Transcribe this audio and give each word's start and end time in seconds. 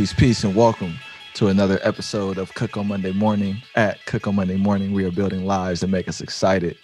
Peace, 0.00 0.14
peace, 0.14 0.44
and 0.44 0.54
welcome 0.56 0.94
to 1.34 1.48
another 1.48 1.78
episode 1.82 2.38
of 2.38 2.54
Cook 2.54 2.78
on 2.78 2.88
Monday 2.88 3.12
Morning. 3.12 3.58
At 3.74 4.02
Cook 4.06 4.26
on 4.26 4.34
Monday 4.34 4.56
Morning, 4.56 4.94
we 4.94 5.04
are 5.04 5.10
building 5.10 5.44
lives 5.44 5.82
that 5.82 5.88
make 5.88 6.08
us 6.08 6.22
excited 6.22 6.78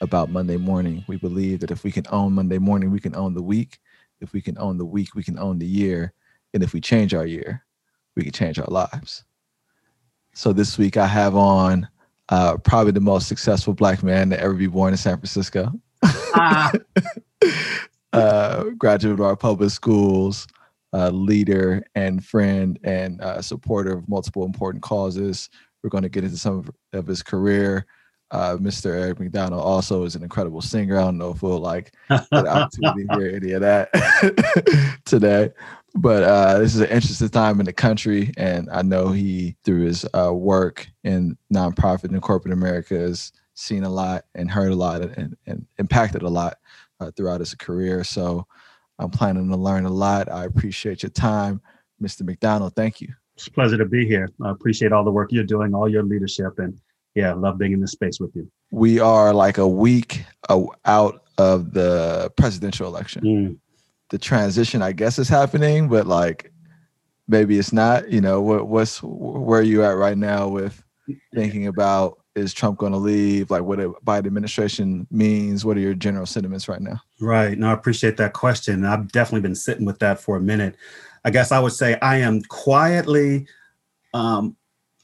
about 0.00 0.30
Monday 0.30 0.56
morning. 0.56 1.04
We 1.08 1.16
believe 1.16 1.58
that 1.58 1.72
if 1.72 1.82
we 1.82 1.90
can 1.90 2.04
own 2.10 2.34
Monday 2.34 2.58
morning, 2.58 2.92
we 2.92 3.00
can 3.00 3.16
own 3.16 3.34
the 3.34 3.42
week. 3.42 3.80
If 4.20 4.32
we 4.32 4.40
can 4.40 4.56
own 4.58 4.78
the 4.78 4.84
week, 4.84 5.16
we 5.16 5.24
can 5.24 5.40
own 5.40 5.58
the 5.58 5.66
year. 5.66 6.12
And 6.54 6.62
if 6.62 6.72
we 6.72 6.80
change 6.80 7.14
our 7.14 7.26
year, 7.26 7.66
we 8.14 8.22
can 8.22 8.30
change 8.30 8.60
our 8.60 8.70
lives. 8.70 9.24
So 10.32 10.52
this 10.52 10.78
week 10.78 10.96
I 10.96 11.08
have 11.08 11.34
on 11.34 11.88
uh, 12.28 12.58
probably 12.58 12.92
the 12.92 13.00
most 13.00 13.26
successful 13.26 13.74
black 13.74 14.04
man 14.04 14.30
to 14.30 14.38
ever 14.38 14.54
be 14.54 14.68
born 14.68 14.92
in 14.92 14.98
San 14.98 15.16
Francisco. 15.16 15.72
Uh. 16.32 16.70
uh, 18.12 18.64
graduate 18.78 19.14
of 19.14 19.20
our 19.20 19.34
public 19.34 19.70
schools, 19.70 20.46
uh, 20.92 21.10
leader 21.10 21.82
and 21.94 22.24
friend 22.24 22.78
and 22.84 23.20
uh, 23.20 23.40
supporter 23.40 23.92
of 23.92 24.08
multiple 24.08 24.44
important 24.44 24.82
causes. 24.82 25.48
We're 25.82 25.90
going 25.90 26.02
to 26.02 26.08
get 26.08 26.24
into 26.24 26.36
some 26.36 26.58
of, 26.58 26.70
of 26.92 27.06
his 27.06 27.22
career. 27.22 27.86
Uh, 28.30 28.56
Mr. 28.56 28.86
Eric 28.86 29.18
McDonnell 29.18 29.60
also 29.60 30.04
is 30.04 30.16
an 30.16 30.22
incredible 30.22 30.62
singer. 30.62 30.98
I 30.98 31.02
don't 31.02 31.18
know 31.18 31.30
if 31.30 31.42
we'll 31.42 31.58
like 31.58 31.92
get 32.08 32.26
the 32.30 32.48
opportunity 32.48 33.06
to 33.06 33.14
hear 33.16 33.36
any 33.36 33.52
of 33.52 33.60
that 33.60 33.90
today, 35.04 35.50
but 35.94 36.22
uh, 36.22 36.58
this 36.58 36.74
is 36.74 36.80
an 36.80 36.88
interesting 36.88 37.28
time 37.28 37.60
in 37.60 37.66
the 37.66 37.74
country, 37.74 38.32
and 38.38 38.70
I 38.70 38.80
know 38.80 39.08
he, 39.08 39.56
through 39.64 39.82
his 39.82 40.06
uh, 40.14 40.32
work 40.32 40.88
in 41.04 41.36
nonprofit 41.52 42.04
and 42.04 42.22
corporate 42.22 42.54
America, 42.54 42.94
has 42.94 43.32
seen 43.54 43.84
a 43.84 43.90
lot 43.90 44.24
and 44.34 44.50
heard 44.50 44.72
a 44.72 44.76
lot 44.76 45.02
and, 45.02 45.36
and 45.46 45.66
impacted 45.78 46.22
a 46.22 46.28
lot 46.28 46.56
uh, 47.00 47.10
throughout 47.10 47.40
his 47.40 47.54
career. 47.54 48.02
So 48.02 48.46
I'm 49.02 49.10
planning 49.10 49.48
to 49.50 49.56
learn 49.56 49.84
a 49.84 49.90
lot. 49.90 50.30
I 50.30 50.44
appreciate 50.44 51.02
your 51.02 51.10
time, 51.10 51.60
Mr. 52.02 52.22
McDonnell. 52.22 52.74
Thank 52.74 53.00
you. 53.00 53.08
It's 53.36 53.46
a 53.46 53.50
pleasure 53.50 53.78
to 53.78 53.86
be 53.86 54.06
here. 54.06 54.28
I 54.44 54.50
appreciate 54.50 54.92
all 54.92 55.04
the 55.04 55.10
work 55.10 55.32
you're 55.32 55.44
doing, 55.44 55.74
all 55.74 55.88
your 55.88 56.02
leadership, 56.02 56.58
and 56.58 56.78
yeah, 57.14 57.32
love 57.32 57.58
being 57.58 57.72
in 57.72 57.80
this 57.80 57.92
space 57.92 58.20
with 58.20 58.34
you. 58.34 58.50
We 58.70 59.00
are 59.00 59.34
like 59.34 59.58
a 59.58 59.68
week 59.68 60.24
out 60.48 61.24
of 61.38 61.72
the 61.72 62.32
presidential 62.36 62.86
election. 62.86 63.22
Mm. 63.22 63.58
The 64.10 64.18
transition, 64.18 64.82
I 64.82 64.92
guess, 64.92 65.18
is 65.18 65.28
happening, 65.28 65.88
but 65.88 66.06
like 66.06 66.52
maybe 67.28 67.58
it's 67.58 67.72
not. 67.72 68.10
You 68.10 68.20
know, 68.20 68.40
what, 68.40 68.68
what's 68.68 69.02
where 69.02 69.60
are 69.60 69.64
you 69.64 69.82
at 69.84 69.96
right 69.96 70.18
now 70.18 70.48
with 70.48 70.82
thinking 71.34 71.66
about 71.66 72.21
is 72.34 72.54
Trump 72.54 72.78
going 72.78 72.92
to 72.92 72.98
leave? 72.98 73.50
Like 73.50 73.62
what 73.62 73.80
a 73.80 73.90
Biden 74.06 74.26
administration 74.26 75.06
means? 75.10 75.64
What 75.64 75.76
are 75.76 75.80
your 75.80 75.94
general 75.94 76.26
sentiments 76.26 76.68
right 76.68 76.80
now? 76.80 77.00
Right. 77.20 77.58
No, 77.58 77.68
I 77.68 77.72
appreciate 77.72 78.16
that 78.16 78.32
question. 78.32 78.84
I've 78.84 79.10
definitely 79.12 79.42
been 79.42 79.54
sitting 79.54 79.84
with 79.84 79.98
that 79.98 80.20
for 80.20 80.36
a 80.36 80.40
minute. 80.40 80.76
I 81.24 81.30
guess 81.30 81.52
I 81.52 81.60
would 81.60 81.72
say 81.72 81.98
I 82.00 82.16
am 82.16 82.42
quietly 82.42 83.46
um, 84.14 84.56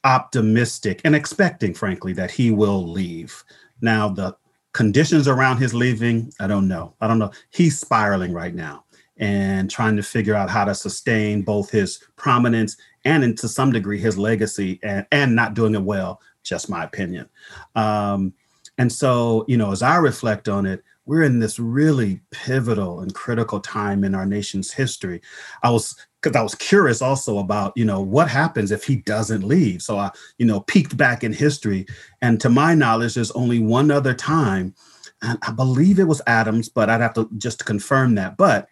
optimistic 0.04 1.00
and 1.04 1.14
expecting, 1.14 1.74
frankly, 1.74 2.12
that 2.14 2.30
he 2.30 2.50
will 2.50 2.86
leave. 2.86 3.44
Now, 3.80 4.08
the 4.08 4.36
conditions 4.72 5.28
around 5.28 5.58
his 5.58 5.74
leaving, 5.74 6.32
I 6.40 6.46
don't 6.46 6.68
know. 6.68 6.94
I 7.00 7.08
don't 7.08 7.18
know. 7.18 7.30
He's 7.50 7.78
spiraling 7.78 8.32
right 8.32 8.54
now 8.54 8.84
and 9.18 9.70
trying 9.70 9.96
to 9.96 10.02
figure 10.02 10.34
out 10.34 10.50
how 10.50 10.64
to 10.64 10.74
sustain 10.74 11.42
both 11.42 11.70
his 11.70 12.02
prominence 12.16 12.76
and, 13.04 13.24
and 13.24 13.36
to 13.38 13.48
some 13.48 13.72
degree, 13.72 13.98
his 13.98 14.16
legacy 14.18 14.78
and, 14.82 15.06
and 15.10 15.34
not 15.34 15.54
doing 15.54 15.74
it 15.74 15.82
well 15.82 16.20
just 16.48 16.70
my 16.70 16.84
opinion. 16.84 17.28
Um, 17.74 18.32
and 18.78 18.92
so, 18.92 19.44
you 19.48 19.56
know, 19.56 19.72
as 19.72 19.82
I 19.82 19.96
reflect 19.96 20.48
on 20.48 20.64
it, 20.64 20.82
we're 21.08 21.22
in 21.22 21.38
this 21.38 21.58
really 21.58 22.20
pivotal 22.30 23.00
and 23.00 23.14
critical 23.14 23.60
time 23.60 24.04
in 24.04 24.14
our 24.14 24.26
nation's 24.26 24.70
history. 24.70 25.22
I 25.62 25.70
was 25.70 25.96
because 26.20 26.36
I 26.36 26.42
was 26.42 26.54
curious 26.54 27.00
also 27.00 27.38
about, 27.38 27.72
you 27.76 27.84
know, 27.84 28.00
what 28.00 28.28
happens 28.28 28.70
if 28.70 28.84
he 28.84 28.96
doesn't 28.96 29.42
leave. 29.46 29.82
So 29.82 29.98
I, 29.98 30.10
you 30.36 30.44
know, 30.44 30.60
peeked 30.60 30.96
back 30.96 31.24
in 31.24 31.32
history, 31.32 31.86
and 32.20 32.40
to 32.40 32.50
my 32.50 32.74
knowledge, 32.74 33.14
there's 33.14 33.30
only 33.32 33.58
one 33.58 33.90
other 33.90 34.14
time, 34.14 34.74
and 35.22 35.38
I 35.42 35.50
believe 35.52 35.98
it 35.98 36.04
was 36.04 36.20
Adams, 36.26 36.68
but 36.68 36.90
I'd 36.90 37.00
have 37.00 37.14
to 37.14 37.28
just 37.38 37.64
confirm 37.64 38.14
that. 38.16 38.36
But 38.36 38.68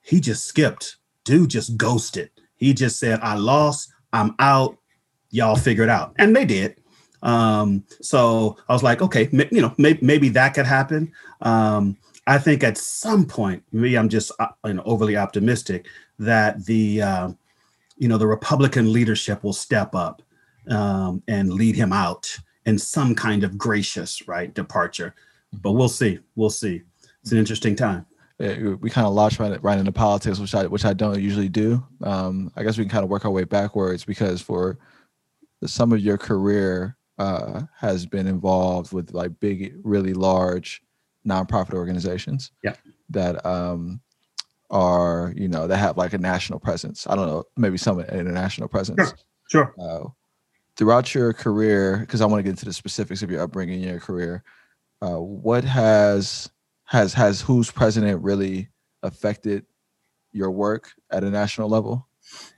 he 0.00 0.18
just 0.18 0.46
skipped. 0.46 0.96
Dude 1.24 1.50
just 1.50 1.76
ghosted. 1.76 2.30
He 2.56 2.72
just 2.72 2.98
said, 2.98 3.20
"I 3.20 3.34
lost. 3.34 3.92
I'm 4.12 4.34
out. 4.38 4.78
Y'all 5.30 5.56
figure 5.56 5.84
it 5.84 5.90
out," 5.90 6.14
and 6.16 6.34
they 6.34 6.46
did. 6.46 6.80
Um, 7.26 7.84
so 8.00 8.56
I 8.68 8.72
was 8.72 8.84
like, 8.84 9.02
okay, 9.02 9.28
m- 9.32 9.48
you 9.50 9.60
know, 9.60 9.74
maybe, 9.76 10.28
that 10.30 10.54
could 10.54 10.64
happen. 10.64 11.12
Um, 11.42 11.96
I 12.28 12.38
think 12.38 12.62
at 12.62 12.78
some 12.78 13.26
point, 13.26 13.64
maybe 13.72 13.98
I'm 13.98 14.08
just 14.08 14.32
uh, 14.38 14.48
you 14.64 14.74
know 14.74 14.82
overly 14.84 15.16
optimistic 15.16 15.86
that 16.18 16.64
the 16.64 17.02
uh, 17.02 17.30
you 17.98 18.08
know 18.08 18.16
the 18.16 18.26
Republican 18.26 18.92
leadership 18.92 19.44
will 19.44 19.52
step 19.52 19.94
up 19.94 20.22
um, 20.70 21.22
and 21.28 21.52
lead 21.52 21.76
him 21.76 21.92
out 21.92 22.36
in 22.64 22.78
some 22.78 23.14
kind 23.14 23.44
of 23.44 23.58
gracious 23.58 24.26
right 24.26 24.54
departure. 24.54 25.14
But 25.52 25.72
we'll 25.72 25.88
see. 25.88 26.18
We'll 26.36 26.50
see. 26.50 26.82
It's 27.22 27.32
an 27.32 27.38
interesting 27.38 27.76
time. 27.76 28.06
Yeah, 28.38 28.74
we 28.80 28.90
kind 28.90 29.06
of 29.06 29.14
launched 29.14 29.38
right, 29.38 29.62
right 29.62 29.78
into 29.78 29.92
politics, 29.92 30.38
which 30.38 30.54
I 30.54 30.66
which 30.66 30.84
I 30.84 30.92
don't 30.92 31.20
usually 31.20 31.48
do. 31.48 31.84
Um, 32.02 32.52
I 32.56 32.62
guess 32.62 32.78
we 32.78 32.84
can 32.84 32.90
kind 32.90 33.04
of 33.04 33.10
work 33.10 33.24
our 33.24 33.30
way 33.30 33.44
backwards 33.44 34.04
because 34.04 34.40
for 34.40 34.78
the, 35.60 35.68
some 35.68 35.92
of 35.92 36.00
your 36.00 36.18
career, 36.18 36.95
uh, 37.18 37.62
has 37.76 38.06
been 38.06 38.26
involved 38.26 38.92
with 38.92 39.12
like 39.12 39.38
big, 39.40 39.74
really 39.82 40.14
large 40.14 40.82
nonprofit 41.26 41.74
organizations. 41.74 42.52
Yeah. 42.62 42.74
That 43.10 43.44
um, 43.46 44.00
are 44.70 45.32
you 45.36 45.48
know 45.48 45.66
that 45.66 45.76
have 45.76 45.96
like 45.96 46.12
a 46.12 46.18
national 46.18 46.58
presence. 46.58 47.06
I 47.08 47.14
don't 47.14 47.28
know, 47.28 47.44
maybe 47.56 47.78
some 47.78 48.00
international 48.00 48.68
presence. 48.68 49.14
Sure. 49.48 49.72
sure. 49.74 49.74
Uh, 49.80 50.08
throughout 50.76 51.14
your 51.14 51.32
career, 51.32 51.98
because 51.98 52.20
I 52.20 52.26
want 52.26 52.40
to 52.40 52.42
get 52.42 52.50
into 52.50 52.64
the 52.64 52.72
specifics 52.72 53.22
of 53.22 53.30
your 53.30 53.42
upbringing, 53.42 53.80
your 53.80 54.00
career. 54.00 54.42
Uh, 55.02 55.20
what 55.20 55.64
has 55.64 56.50
has 56.84 57.12
has 57.14 57.40
who's 57.40 57.70
president 57.70 58.22
really 58.22 58.68
affected 59.02 59.66
your 60.32 60.50
work 60.50 60.90
at 61.10 61.24
a 61.24 61.30
national 61.30 61.68
level? 61.68 62.08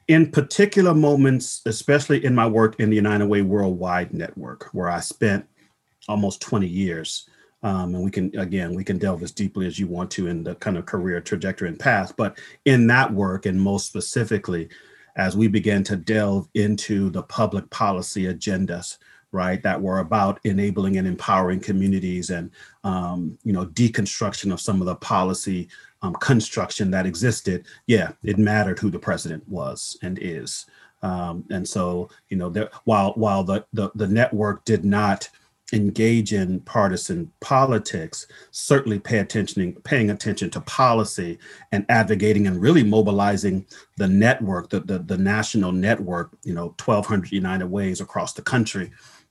In 0.09 0.31
particular 0.31 0.95
moments, 0.95 1.61
especially 1.67 2.25
in 2.25 2.35
my 2.35 2.47
work 2.47 2.81
in 2.81 2.89
the 2.89 2.97
United 2.97 3.27
Way 3.27 3.43
Worldwide 3.43 4.15
Network, 4.15 4.71
where 4.73 4.89
I 4.89 5.01
spent 5.01 5.47
almost 6.09 6.41
20 6.41 6.67
years. 6.67 7.29
Um, 7.63 7.95
and 7.95 8.03
we 8.03 8.11
can, 8.11 8.37
again, 8.39 8.75
we 8.75 8.85
can 8.85 8.99
delve 8.99 9.23
as 9.23 9.33
deeply 9.33 9.67
as 9.67 9.79
you 9.79 9.87
want 9.87 10.11
to 10.13 10.29
in 10.29 10.43
the 10.45 10.55
kind 10.57 10.79
of 10.79 10.87
career 10.87 11.21
trajectory 11.21 11.69
and 11.69 11.79
path. 11.79 12.15
But 12.17 12.39
in 12.65 12.87
that 12.87 13.13
work, 13.13 13.47
and 13.47 13.61
most 13.61 13.87
specifically, 13.87 14.71
as 15.17 15.37
we 15.37 15.49
began 15.49 15.83
to 15.85 15.97
delve 15.97 16.49
into 16.55 17.11
the 17.11 17.25
public 17.25 17.69
policy 17.69 18.25
agendas, 18.25 18.97
right, 19.33 19.63
that 19.63 19.83
were 19.83 19.99
about 19.99 20.41
enabling 20.45 20.97
and 20.97 21.07
empowering 21.07 21.61
communities 21.61 22.31
and, 22.31 22.51
um, 22.85 23.37
you 23.45 23.53
know, 23.53 23.67
deconstruction 23.67 24.53
of 24.53 24.61
some 24.61 24.81
of 24.81 24.87
the 24.87 24.95
policy 24.97 25.69
um, 26.03 26.15
construction 26.15 26.91
that 26.93 27.07
existed, 27.07 27.67
yeah, 27.87 28.13
it 28.23 28.39
mattered 28.39 28.79
who 28.79 28.91
the 28.91 28.99
president 28.99 29.47
was 29.49 29.99
and 30.03 30.19
is. 30.21 30.67
Um, 31.03 31.45
and 31.51 31.67
so, 31.67 32.11
you 32.29 32.37
know, 32.37 32.51
there, 32.51 32.71
while 32.85 33.13
while 33.13 33.45
the, 33.45 33.65
the 33.73 33.91
the 33.95 34.09
network 34.09 34.65
did 34.65 34.85
not 34.85 35.29
engage 35.73 36.33
in 36.33 36.61
partisan 36.61 37.31
politics, 37.41 38.27
certainly 38.51 38.99
pay 38.99 39.19
attention, 39.19 39.75
paying 39.85 40.11
attention 40.11 40.51
to 40.51 40.61
policy 40.63 41.39
and 41.73 41.85
advocating 41.89 42.47
and 42.47 42.61
really 42.61 42.83
mobilizing 42.83 43.67
the 43.97 44.09
network, 44.09 44.71
the, 44.71 44.81
the, 44.81 44.99
the 45.01 45.19
national 45.19 45.73
network, 45.73 46.31
you 46.43 46.55
know, 46.55 46.75
1,200 46.83 47.31
United 47.33 47.67
Ways 47.67 48.01
across 48.01 48.33
the 48.33 48.43
country 48.43 48.91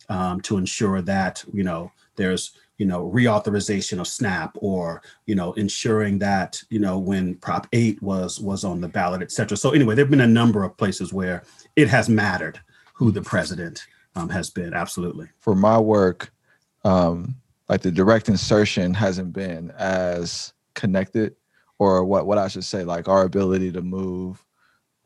um, 0.09 0.39
to 0.41 0.57
ensure 0.57 1.01
that, 1.01 1.44
you 1.53 1.63
know, 1.63 1.91
there's 2.16 2.51
you 2.78 2.86
know 2.86 3.10
reauthorization 3.12 4.00
of 4.00 4.08
snap 4.08 4.56
or 4.56 5.02
you 5.26 5.36
know 5.36 5.54
ensuring 5.54 6.20
that 6.20 6.62
you 6.70 6.80
know 6.80 6.97
when 6.97 7.35
prop 7.35 7.68
8 7.74 8.02
was 8.02 8.40
was 8.40 8.64
on 8.64 8.82
the 8.82 8.88
ballot 8.88 9.22
et 9.22 9.32
cetera. 9.32 9.58
So 9.58 9.72
anyway 9.72 9.96
there 9.96 10.06
have 10.06 10.12
been 10.12 10.22
a 10.22 10.28
number 10.28 10.64
of 10.64 10.78
places 10.78 11.14
where 11.14 11.44
it 11.76 11.88
has 11.90 12.09
mattered 12.09 12.59
who 12.94 13.12
the 13.12 13.22
president 13.22 13.85
um, 14.16 14.29
has 14.29 14.50
been. 14.50 14.74
Absolutely. 14.74 15.28
For 15.40 15.56
my 15.56 15.78
work 15.79 16.32
um, 16.84 17.35
like 17.70 17.82
the 17.82 17.91
direct 17.91 18.29
insertion 18.29 18.94
hasn't 18.94 19.34
been 19.34 19.72
as 19.72 20.53
connected 20.73 21.35
or 21.80 22.03
what 22.06 22.28
what 22.28 22.38
i 22.38 22.47
should 22.47 22.64
say 22.64 22.84
like 22.84 23.08
our 23.08 23.23
ability 23.23 23.72
to 23.72 23.82
move 23.82 24.46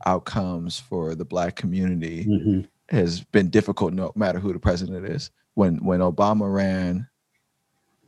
outcomes 0.05 0.79
for 0.79 1.15
the 1.15 1.25
black 1.25 1.55
community 1.55 2.25
mm-hmm. 2.25 2.61
has 2.95 3.21
been 3.21 3.49
difficult 3.49 3.93
no 3.93 4.11
matter 4.15 4.39
who 4.39 4.53
the 4.53 4.59
president 4.59 5.05
is. 5.05 5.31
When 5.55 5.83
when 5.83 5.99
obama 5.99 6.51
ran 6.51 7.07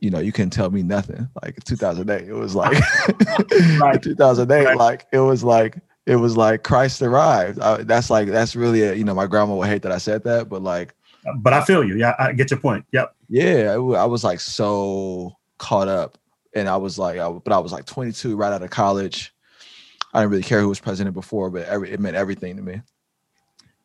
you 0.00 0.10
know, 0.10 0.18
you 0.18 0.32
couldn't 0.32 0.50
tell 0.50 0.70
me 0.70 0.82
nothing. 0.82 1.28
Like 1.42 1.62
2008, 1.64 2.28
it 2.28 2.32
was 2.34 2.54
like 2.54 2.78
right. 3.80 4.02
2008, 4.02 4.64
right. 4.64 4.76
like 4.76 5.06
it 5.12 5.20
was 5.20 5.42
like 5.44 5.78
it 6.06 6.16
was 6.16 6.36
like 6.36 6.62
Christ 6.64 7.00
arrived. 7.02 7.60
I, 7.60 7.82
that's 7.84 8.10
like 8.10 8.28
that's 8.28 8.54
really 8.54 8.82
a, 8.82 8.94
you 8.94 9.04
know, 9.04 9.14
my 9.14 9.26
grandma 9.26 9.54
would 9.56 9.68
hate 9.68 9.82
that 9.82 9.92
I 9.92 9.98
said 9.98 10.24
that, 10.24 10.48
but 10.48 10.62
like, 10.62 10.94
but 11.38 11.52
I 11.54 11.64
feel 11.64 11.82
you. 11.82 11.96
Yeah, 11.96 12.14
I 12.18 12.32
get 12.32 12.50
your 12.50 12.60
point. 12.60 12.84
Yep. 12.92 13.14
Yeah, 13.30 13.72
I 13.72 14.04
was 14.04 14.22
like 14.24 14.40
so 14.40 15.32
caught 15.58 15.88
up, 15.88 16.18
and 16.54 16.68
I 16.68 16.76
was 16.76 16.98
like, 16.98 17.18
I, 17.18 17.30
but 17.30 17.52
I 17.52 17.58
was 17.58 17.72
like 17.72 17.86
22, 17.86 18.36
right 18.36 18.52
out 18.52 18.62
of 18.62 18.68
college. 18.70 19.32
I 20.12 20.20
didn't 20.20 20.30
really 20.32 20.42
care 20.44 20.60
who 20.60 20.68
was 20.68 20.78
president 20.78 21.14
before, 21.14 21.50
but 21.50 21.66
every, 21.66 21.90
it 21.90 21.98
meant 21.98 22.14
everything 22.16 22.56
to 22.56 22.62
me. 22.62 22.80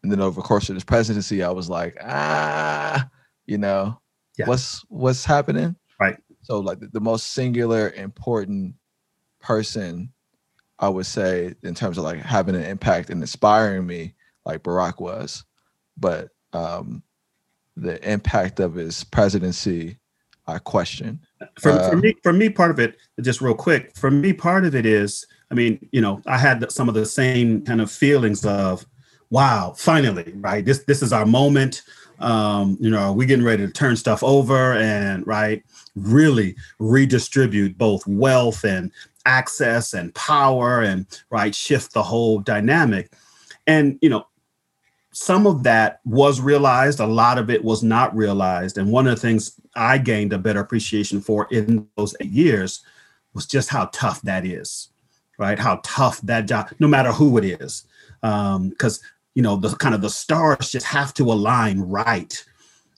and 0.04 0.12
then 0.12 0.20
over 0.22 0.36
the 0.42 0.46
course 0.46 0.70
of 0.70 0.76
this 0.76 0.84
presidency, 0.84 1.42
I 1.42 1.50
was 1.50 1.70
like, 1.70 1.98
ah, 2.04 3.10
you 3.48 3.58
know, 3.58 4.00
Yeah. 4.38 4.46
what's 4.48 4.84
what's 4.90 5.24
happening? 5.26 5.76
So 6.50 6.60
like 6.60 6.80
the, 6.80 6.88
the 6.88 7.00
most 7.00 7.28
singular 7.28 7.92
important 7.92 8.74
person, 9.40 10.12
I 10.80 10.90
would 10.90 11.06
say, 11.06 11.54
in 11.62 11.76
terms 11.76 11.98
of 11.98 12.04
like 12.04 12.20
having 12.20 12.56
an 12.56 12.64
impact 12.64 13.12
and 13.12 13.22
inspiring 13.22 13.86
me, 13.86 14.16
like 14.46 14.64
Barack 14.64 15.00
was, 15.00 15.46
but 15.96 16.30
um, 16.54 17.04
the 17.78 18.12
impact 18.12 18.60
of 18.60 18.74
his 18.74 19.04
presidency, 19.04 19.98
I 20.48 20.58
question. 20.58 21.20
for, 21.60 21.72
Uh, 21.72 21.90
for 21.92 21.96
me 21.98 22.16
for 22.24 22.34
me 22.34 22.50
part 22.50 22.72
of 22.72 22.80
it 22.80 22.98
just 23.22 23.40
real 23.40 23.54
quick 23.54 23.96
for 23.96 24.10
me 24.10 24.34
part 24.34 24.66
of 24.66 24.74
it 24.74 24.84
is 24.84 25.24
i 25.52 25.54
mean 25.54 25.78
you 25.92 26.02
know 26.02 26.20
i 26.26 26.40
had 26.40 26.72
some 26.72 26.90
of 26.90 26.96
the 26.96 27.06
same 27.06 27.64
kind 27.64 27.80
of 27.80 27.92
feelings 27.92 28.44
of 28.44 28.84
wow 29.30 29.76
finally 29.78 30.34
right? 30.38 30.66
This 30.66 30.84
this 30.86 31.04
is 31.04 31.14
our 31.14 31.26
moment 31.26 31.84
um 32.20 32.78
you 32.80 32.90
know 32.90 33.00
are 33.00 33.14
we 33.14 33.26
getting 33.26 33.46
ready 33.46 33.66
to 33.66 33.72
turn 33.72 33.96
stuff 33.96 34.24
over 34.24 34.74
and 34.74 35.26
right 35.26 35.64
really 35.96 36.56
redistribute 36.80 37.78
both 37.78 38.06
wealth 38.08 38.64
and 38.64 38.92
access 39.26 39.94
and 39.94 40.14
power 40.16 40.82
and 40.82 41.06
right 41.30 41.54
shift 41.54 41.94
the 41.94 42.04
whole 42.04 42.40
dynamic. 42.40 43.12
And 43.68 43.98
you 44.02 44.10
know 44.10 44.26
some 45.12 45.48
of 45.48 45.64
that 45.64 46.00
was 46.06 46.40
realized 46.40 47.00
a 47.00 47.08
lot 47.08 47.38
of 47.38 47.50
it 47.50 47.64
was 47.64 47.82
not 47.84 48.16
realized. 48.16 48.78
And 48.78 48.92
one 48.92 49.08
of 49.08 49.16
the 49.16 49.22
things 49.22 49.60
i 49.76 49.98
gained 49.98 50.34
a 50.34 50.38
better 50.38 50.60
appreciation 50.60 51.22
for 51.22 51.48
in 51.52 51.88
those 51.96 52.16
eight 52.22 52.32
years 52.32 52.82
was 53.34 53.46
just 53.46 53.70
how 53.70 53.90
tough 53.92 54.22
that 54.24 54.46
is 54.46 54.90
right? 55.40 55.58
How 55.58 55.80
tough 55.84 56.22
that 56.22 56.46
job 56.48 56.70
no 56.78 56.88
matter 56.88 57.12
who 57.12 57.38
it 57.40 57.46
is 57.46 57.86
because 58.22 59.02
you 59.36 59.42
know 59.42 59.56
the 59.56 59.70
kind 59.76 59.96
of 59.96 60.02
the 60.02 60.10
stars 60.10 60.72
just 60.72 60.86
have 60.86 61.14
to 61.14 61.32
align 61.32 61.80
right 61.82 62.44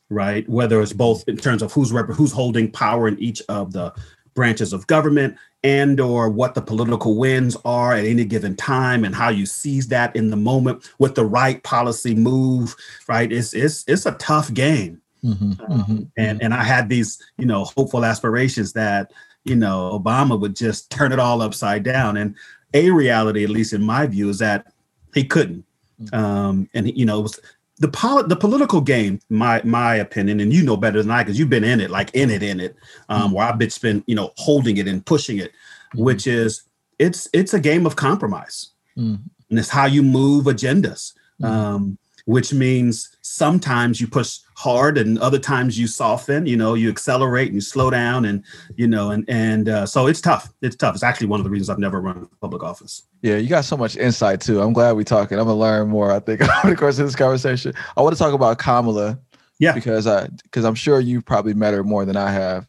right 0.09 0.47
whether 0.49 0.81
it's 0.81 0.93
both 0.93 1.23
in 1.27 1.37
terms 1.37 1.61
of 1.61 1.71
who's 1.71 1.91
rep- 1.91 2.09
who's 2.09 2.31
holding 2.31 2.71
power 2.71 3.07
in 3.07 3.17
each 3.19 3.41
of 3.49 3.73
the 3.73 3.93
branches 4.33 4.73
of 4.73 4.87
government 4.87 5.35
and 5.63 5.99
or 5.99 6.29
what 6.29 6.55
the 6.55 6.61
political 6.61 7.17
winds 7.17 7.55
are 7.65 7.93
at 7.93 8.05
any 8.05 8.25
given 8.25 8.55
time 8.55 9.03
and 9.03 9.13
how 9.13 9.29
you 9.29 9.45
seize 9.45 9.87
that 9.89 10.15
in 10.15 10.29
the 10.29 10.37
moment 10.37 10.89
with 10.99 11.15
the 11.15 11.25
right 11.25 11.61
policy 11.63 12.15
move 12.15 12.75
right 13.07 13.31
it's 13.31 13.53
it's 13.53 13.83
it's 13.87 14.05
a 14.05 14.13
tough 14.13 14.53
game 14.53 15.01
Mhm, 15.23 15.59
um, 15.69 15.83
mhm, 15.83 16.11
and 16.17 16.41
and 16.41 16.53
I 16.53 16.63
had 16.63 16.89
these 16.89 17.21
you 17.37 17.45
know 17.45 17.65
hopeful 17.65 18.03
aspirations 18.05 18.73
that 18.73 19.11
you 19.43 19.55
know 19.55 19.99
Obama 19.99 20.39
would 20.39 20.55
just 20.55 20.89
turn 20.89 21.11
it 21.11 21.19
all 21.19 21.41
upside 21.43 21.83
down. 21.83 22.17
And 22.17 22.35
a 22.73 22.89
reality, 22.89 23.43
at 23.43 23.49
least 23.49 23.73
in 23.73 23.83
my 23.83 24.07
view, 24.07 24.29
is 24.29 24.39
that 24.39 24.73
he 25.13 25.23
couldn't. 25.23 25.63
Mhm. 26.01 26.13
Um, 26.17 26.69
and 26.73 26.95
you 26.97 27.05
know 27.05 27.19
it 27.19 27.23
was 27.23 27.39
the 27.79 27.87
poli- 27.87 28.27
the 28.27 28.35
political 28.35 28.81
game, 28.81 29.19
my 29.29 29.61
my 29.63 29.95
opinion, 29.95 30.39
and 30.39 30.53
you 30.53 30.63
know 30.63 30.77
better 30.77 31.01
than 31.01 31.11
I 31.11 31.23
because 31.23 31.37
you've 31.39 31.49
been 31.49 31.63
in 31.63 31.79
it, 31.79 31.89
like 31.89 32.11
in 32.13 32.29
it, 32.29 32.43
in 32.43 32.59
it, 32.59 32.75
um, 33.09 33.31
where 33.31 33.45
I've 33.47 33.57
been 33.59 34.03
you 34.07 34.15
know 34.15 34.31
holding 34.37 34.77
it 34.77 34.87
and 34.87 35.05
pushing 35.05 35.37
it, 35.37 35.51
Mhm. 35.95 36.03
which 36.03 36.27
is 36.27 36.63
it's 36.99 37.27
it's 37.33 37.53
a 37.53 37.59
game 37.59 37.85
of 37.85 37.95
compromise 37.95 38.69
mhm, 38.97 39.19
and 39.49 39.59
it's 39.59 39.69
how 39.69 39.85
you 39.85 40.03
move 40.03 40.45
agendas 40.45 41.13
mhm. 41.41 41.47
um, 41.49 41.97
which 42.25 42.53
means 42.53 43.09
sometimes 43.21 43.99
you 43.99 44.07
push 44.07 44.37
hard 44.61 44.97
and 44.97 45.17
other 45.19 45.39
times 45.39 45.79
you 45.79 45.87
soften 45.87 46.45
you 46.45 46.55
know 46.55 46.75
you 46.75 46.87
accelerate 46.87 47.47
and 47.47 47.55
you 47.55 47.61
slow 47.61 47.89
down 47.89 48.25
and 48.25 48.43
you 48.75 48.87
know 48.87 49.09
and 49.09 49.25
and 49.27 49.67
uh, 49.69 49.85
so 49.87 50.05
it's 50.05 50.21
tough 50.21 50.53
it's 50.61 50.75
tough 50.75 50.93
it's 50.93 51.03
actually 51.03 51.25
one 51.25 51.39
of 51.39 51.43
the 51.43 51.49
reasons 51.49 51.67
i've 51.67 51.79
never 51.79 51.99
run 51.99 52.27
for 52.27 52.35
public 52.39 52.61
office 52.61 53.03
Yeah, 53.23 53.37
you 53.37 53.49
got 53.49 53.65
so 53.65 53.77
much 53.77 53.97
insight 53.97 54.41
too. 54.41 54.61
I'm 54.61 54.73
glad 54.73 54.93
we're 54.93 55.03
talking. 55.03 55.37
I'm 55.39 55.45
gonna 55.45 55.59
learn 55.59 55.87
more. 55.89 56.11
I 56.11 56.19
think 56.19 56.41
over 56.57 56.69
the 56.69 56.75
course 56.75 56.99
of 56.99 57.05
this 57.05 57.15
conversation. 57.15 57.73
I 57.95 58.01
want 58.01 58.15
to 58.15 58.19
talk 58.19 58.33
about 58.33 58.57
Kamala. 58.57 59.19
Yeah. 59.59 59.73
Because 59.73 60.07
I 60.07 60.27
because 60.43 60.65
I'm 60.65 60.75
sure 60.75 60.99
you've 60.99 61.25
probably 61.25 61.53
met 61.53 61.73
her 61.73 61.83
more 61.83 62.03
than 62.05 62.17
I 62.17 62.31
have. 62.31 62.67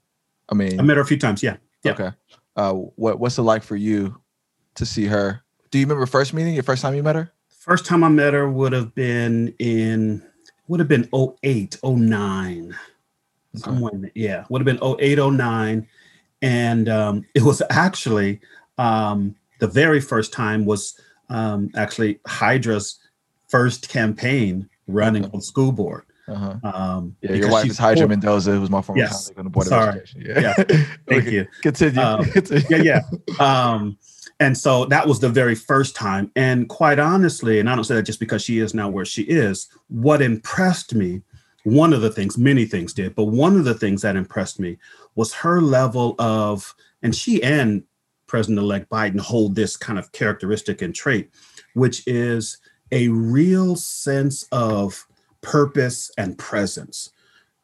I 0.51 0.55
mean, 0.55 0.79
i 0.79 0.83
met 0.83 0.97
her 0.97 1.03
a 1.03 1.07
few 1.07 1.19
times 1.19 1.43
yeah 1.43 1.57
yeah. 1.85 1.93
okay. 1.93 2.11
Uh, 2.57 2.73
what 2.73 3.19
what's 3.19 3.39
it 3.39 3.43
like 3.43 3.63
for 3.63 3.77
you 3.77 4.21
to 4.75 4.85
see 4.85 5.07
her? 5.07 5.43
Do 5.71 5.79
you 5.79 5.87
remember 5.87 6.05
first 6.07 6.35
meeting? 6.35 6.55
Your 6.55 6.63
first 6.63 6.83
time 6.83 6.95
you 6.95 7.03
met 7.03 7.17
her? 7.17 7.33
first 7.63 7.87
time 7.87 8.03
i 8.03 8.09
met 8.09 8.35
her 8.35 8.51
would 8.51 8.73
have 8.73 8.93
been 8.93 9.55
in 9.61 10.21
would 10.69 10.81
have 10.81 10.89
been 10.89 11.09
08 11.13 11.77
09 11.85 12.75
somewhere 13.55 13.93
in 13.93 14.11
yeah 14.15 14.45
would 14.49 14.67
have 14.67 14.79
been 14.79 14.83
08 15.01 15.19
09 15.19 15.87
and 16.43 16.89
um, 16.89 17.25
it 17.35 17.43
was 17.43 17.63
actually 17.71 18.41
um, 18.79 19.35
the 19.61 19.67
very 19.67 20.01
first 20.01 20.33
time 20.33 20.65
was 20.65 20.99
um, 21.29 21.71
actually 21.77 22.19
hydra's 22.27 22.99
first 23.49 23.89
campaign 23.89 24.69
running 24.89 25.25
Okay. 25.25 25.33
on 25.35 25.41
school 25.43 25.73
board 25.73 26.05
Uh-huh. 26.29 26.57
um, 26.65 27.17
Yeah, 27.21 27.33
your 27.35 27.51
wife 27.51 27.67
is 27.69 27.77
Hydra 27.79 28.09
Mendoza, 28.09 28.53
who 28.53 28.61
was 28.61 28.71
my 28.71 28.81
former 28.81 29.01
Yes. 29.03 29.25
colleague 29.27 29.39
on 29.39 29.45
the 29.45 29.51
board 29.51 29.67
Sorry. 29.67 29.89
of 29.89 29.95
education. 29.97 30.23
Yeah. 30.27 30.41
Yeah. 30.41 30.55
thank 31.09 31.23
Okay, 31.27 31.33
you 31.33 31.47
Continue. 31.63 32.01
Um, 32.01 32.25
Continue. 32.37 32.65
yeah, 32.71 33.01
yeah. 33.39 33.45
Um, 33.73 33.99
and 34.43 34.59
so 34.59 34.87
that 34.87 35.07
was 35.07 35.21
the 35.21 35.29
very 35.29 35.55
first 35.55 35.95
time. 35.95 36.33
And 36.35 36.69
quite 36.69 36.99
honestly, 36.99 37.61
and 37.61 37.71
I 37.71 37.77
don't 37.77 37.85
say 37.85 37.95
that 37.95 38.03
just 38.03 38.19
because 38.19 38.43
she 38.43 38.59
is 38.59 38.75
now 38.75 38.89
where 38.89 39.05
she 39.05 39.23
is, 39.23 39.69
what 39.87 40.21
impressed 40.21 40.97
me, 40.97 41.23
one 41.63 41.93
of 41.93 42.01
the 42.01 42.11
things, 42.11 42.37
many 42.37 42.65
things 42.65 42.93
did, 42.93 43.15
but 43.15 43.27
one 43.27 43.57
of 43.57 43.65
the 43.65 43.75
things 43.75 44.03
that 44.03 44.17
impressed 44.17 44.59
me 44.59 44.79
was 45.15 45.33
her 45.33 45.61
level 45.61 46.17
of, 46.19 46.75
and 47.05 47.15
she 47.15 47.41
and 47.45 47.85
President 48.27 48.59
elect 48.59 48.91
Biden 48.91 49.21
hold 49.21 49.55
this 49.55 49.77
kind 49.77 49.97
of 49.97 50.11
characteristic 50.11 50.83
and 50.83 50.93
trait, 50.93 51.31
which 51.75 52.03
is 52.09 52.59
a 52.91 53.07
real 53.09 53.77
sense 53.77 54.43
of 54.51 55.07
purpose 55.41 56.11
and 56.19 56.37
presence. 56.37 57.11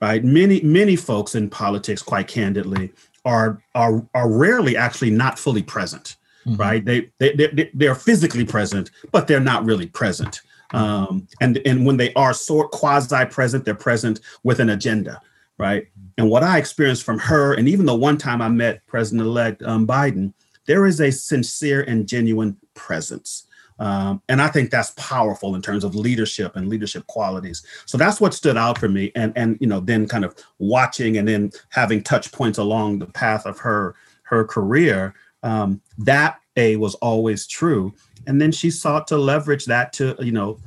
Right. 0.00 0.22
Many, 0.22 0.60
many 0.60 0.94
folks 0.94 1.34
in 1.34 1.50
politics, 1.50 2.02
quite 2.02 2.28
candidly, 2.28 2.92
are 3.24 3.60
are 3.74 4.06
are 4.14 4.30
rarely 4.30 4.76
actually 4.76 5.10
not 5.10 5.40
fully 5.40 5.64
present 5.64 6.14
Mhm. 6.46 6.58
right? 6.58 6.84
They 6.84 7.10
they 7.18 7.32
they 7.34 7.70
they're 7.74 7.94
physically 7.94 8.44
present 8.44 8.90
but 9.12 9.26
they're 9.26 9.40
not 9.40 9.64
really 9.64 9.86
present. 9.86 10.40
Um 10.72 11.26
and 11.40 11.60
and 11.66 11.86
when 11.86 11.96
they 11.96 12.12
are 12.14 12.34
sort 12.34 12.70
quasi 12.70 13.24
present 13.26 13.64
they're 13.64 13.74
present 13.74 14.20
with 14.44 14.60
an 14.60 14.70
agenda 14.70 15.20
right? 15.58 15.88
And 16.18 16.30
what 16.30 16.42
i 16.44 16.56
experienced 16.58 17.02
from 17.02 17.18
her 17.18 17.54
and 17.54 17.68
even 17.68 17.84
the 17.86 17.94
one 17.94 18.16
time 18.16 18.40
i 18.40 18.48
met 18.48 18.86
president-elect 18.86 19.62
um, 19.64 19.86
biden 19.86 20.32
there 20.66 20.86
is 20.86 21.00
a 21.00 21.10
sincere 21.10 21.80
and 21.82 22.06
genuine 22.06 22.56
presence. 22.74 23.46
Um, 23.80 24.20
and 24.28 24.42
i 24.42 24.48
think 24.48 24.70
that's 24.70 24.92
powerful 24.96 25.54
in 25.56 25.62
terms 25.62 25.82
of 25.84 25.94
leadership 25.94 26.54
and 26.56 26.68
leadership 26.68 27.06
qualities. 27.06 27.62
So 27.86 27.96
that's 27.98 28.20
what 28.20 28.34
stood 28.34 28.56
out 28.56 28.76
for 28.78 28.88
me 28.88 29.10
and 29.16 29.32
and 29.36 29.56
you 29.60 29.66
know 29.66 29.80
then 29.80 30.06
kind 30.06 30.24
of 30.24 30.34
watching 30.58 31.16
and 31.16 31.26
then 31.26 31.50
having 31.70 32.02
touch 32.02 32.30
points 32.32 32.58
along 32.58 32.98
the 33.00 33.06
path 33.06 33.46
of 33.46 33.58
her 33.60 33.94
her 34.24 34.44
career 34.44 35.14
um, 35.42 35.80
that 35.98 36.40
a 36.56 36.76
was 36.76 36.94
always 36.96 37.46
true. 37.46 37.94
And 38.26 38.40
then 38.40 38.52
she 38.52 38.70
sought 38.70 39.06
to 39.08 39.16
leverage 39.16 39.64
that 39.66 39.92
to 39.94 40.16
you 40.20 40.32
know 40.32 40.58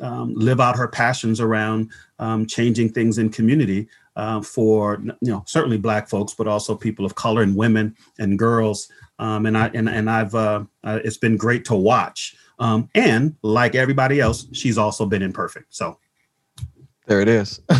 um, 0.00 0.34
live 0.34 0.60
out 0.60 0.76
her 0.76 0.88
passions 0.88 1.40
around 1.40 1.90
um, 2.18 2.46
changing 2.46 2.90
things 2.92 3.18
in 3.18 3.30
community 3.30 3.88
uh, 4.16 4.42
for 4.42 5.00
you 5.20 5.30
know 5.32 5.42
certainly 5.46 5.78
black 5.78 6.08
folks 6.08 6.34
but 6.34 6.46
also 6.48 6.74
people 6.74 7.04
of 7.04 7.14
color 7.14 7.42
and 7.42 7.56
women 7.56 7.94
and 8.18 8.38
girls. 8.38 8.88
Um, 9.18 9.46
and 9.46 9.56
i 9.56 9.68
and, 9.72 9.88
and 9.88 10.10
i've 10.10 10.34
uh, 10.34 10.64
uh, 10.84 10.98
it's 11.04 11.16
been 11.16 11.36
great 11.36 11.64
to 11.66 11.74
watch. 11.74 12.36
Um, 12.58 12.88
and 12.94 13.36
like 13.42 13.74
everybody 13.74 14.20
else 14.20 14.46
she's 14.52 14.78
also 14.78 15.06
been 15.06 15.22
imperfect 15.22 15.74
so. 15.74 15.98
There 17.06 17.20
it 17.20 17.28
is. 17.28 17.60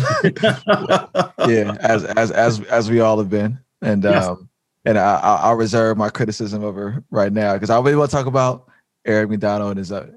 yeah, 1.51 1.75
as 1.81 2.05
as 2.05 2.31
as 2.31 2.61
as 2.61 2.89
we 2.89 3.01
all 3.01 3.17
have 3.17 3.29
been, 3.29 3.59
and 3.81 4.03
Yes. 4.05 4.25
um, 4.25 4.47
and 4.87 4.97
I, 4.97 5.15
I 5.19 5.35
I'll 5.43 5.55
reserve 5.55 5.97
my 5.97 6.09
criticism 6.09 6.63
of 6.63 6.75
her 6.75 7.03
right 7.11 7.31
now 7.33 7.53
because 7.53 7.69
I 7.69 7.77
really 7.79 7.95
want 7.95 8.09
to 8.11 8.15
talk 8.17 8.25
about 8.25 8.67
Eric 9.05 9.29
McDonnell 9.29 9.69
and 9.71 9.77
his 9.77 9.91
uh, 9.91 10.07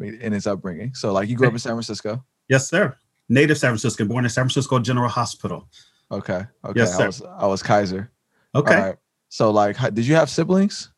in 0.00 0.32
his 0.32 0.46
upbringing. 0.46 0.94
So, 0.94 1.12
like, 1.12 1.28
you 1.28 1.36
grew 1.36 1.46
up 1.48 1.52
in 1.52 1.58
San 1.58 1.72
Francisco. 1.72 2.24
yes 2.48 2.68
sir 2.68 2.96
native 3.30 3.56
san 3.56 3.70
francisco 3.70 4.04
born 4.04 4.22
in 4.26 4.30
san 4.30 4.44
francisco 4.44 4.78
general 4.78 5.08
hospital 5.08 5.66
Okay. 6.12 6.44
Okay. 6.64 6.80
Yes, 6.80 6.94
I 6.94 6.98
sir. 6.98 7.06
was 7.06 7.22
I 7.44 7.46
was 7.46 7.62
Kaiser. 7.62 8.10
okay 8.54 8.74
All 8.76 8.86
right. 8.88 8.96
So, 9.30 9.50
like, 9.50 9.74
how- 9.76 9.90
did 9.90 10.06
you 10.06 10.14
have 10.14 10.28
siblings? 10.28 10.90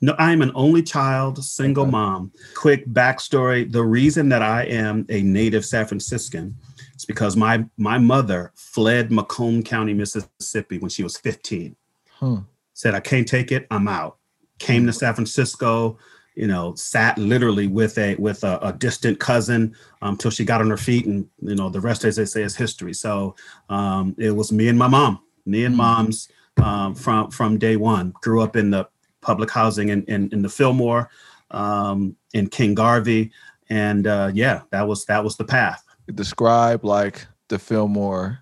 No, 0.00 0.14
I 0.18 0.32
am 0.32 0.42
an 0.42 0.52
only 0.54 0.82
child, 0.82 1.42
single 1.42 1.84
Okay. 1.84 1.90
mom. 1.92 2.32
Quick 2.56 2.86
backstory: 2.88 3.70
the 3.70 3.82
reason 3.84 4.28
that 4.28 4.42
I 4.42 4.64
am 4.64 5.06
a 5.08 5.22
native 5.22 5.64
San 5.64 5.86
Franciscan 5.86 6.54
is 6.96 7.04
because 7.04 7.34
my 7.36 7.64
my 7.78 7.98
mother 7.98 8.52
fled 8.56 9.10
Macomb 9.10 9.62
County, 9.62 9.94
Mississippi, 9.94 10.78
when 10.78 10.90
she 10.90 11.02
was 11.04 11.16
15. 11.16 11.74
Hmm. 12.20 12.36
Said, 12.78 12.94
"I 12.94 13.00
can't 13.00 13.26
take 13.26 13.50
it. 13.50 13.66
I'm 13.72 13.88
out." 13.88 14.18
Came 14.60 14.86
to 14.86 14.92
San 14.92 15.12
Francisco. 15.14 15.98
You 16.36 16.46
know, 16.46 16.74
sat 16.76 17.18
literally 17.18 17.66
with 17.66 17.98
a 17.98 18.14
with 18.16 18.44
a, 18.44 18.58
a 18.62 18.72
distant 18.72 19.18
cousin 19.18 19.74
until 20.00 20.30
she 20.30 20.44
got 20.44 20.60
on 20.60 20.70
her 20.70 20.76
feet, 20.76 21.04
and 21.06 21.26
you 21.42 21.56
know, 21.56 21.68
the 21.70 21.80
rest, 21.80 22.04
as 22.04 22.14
they 22.14 22.24
say, 22.24 22.42
is 22.42 22.54
history. 22.54 22.94
So 22.94 23.34
um, 23.68 24.14
it 24.16 24.30
was 24.30 24.52
me 24.52 24.68
and 24.68 24.78
my 24.78 24.86
mom, 24.86 25.18
me 25.44 25.64
and 25.64 25.74
Hmm. 25.74 25.78
mom's 25.78 26.28
um, 26.62 26.94
from 26.94 27.32
from 27.32 27.58
day 27.58 27.76
one. 27.76 28.14
Grew 28.22 28.40
up 28.42 28.54
in 28.54 28.70
the 28.70 28.88
public 29.20 29.50
housing 29.50 29.88
in, 29.88 30.04
in, 30.04 30.28
in 30.32 30.42
the 30.42 30.48
Fillmore, 30.48 31.10
um, 31.50 32.14
in 32.32 32.46
King 32.48 32.74
Garvey. 32.76 33.32
and 33.68 34.06
uh, 34.06 34.30
yeah, 34.32 34.62
that 34.70 34.86
was 34.86 35.04
that 35.06 35.24
was 35.24 35.36
the 35.36 35.44
path. 35.44 35.82
Describe 36.14 36.84
like 36.84 37.26
the 37.48 37.58
Fillmore 37.58 38.38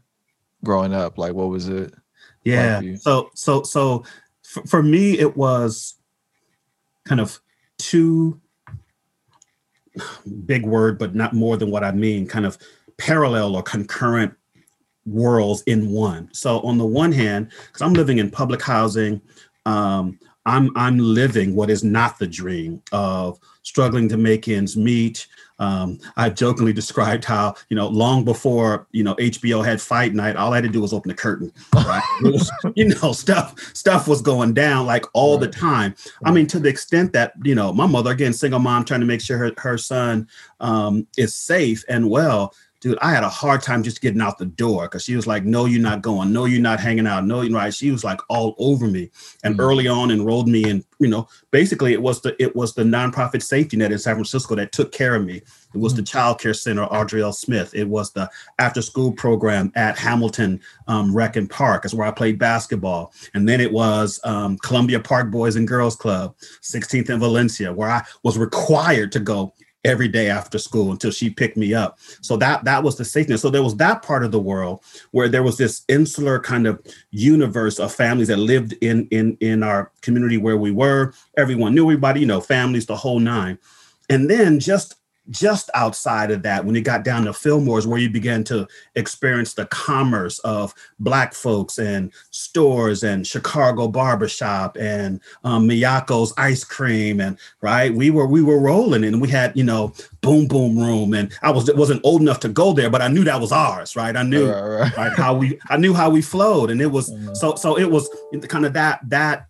growing 0.62 0.93
up. 0.93 1.16
Like, 1.16 1.33
what 1.33 1.49
was 1.49 1.69
it? 1.69 1.95
Yeah. 2.45 2.81
like? 2.85 2.99
So 2.99 3.31
so 3.35 3.62
so 3.62 4.05
for, 4.47 4.67
for 4.67 4.83
me, 4.83 5.19
it 5.19 5.37
was 5.37 5.95
kind 7.05 7.21
of 7.21 7.41
two 7.79 8.41
big 10.47 10.65
word, 10.65 10.99
but 10.99 11.15
not 11.15 11.33
more 11.33 11.57
than 11.57 11.71
what 11.71 11.85
I 11.85 11.93
mean. 11.93 12.26
Kind 12.26 12.47
of 12.47 12.57
parallel 12.97 13.57
or 13.57 13.62
concurrent 13.62 14.35
worlds 15.05 15.62
in 15.67 15.91
one. 15.91 16.29
So 16.33 16.61
on 16.61 16.79
the 16.79 16.87
one 16.87 17.12
hand, 17.12 17.50
because 17.67 17.83
I'm 17.83 17.95
living 17.95 18.19
in 18.19 18.31
public 18.31 18.62
housing, 18.62 19.21
um, 19.65 20.19
I'm 20.47 20.71
I'm 20.76 20.99
living 20.99 21.57
what 21.57 21.71
is 21.71 21.83
not 21.83 22.19
the 22.19 22.26
dream 22.26 22.81
of 22.93 23.38
struggling 23.62 24.09
to 24.11 24.17
make 24.17 24.49
ends 24.49 24.76
meet. 24.76 25.26
Um, 25.58 25.98
I've 26.16 26.34
jokingly 26.34 26.72
described 26.72 27.25
how 27.25 27.54
you 27.70 27.76
know 27.76 27.88
long 27.88 28.25
before 28.25 28.86
you 28.92 29.02
know 29.02 29.14
HBO 29.14 29.64
had 29.64 29.80
Fight 29.80 30.14
Night, 30.14 30.36
all 30.36 30.52
I 30.52 30.56
had 30.56 30.64
to 30.64 30.70
do 30.70 30.80
was 30.80 30.92
open 30.92 31.08
the 31.08 31.14
curtain. 31.14 31.52
Right? 31.75 32.02
Was, 32.22 32.50
you 32.75 32.88
know, 32.88 33.12
stuff 33.12 33.58
stuff 33.75 34.08
was 34.08 34.20
going 34.22 34.54
down 34.54 34.86
like 34.86 35.04
all 35.12 35.38
the 35.38 35.46
Right. 35.46 35.54
time. 35.54 35.94
I 36.25 36.32
mean, 36.32 36.46
to 36.48 36.58
the 36.58 36.68
extent 36.68 37.12
that 37.12 37.32
you 37.44 37.54
know, 37.54 37.72
my 37.72 37.86
mother 37.86 38.10
again, 38.10 38.32
single 38.32 38.60
mom, 38.60 38.84
trying 38.84 39.00
to 39.00 39.06
make 39.06 39.20
sure 39.20 39.38
her 39.38 39.52
her 39.58 39.78
son 39.78 40.28
um, 40.60 41.06
is 41.16 41.34
safe 41.34 41.84
and 41.88 42.08
well. 42.10 42.54
Dude, 42.87 42.99
I 43.02 43.11
had 43.11 43.25
a 43.25 43.28
hard 43.28 43.62
time 43.62 43.83
just 43.83 44.00
getting 44.00 44.21
out 44.21 44.38
the 44.38 44.47
door 44.47 44.85
because 44.85 45.02
she 45.02 45.16
was 45.16 45.26
like, 45.26 45.45
"No, 45.45 45.64
you're 45.64 45.83
not 45.83 46.02
going. 46.02 46.33
No, 46.33 46.45
you're 46.45 46.62
not 46.62 46.78
hanging 46.78 47.05
out. 47.05 47.26
No, 47.26 47.40
you're 47.40 47.52
right." 47.52 47.75
She 47.75 47.90
was 47.90 48.05
like 48.05 48.21
all 48.28 48.55
over 48.61 48.87
me, 48.87 49.11
and 49.43 49.57
Mhm. 49.57 49.61
early 49.61 49.88
on 49.88 50.12
enrolled 50.12 50.47
me 50.47 50.62
in. 50.62 50.85
You 51.00 51.09
know, 51.09 51.26
basically, 51.50 51.93
it 51.95 52.00
was 52.00 52.21
the 52.21 52.40
it 52.40 52.55
was 52.55 52.75
the 52.75 52.85
nonprofit 52.85 53.43
safety 53.43 53.76
net 53.76 53.90
in 53.90 53.99
San 53.99 54.14
Francisco 54.14 54.55
that 54.55 54.71
took 54.71 54.93
care 54.93 55.16
of 55.16 55.25
me. 55.25 55.43
It 55.75 55.81
was 55.81 55.95
the 55.95 56.02
Child 56.02 56.38
Care 56.38 56.55
Center, 56.55 56.85
Audrey 56.85 57.25
L. 57.25 57.33
Smith. 57.33 57.75
It 57.75 57.88
was 57.88 58.12
the 58.12 58.31
after 58.61 58.81
school 58.81 59.11
program 59.11 59.73
at 59.75 59.99
Hamilton 59.99 60.61
um, 60.87 61.12
Rec 61.12 61.35
and 61.35 61.50
Park, 61.50 61.85
is 61.85 61.93
where 61.93 62.07
I 62.07 62.12
played 62.12 62.38
basketball. 62.38 63.12
And 63.35 63.49
then 63.49 63.61
it 63.61 63.73
was 63.73 64.21
um, 64.23 64.59
Columbia 64.59 65.00
Park 65.00 65.33
Boys 65.33 65.57
and 65.57 65.66
Girls 65.66 65.97
Club, 65.97 66.37
16th 66.62 67.09
and 67.09 67.19
Valencia, 67.19 67.73
where 67.73 67.90
I 67.90 68.05
was 68.23 68.38
required 68.38 69.11
to 69.11 69.19
go 69.19 69.55
every 69.87 70.09
day 70.09 70.28
after 70.28 70.59
school 70.59 70.90
until 70.90 71.11
she 71.11 71.31
picked 71.31 71.57
me 71.57 71.73
up. 71.73 71.99
So 72.21 72.37
that 72.38 72.64
that 72.64 72.83
was 72.83 72.97
the 72.97 73.05
safety. 73.05 73.37
So 73.37 73.49
there 73.49 73.62
was 73.62 73.76
that 73.76 74.02
part 74.02 74.25
of 74.25 74.33
the 74.33 74.40
world 74.40 74.83
where 75.12 75.28
there 75.28 75.43
was 75.43 75.57
this 75.57 75.85
insular 75.88 76.38
kind 76.40 76.66
of 76.66 76.83
universe 77.11 77.78
of 77.78 77.95
families 77.95 78.28
that 78.28 78.38
lived 78.38 78.75
in 78.81 79.07
in 79.11 79.37
in 79.40 79.62
our 79.62 79.93
community 80.02 80.37
where 80.37 80.57
we 80.57 80.73
were. 80.73 81.14
Everyone 81.37 81.75
knew 81.75 81.85
everybody, 81.85 82.21
you 82.21 82.26
know, 82.26 82.40
families, 82.40 82.87
the 82.87 82.97
whole 82.97 83.21
nine. 83.21 83.59
And 84.11 84.28
then 84.28 84.61
just 84.61 84.97
just 85.30 85.71
outside 85.75 86.30
of 86.30 86.42
that, 86.42 86.64
when 86.64 86.75
you 86.75 86.83
got 86.83 87.04
down 87.04 87.25
to 87.25 87.33
Fillmore's, 87.33 87.87
where 87.87 87.99
you 87.99 88.09
began 88.11 88.45
to 88.45 88.66
experience 88.95 89.54
the 89.54 89.66
commerce 89.66 90.38
of 90.40 90.73
Black 90.99 91.35
folks 91.35 91.78
and 91.78 92.12
stores 92.30 93.02
and 93.02 93.26
Chicago 93.26 93.88
barbershop 93.88 94.76
and 94.76 95.21
um, 95.45 95.68
Miyako's 95.68 96.33
ice 96.37 96.64
cream, 96.64 97.21
and 97.21 97.38
right, 97.61 97.92
we 97.92 98.11
were 98.11 98.26
we 98.26 98.42
were 98.42 98.61
rolling, 98.61 99.04
and 99.04 99.21
we 99.21 99.28
had 99.28 99.56
you 99.56 99.64
know 99.64 99.92
Boom 100.21 100.47
Boom 100.47 100.78
Room, 100.78 101.14
and 101.14 101.33
I 101.42 101.50
was 101.50 101.73
wasn't 101.75 102.00
old 102.04 102.21
enough 102.21 102.40
to 102.40 102.49
go 102.49 102.73
there, 102.73 102.90
but 102.90 103.02
I 103.02 103.09
knew 103.09 103.25
that 103.25 103.40
was 103.40 103.52
ours, 103.52 103.97
right? 103.97 104.16
I 104.16 104.23
knew 104.23 104.50
Right, 104.50 104.61
right. 104.62 104.97
right 104.97 105.12
how 105.12 105.35
we 105.35 105.59
I 105.68 105.76
knew 105.76 105.95
how 105.95 106.11
we 106.11 106.23
flowed, 106.23 106.71
and 106.71 106.80
it 106.80 106.90
was 106.90 107.12
so 107.40 107.54
so 107.56 107.78
it 107.78 107.90
was 107.90 108.09
kind 108.49 108.66
of 108.66 108.73
that 108.75 109.00
that 109.09 109.47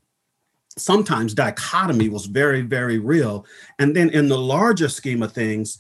sometimes 0.76 1.34
dichotomy 1.34 2.08
was 2.08 2.26
very 2.26 2.62
very 2.62 2.98
real. 2.98 3.46
And 3.78 3.94
then 3.96 4.10
in 4.10 4.28
the 4.28 4.38
larger 4.38 4.88
scheme 4.88 5.22
of 5.22 5.32
things 5.32 5.78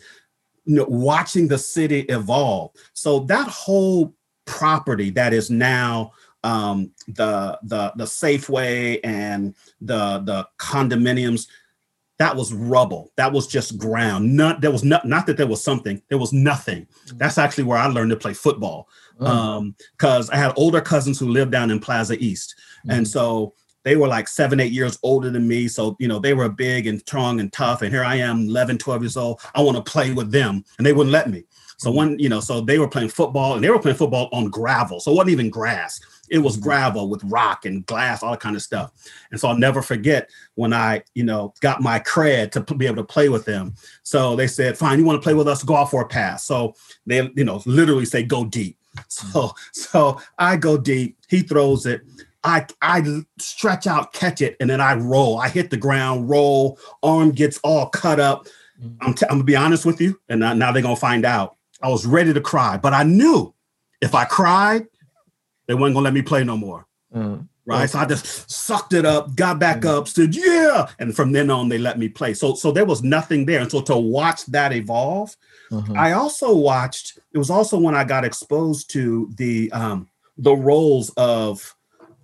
you 0.64 0.76
know 0.76 0.86
watching 0.88 1.48
the 1.48 1.58
city 1.58 2.00
evolve. 2.08 2.72
So 2.92 3.20
that 3.20 3.48
whole 3.48 4.14
property 4.46 5.10
that 5.10 5.32
is 5.32 5.50
now 5.50 6.12
um 6.44 6.90
the 7.08 7.58
the 7.64 7.92
the 7.96 8.04
safeway 8.04 9.00
and 9.04 9.54
the 9.80 10.18
the 10.24 10.48
condominiums 10.58 11.46
that 12.18 12.34
was 12.34 12.50
rubble. 12.54 13.12
That 13.16 13.30
was 13.32 13.46
just 13.46 13.76
ground. 13.76 14.34
Not 14.34 14.62
there 14.62 14.70
was 14.70 14.82
not 14.82 15.04
not 15.04 15.26
that 15.26 15.36
there 15.36 15.46
was 15.46 15.62
something 15.62 16.00
there 16.08 16.18
was 16.18 16.32
nothing. 16.32 16.86
That's 17.16 17.36
actually 17.38 17.64
where 17.64 17.78
i 17.78 17.86
learned 17.86 18.10
to 18.10 18.16
play 18.16 18.32
football 18.34 18.88
Mm. 19.20 19.26
um 19.28 19.74
because 19.96 20.28
i 20.28 20.36
had 20.36 20.52
older 20.56 20.80
cousins 20.82 21.18
who 21.18 21.26
lived 21.28 21.50
down 21.50 21.70
in 21.70 21.80
plaza 21.80 22.16
east. 22.18 22.54
And 22.88 23.06
Mhm. 23.06 23.10
so 23.10 23.54
they 23.86 23.94
were 23.94 24.08
like 24.08 24.26
seven 24.26 24.58
eight 24.58 24.72
years 24.72 24.98
older 25.04 25.30
than 25.30 25.46
me 25.46 25.68
so 25.68 25.96
you 26.00 26.08
know 26.08 26.18
they 26.18 26.34
were 26.34 26.48
big 26.48 26.88
and 26.88 27.00
strong 27.00 27.38
and 27.38 27.52
tough 27.52 27.82
and 27.82 27.92
here 27.92 28.04
i 28.04 28.16
am 28.16 28.40
11 28.48 28.76
12 28.76 29.02
years 29.02 29.16
old 29.16 29.40
i 29.54 29.62
want 29.62 29.76
to 29.76 29.90
play 29.90 30.12
with 30.12 30.30
them 30.30 30.64
and 30.76 30.86
they 30.86 30.92
wouldn't 30.92 31.12
let 31.12 31.30
me. 31.30 31.44
So 31.78 31.90
one 31.90 32.18
you 32.18 32.28
know 32.28 32.40
so 32.40 32.60
they 32.60 32.78
were 32.78 32.88
playing 32.88 33.10
football 33.10 33.54
and 33.54 33.62
they 33.62 33.70
were 33.70 33.78
playing 33.78 33.98
football 33.98 34.28
on 34.32 34.50
gravel 34.50 34.98
so 34.98 35.12
it 35.12 35.14
wasn't 35.14 35.30
even 35.30 35.50
grass. 35.50 36.00
It 36.28 36.38
was 36.38 36.56
gravel 36.56 37.08
with 37.08 37.22
rock 37.24 37.66
and 37.66 37.86
glass 37.86 38.22
all 38.22 38.32
that 38.32 38.40
kind 38.40 38.56
of 38.56 38.62
stuff. 38.62 38.92
And 39.30 39.38
so 39.38 39.48
i'll 39.48 39.58
never 39.58 39.82
forget 39.82 40.30
when 40.54 40.72
i 40.72 41.02
you 41.14 41.22
know 41.22 41.54
got 41.60 41.82
my 41.82 42.00
cred 42.00 42.50
to 42.52 42.74
be 42.74 42.86
able 42.86 42.96
to 42.96 43.04
play 43.04 43.28
with 43.28 43.44
them. 43.44 43.74
So 44.02 44.34
they 44.36 44.46
said 44.46 44.76
fine 44.76 44.98
you 44.98 45.04
want 45.04 45.20
to 45.20 45.24
play 45.24 45.34
with 45.34 45.48
us? 45.48 45.62
Go 45.62 45.76
out 45.76 45.90
for 45.90 46.02
a 46.02 46.08
pass. 46.08 46.44
So 46.44 46.74
they 47.04 47.30
you 47.36 47.44
know 47.44 47.62
literally 47.66 48.06
say 48.06 48.22
go 48.22 48.44
deep. 48.44 48.78
So 49.08 49.52
so 49.72 50.20
I 50.38 50.56
go 50.56 50.78
deep, 50.78 51.18
he 51.28 51.40
throws 51.40 51.86
it. 51.86 52.00
I 52.46 52.66
I 52.80 53.22
stretch 53.38 53.86
out, 53.86 54.12
catch 54.12 54.40
it, 54.40 54.56
and 54.60 54.70
then 54.70 54.80
I 54.80 54.94
roll. 54.94 55.38
I 55.38 55.48
hit 55.48 55.70
the 55.70 55.76
ground, 55.76 56.30
roll, 56.30 56.78
arm 57.02 57.32
gets 57.32 57.58
all 57.64 57.88
cut 57.88 58.20
up. 58.20 58.46
Mhm. 58.82 58.96
I'm, 59.00 59.14
t- 59.14 59.26
I'm 59.28 59.36
gonna 59.38 59.44
be 59.44 59.56
honest 59.56 59.84
with 59.84 60.00
you, 60.00 60.18
and 60.28 60.40
now, 60.40 60.70
they're 60.72 60.82
gonna 60.82 60.96
find 60.96 61.24
out. 61.24 61.56
I 61.82 61.88
was 61.88 62.06
ready 62.06 62.32
to 62.32 62.40
cry, 62.40 62.76
but 62.76 62.92
I 62.94 63.02
knew 63.02 63.52
if 64.00 64.14
I 64.14 64.24
cried, 64.24 64.86
they 65.66 65.74
weren't 65.74 65.94
gonna 65.94 66.04
let 66.04 66.14
me 66.14 66.22
play 66.22 66.44
no 66.44 66.56
more. 66.56 66.86
Mm. 67.14 67.48
Right. 67.68 67.90
So 67.90 67.98
I 67.98 68.04
just 68.06 68.48
sucked 68.48 68.92
it 68.92 69.04
up, 69.04 69.34
got 69.34 69.58
back 69.58 69.84
up, 69.84 70.06
said, 70.06 70.36
yeah. 70.36 70.86
And 71.00 71.16
from 71.16 71.32
then 71.32 71.50
on, 71.50 71.68
they 71.68 71.78
let 71.78 71.98
me 71.98 72.08
play. 72.08 72.32
So 72.32 72.54
so 72.54 72.70
there 72.70 72.84
was 72.84 73.02
nothing 73.02 73.44
there. 73.44 73.60
And 73.60 73.68
so 73.70 73.80
to 73.82 73.96
watch 73.96 74.46
that 74.46 74.72
evolve, 74.72 75.34
Mhm. 75.72 75.96
I 75.96 76.12
also 76.12 76.54
watched. 76.54 77.18
It 77.32 77.38
was 77.38 77.50
also 77.50 77.76
when 77.76 77.96
I 77.96 78.04
got 78.04 78.24
exposed 78.24 78.88
to 78.92 79.28
the 79.36 79.72
um, 79.72 80.08
the 80.38 80.54
roles 80.54 81.10
of 81.16 81.74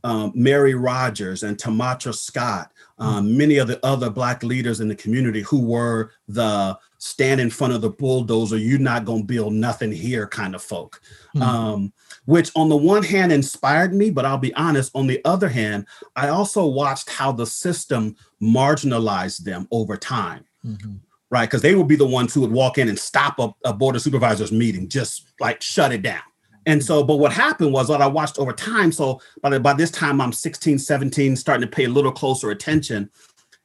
um, 0.05 0.33
Mary 0.35 0.75
Rogers 0.75 1.43
and 1.43 1.57
Tamatra 1.57 2.15
Scott, 2.15 2.73
um, 2.99 3.37
many 3.37 3.59
of 3.59 3.69
the 3.69 3.85
other 3.85 4.11
Black 4.11 4.43
leaders 4.43 4.81
in 4.81 4.89
the 4.89 4.95
community 4.95 5.43
who 5.43 5.61
were 5.61 6.11
the 6.29 6.79
stand 6.99 7.41
in 7.41 7.51
front 7.51 7.73
of 7.73 7.81
the 7.81 7.91
bulldozer. 7.91 8.57
You're 8.57 8.79
not 8.79 9.05
gonna 9.05 9.25
build 9.25 9.53
nothing 9.53 9.91
here 9.93 10.27
kind 10.27 10.55
of 10.55 10.63
folk. 10.63 11.01
Mhm. 11.35 11.43
Um, 11.43 11.93
which 12.27 12.51
on 12.55 12.69
the 12.69 12.77
one 12.77 13.03
hand 13.03 13.33
inspired 13.33 13.93
me, 13.93 14.11
but 14.11 14.25
I'll 14.25 14.39
be 14.39 14.55
honest. 14.55 14.93
On 14.95 15.07
the 15.09 15.21
other 15.25 15.49
hand, 15.49 15.87
I 16.15 16.29
also 16.29 16.65
watched 16.67 17.11
how 17.11 17.33
the 17.33 17.47
system 17.47 18.15
marginalized 18.41 19.39
them 19.45 19.67
over 19.71 19.97
time 19.97 20.45
Mhm. 20.67 21.01
right? 21.31 21.49
Because 21.49 21.63
they 21.63 21.75
would 21.75 21.89
be 21.89 21.97
the 21.97 22.07
ones 22.07 22.33
who 22.35 22.41
would 22.43 22.53
walk 22.53 22.79
in 22.79 22.89
and 22.89 22.99
stop 22.99 23.39
a, 23.39 23.53
a 23.65 23.73
board 23.73 23.97
of 23.97 24.03
supervisors 24.03 24.53
meeting, 24.53 24.89
just 24.89 25.27
like 25.41 25.63
shut 25.63 25.91
it 25.93 26.03
down. 26.03 26.21
And 26.67 26.81
mm. 26.81 26.85
so, 26.85 27.03
but 27.03 27.17
what 27.17 27.33
happened 27.33 27.73
was 27.73 27.89
what 27.89 28.03
I 28.03 28.07
watched 28.07 28.39
over 28.39 28.53
time. 28.53 28.93
So 28.93 29.21
by, 29.43 29.51
the, 29.51 29.61
by 29.61 29.75
this 29.75 29.91
time, 29.91 30.21
I'm 30.21 30.33
16, 30.33 30.79
17, 30.79 31.37
starting 31.37 31.69
to 31.69 31.75
pay 31.75 31.85
a 31.85 31.89
little 31.89 32.13
closer 32.13 32.51
attention. 32.51 33.11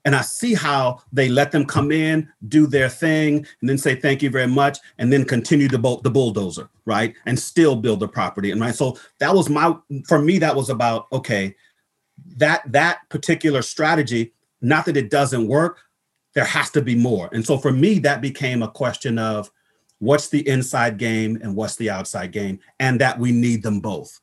And 0.05 0.15
I 0.15 0.21
see 0.21 0.53
how 0.53 1.01
they 1.11 1.27
let 1.27 1.51
them 1.51 1.65
come 1.65 1.91
in, 1.91 2.29
do 2.47 2.65
their 2.65 2.87
thing, 2.87 3.45
and 3.59 3.69
then 3.69 3.77
say 3.77 3.93
thank 3.93 4.21
you 4.21 4.29
very 4.29 4.47
much, 4.47 4.77
and 4.99 5.11
then 5.11 5.25
continue 5.25 5.67
the, 5.67 5.79
bull- 5.79 5.99
the 6.01 6.09
bulldozer, 6.09 6.69
right? 6.85 7.13
And 7.25 7.37
still 7.37 7.75
build 7.75 7.99
the 7.99 8.07
property. 8.07 8.51
And 8.51 8.61
right. 8.61 8.73
So 8.73 8.97
that 9.19 9.35
was 9.35 9.49
my 9.49 9.75
for 10.07 10.19
me, 10.19 10.39
that 10.39 10.55
was 10.55 10.69
about 10.69 11.07
okay, 11.11 11.55
that 12.37 12.61
that 12.71 12.99
particular 13.09 13.61
strategy, 13.61 14.33
not 14.61 14.85
that 14.85 14.95
it 14.95 15.09
doesn't 15.09 15.45
work, 15.45 15.79
there 16.35 16.45
has 16.45 16.69
to 16.69 16.81
be 16.81 16.95
more. 16.95 17.29
And 17.33 17.45
so 17.45 17.57
for 17.57 17.71
me, 17.71 17.99
that 17.99 18.21
became 18.21 18.63
a 18.63 18.71
question 18.71 19.19
of 19.19 19.51
what's 19.99 20.29
the 20.29 20.47
inside 20.47 20.97
game 20.97 21.39
and 21.41 21.55
what's 21.55 21.75
the 21.75 21.89
outside 21.89 22.31
game, 22.31 22.59
and 22.79 23.01
that 23.01 23.17
we 23.19 23.31
need 23.31 23.63
them 23.63 23.79
both. 23.79 24.19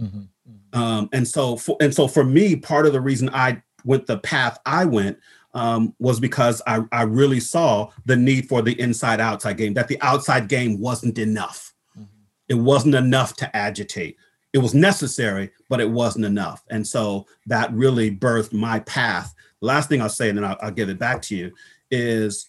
Mhm. 0.00 0.28
Um, 0.72 1.08
and 1.12 1.26
so 1.26 1.56
for, 1.56 1.76
and 1.80 1.94
so 1.94 2.08
for 2.08 2.24
me, 2.24 2.56
part 2.56 2.86
of 2.86 2.92
the 2.92 3.00
reason 3.00 3.30
I 3.32 3.62
went 3.84 4.06
the 4.06 4.18
path 4.18 4.58
I 4.66 4.84
went 4.84 5.18
um, 5.54 5.94
was 5.98 6.20
because 6.20 6.60
I, 6.66 6.82
I 6.92 7.02
really 7.02 7.40
saw 7.40 7.90
the 8.04 8.16
need 8.16 8.48
for 8.48 8.62
the 8.62 8.78
inside 8.80 9.20
outside 9.20 9.56
game, 9.56 9.74
that 9.74 9.88
the 9.88 10.00
outside 10.02 10.48
game 10.48 10.78
wasn't 10.78 11.18
enough. 11.18 11.74
Mhm. 11.98 12.06
It 12.48 12.54
wasn't 12.54 12.94
enough 12.94 13.34
to 13.36 13.56
agitate. 13.56 14.16
It 14.52 14.58
was 14.58 14.74
necessary, 14.74 15.50
but 15.68 15.80
it 15.80 15.90
wasn't 15.90 16.24
enough. 16.24 16.64
And 16.70 16.86
so 16.86 17.26
that 17.46 17.72
really 17.72 18.10
birthed 18.10 18.52
my 18.52 18.80
path. 18.80 19.34
Last 19.60 19.88
thing 19.88 20.00
I'll 20.00 20.08
say, 20.08 20.28
and 20.28 20.38
then 20.38 20.44
I'll, 20.44 20.56
I'll 20.62 20.70
give 20.70 20.88
it 20.88 20.98
back 20.98 21.20
to 21.22 21.36
you, 21.36 21.52
is 21.90 22.48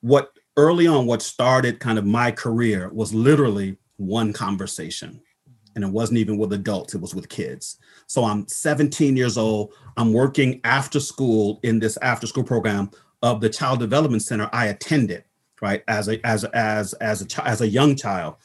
what 0.00 0.37
early 0.58 0.86
on, 0.86 1.06
what 1.06 1.22
started 1.22 1.80
kind 1.80 1.98
of 1.98 2.04
my 2.04 2.30
career 2.30 2.90
was 2.92 3.14
literally 3.14 3.78
one 3.96 4.32
conversation. 4.34 5.10
Mm-hmm. 5.10 5.52
And 5.76 5.84
it 5.84 5.90
wasn't 5.90 6.18
even 6.18 6.36
with 6.36 6.52
adults, 6.52 6.94
it 6.94 7.00
was 7.00 7.14
with 7.14 7.30
kids. 7.30 7.78
So 8.06 8.24
I'm 8.24 8.46
17 8.46 9.16
years 9.16 9.38
old. 9.38 9.72
I'm 9.96 10.12
working 10.12 10.60
after 10.64 11.00
school 11.00 11.60
in 11.62 11.78
this 11.78 11.96
after 12.02 12.26
school 12.26 12.44
program 12.44 12.90
of 13.22 13.40
the 13.40 13.48
Child 13.48 13.78
Development 13.80 14.22
Center 14.22 14.50
I 14.52 14.66
attended 14.66 15.24
right? 15.60 15.82
As 15.88 16.08
a 16.08 16.24
as 16.26 16.44
as 16.44 16.94
as 16.94 17.22
a 17.22 17.46
as 17.46 17.60
a 17.60 17.68
young 17.68 17.96
child, 17.96 18.36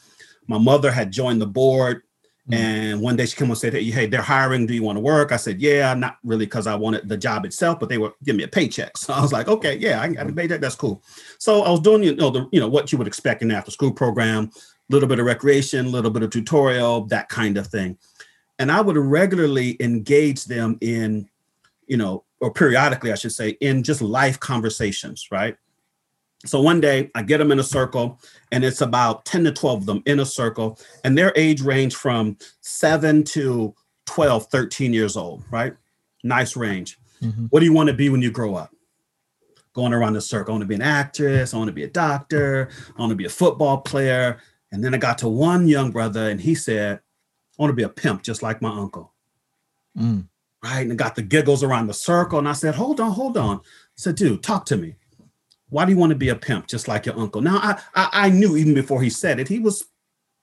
my 0.46 0.58
mother 0.58 0.90
had 0.90 1.12
joined 1.12 1.40
the 1.40 1.46
board, 1.46 2.02
Mm. 2.50 2.54
and 2.54 3.00
one 3.00 3.16
day 3.16 3.24
she 3.24 3.36
came 3.36 3.48
and 3.48 3.56
said, 3.56 3.72
"Hey, 3.72 3.84
hey, 3.84 4.04
they're 4.06 4.20
hiring. 4.20 4.66
Do 4.66 4.74
you 4.74 4.82
want 4.82 4.96
to 4.96 5.00
work?" 5.00 5.32
I 5.32 5.36
said, 5.36 5.62
"Yeah, 5.62 5.94
not 5.94 6.18
really, 6.22 6.44
because 6.44 6.66
I 6.66 6.74
wanted 6.74 7.08
the 7.08 7.16
job 7.16 7.46
itself, 7.46 7.80
but 7.80 7.88
they 7.88 7.96
were 7.96 8.12
giving 8.22 8.36
me 8.38 8.44
a 8.44 8.48
paycheck." 8.48 8.96
So 8.98 9.14
I 9.14 9.22
was 9.22 9.32
like, 9.32 9.48
"Okay, 9.48 9.78
yeah, 9.78 10.00
I 10.00 10.04
can 10.06 10.14
get 10.14 10.28
a 10.28 10.32
paycheck. 10.32 10.60
That's 10.60 10.74
cool." 10.74 11.02
So 11.38 11.62
I 11.62 11.70
was 11.70 11.80
doing 11.80 12.02
you 12.02 12.14
know 12.14 12.28
the 12.28 12.46
you 12.52 12.60
know 12.60 12.68
what 12.68 12.92
you 12.92 12.98
would 12.98 13.06
expect 13.06 13.40
in 13.40 13.50
an 13.50 13.56
after 13.56 13.70
school 13.70 13.92
program, 13.92 14.50
a 14.54 14.92
little 14.92 15.08
bit 15.08 15.18
of 15.18 15.24
recreation, 15.24 15.86
a 15.86 15.88
little 15.88 16.10
bit 16.10 16.22
of 16.22 16.30
tutorial, 16.30 17.06
that 17.06 17.30
kind 17.30 17.56
of 17.56 17.66
thing, 17.68 17.96
and 18.58 18.70
I 18.70 18.82
would 18.82 18.98
regularly 18.98 19.78
engage 19.80 20.44
them 20.44 20.76
in, 20.82 21.30
you 21.86 21.96
know, 21.96 22.24
or 22.40 22.52
periodically, 22.52 23.10
I 23.10 23.14
should 23.14 23.32
say, 23.32 23.56
in 23.62 23.82
just 23.82 24.02
life 24.02 24.38
conversations, 24.38 25.28
right? 25.30 25.56
So 26.46 26.60
one 26.60 26.80
day 26.80 27.10
I 27.14 27.22
get 27.22 27.38
them 27.38 27.52
in 27.52 27.58
a 27.58 27.64
circle, 27.64 28.20
and 28.52 28.64
it's 28.64 28.80
about 28.80 29.24
10 29.24 29.44
to 29.44 29.52
12 29.52 29.80
of 29.80 29.86
them 29.86 30.02
in 30.06 30.20
a 30.20 30.26
circle, 30.26 30.78
and 31.02 31.16
their 31.16 31.32
age 31.36 31.62
range 31.62 31.94
from 31.94 32.36
seven 32.60 33.24
to 33.24 33.74
12, 34.06 34.46
13 34.46 34.92
years 34.92 35.16
old, 35.16 35.42
right? 35.50 35.74
Nice 36.22 36.56
range. 36.56 36.98
Mhm. 37.22 37.48
What 37.50 37.60
do 37.60 37.66
you 37.66 37.72
want 37.72 37.88
to 37.88 37.94
be 37.94 38.08
when 38.10 38.22
you 38.22 38.30
grow 38.30 38.54
up? 38.54 38.70
Going 39.72 39.92
around 39.92 40.12
the 40.12 40.20
circle, 40.20 40.52
I 40.52 40.54
want 40.54 40.62
to 40.62 40.68
be 40.68 40.74
an 40.74 40.82
actress, 40.82 41.52
I 41.52 41.56
want 41.56 41.68
to 41.68 41.72
be 41.74 41.84
a 41.84 41.90
doctor, 41.90 42.68
I 42.96 43.00
want 43.00 43.10
to 43.10 43.16
be 43.16 43.24
a 43.24 43.30
football 43.30 43.78
player. 43.78 44.38
And 44.70 44.84
then 44.84 44.94
I 44.94 44.98
got 44.98 45.18
to 45.18 45.28
one 45.28 45.66
young 45.66 45.90
brother, 45.90 46.28
and 46.28 46.40
he 46.40 46.54
said, 46.54 46.98
I 46.98 47.62
want 47.62 47.70
to 47.70 47.74
be 47.74 47.82
a 47.84 47.88
pimp 47.88 48.22
just 48.22 48.42
like 48.42 48.60
my 48.60 48.70
uncle 48.70 49.12
Mm. 49.96 50.26
right? 50.62 50.80
And 50.80 50.92
I 50.92 50.96
got 50.96 51.14
the 51.14 51.22
giggles 51.22 51.62
around 51.62 51.86
the 51.86 51.94
circle. 51.94 52.38
And 52.38 52.48
I 52.48 52.52
said, 52.52 52.74
hold 52.74 52.98
on, 52.98 53.12
hold 53.12 53.36
on. 53.36 53.58
I 53.58 53.60
said, 53.96 54.16
dude, 54.16 54.42
talk 54.42 54.66
to 54.66 54.76
me. 54.76 54.96
Why 55.74 55.84
do 55.84 55.90
you 55.90 55.98
want 55.98 56.10
to 56.10 56.16
be 56.16 56.28
a 56.28 56.36
pimp 56.36 56.68
just 56.68 56.86
like 56.86 57.04
your 57.04 57.18
uncle? 57.18 57.40
Now, 57.40 57.56
I, 57.56 57.80
I, 57.96 58.08
I 58.12 58.28
knew 58.28 58.56
even 58.56 58.74
before 58.74 59.02
he 59.02 59.10
said 59.10 59.40
it, 59.40 59.48
he 59.48 59.58
was 59.58 59.84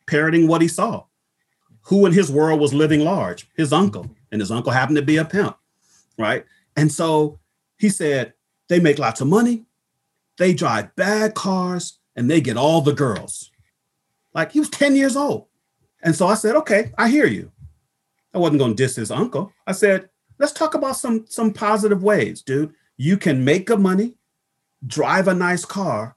parroting 0.05 0.45
what 0.45 0.61
he 0.61 0.67
saw. 0.67 1.05
Who 1.83 2.05
in 2.05 2.11
his 2.11 2.29
world 2.29 2.59
was 2.59 2.73
living 2.73 2.99
large? 2.99 3.47
His 3.55 3.71
uncle. 3.71 4.13
And 4.33 4.41
his 4.41 4.51
uncle 4.51 4.73
happened 4.73 4.97
to 4.97 5.01
be 5.01 5.15
a 5.15 5.23
pimp, 5.23 5.55
right? 6.17 6.43
And 6.75 6.91
so 6.91 7.39
he 7.77 7.87
said, 7.87 8.33
they 8.67 8.81
make 8.81 8.99
lots 8.99 9.21
of 9.21 9.27
money, 9.27 9.63
they 10.37 10.53
drive 10.53 10.93
bad 10.97 11.33
cars, 11.33 11.99
and 12.17 12.29
they 12.29 12.41
get 12.41 12.57
all 12.57 12.81
the 12.81 12.91
girls. 12.93 13.51
Like 14.33 14.51
he 14.51 14.59
was 14.59 14.69
10 14.69 14.97
years 14.97 15.15
old. 15.15 15.47
And 16.03 16.13
so 16.13 16.27
I 16.27 16.33
said, 16.33 16.57
okay, 16.57 16.91
I 16.97 17.07
hear 17.07 17.25
you. 17.25 17.53
I 18.33 18.37
wasn't 18.37 18.59
going 18.59 18.75
to 18.75 18.83
diss 18.83 18.97
his 18.97 19.11
uncle. 19.11 19.53
I 19.65 19.71
said, 19.71 20.09
let's 20.39 20.51
talk 20.51 20.73
about 20.73 20.97
some 20.97 21.25
some 21.29 21.53
positive 21.53 22.03
ways, 22.03 22.41
dude. 22.41 22.73
You 22.97 23.15
can 23.15 23.45
make 23.45 23.67
good 23.67 23.79
money, 23.79 24.15
drive 24.85 25.27
a 25.27 25.33
nice 25.33 25.65
car, 25.65 26.15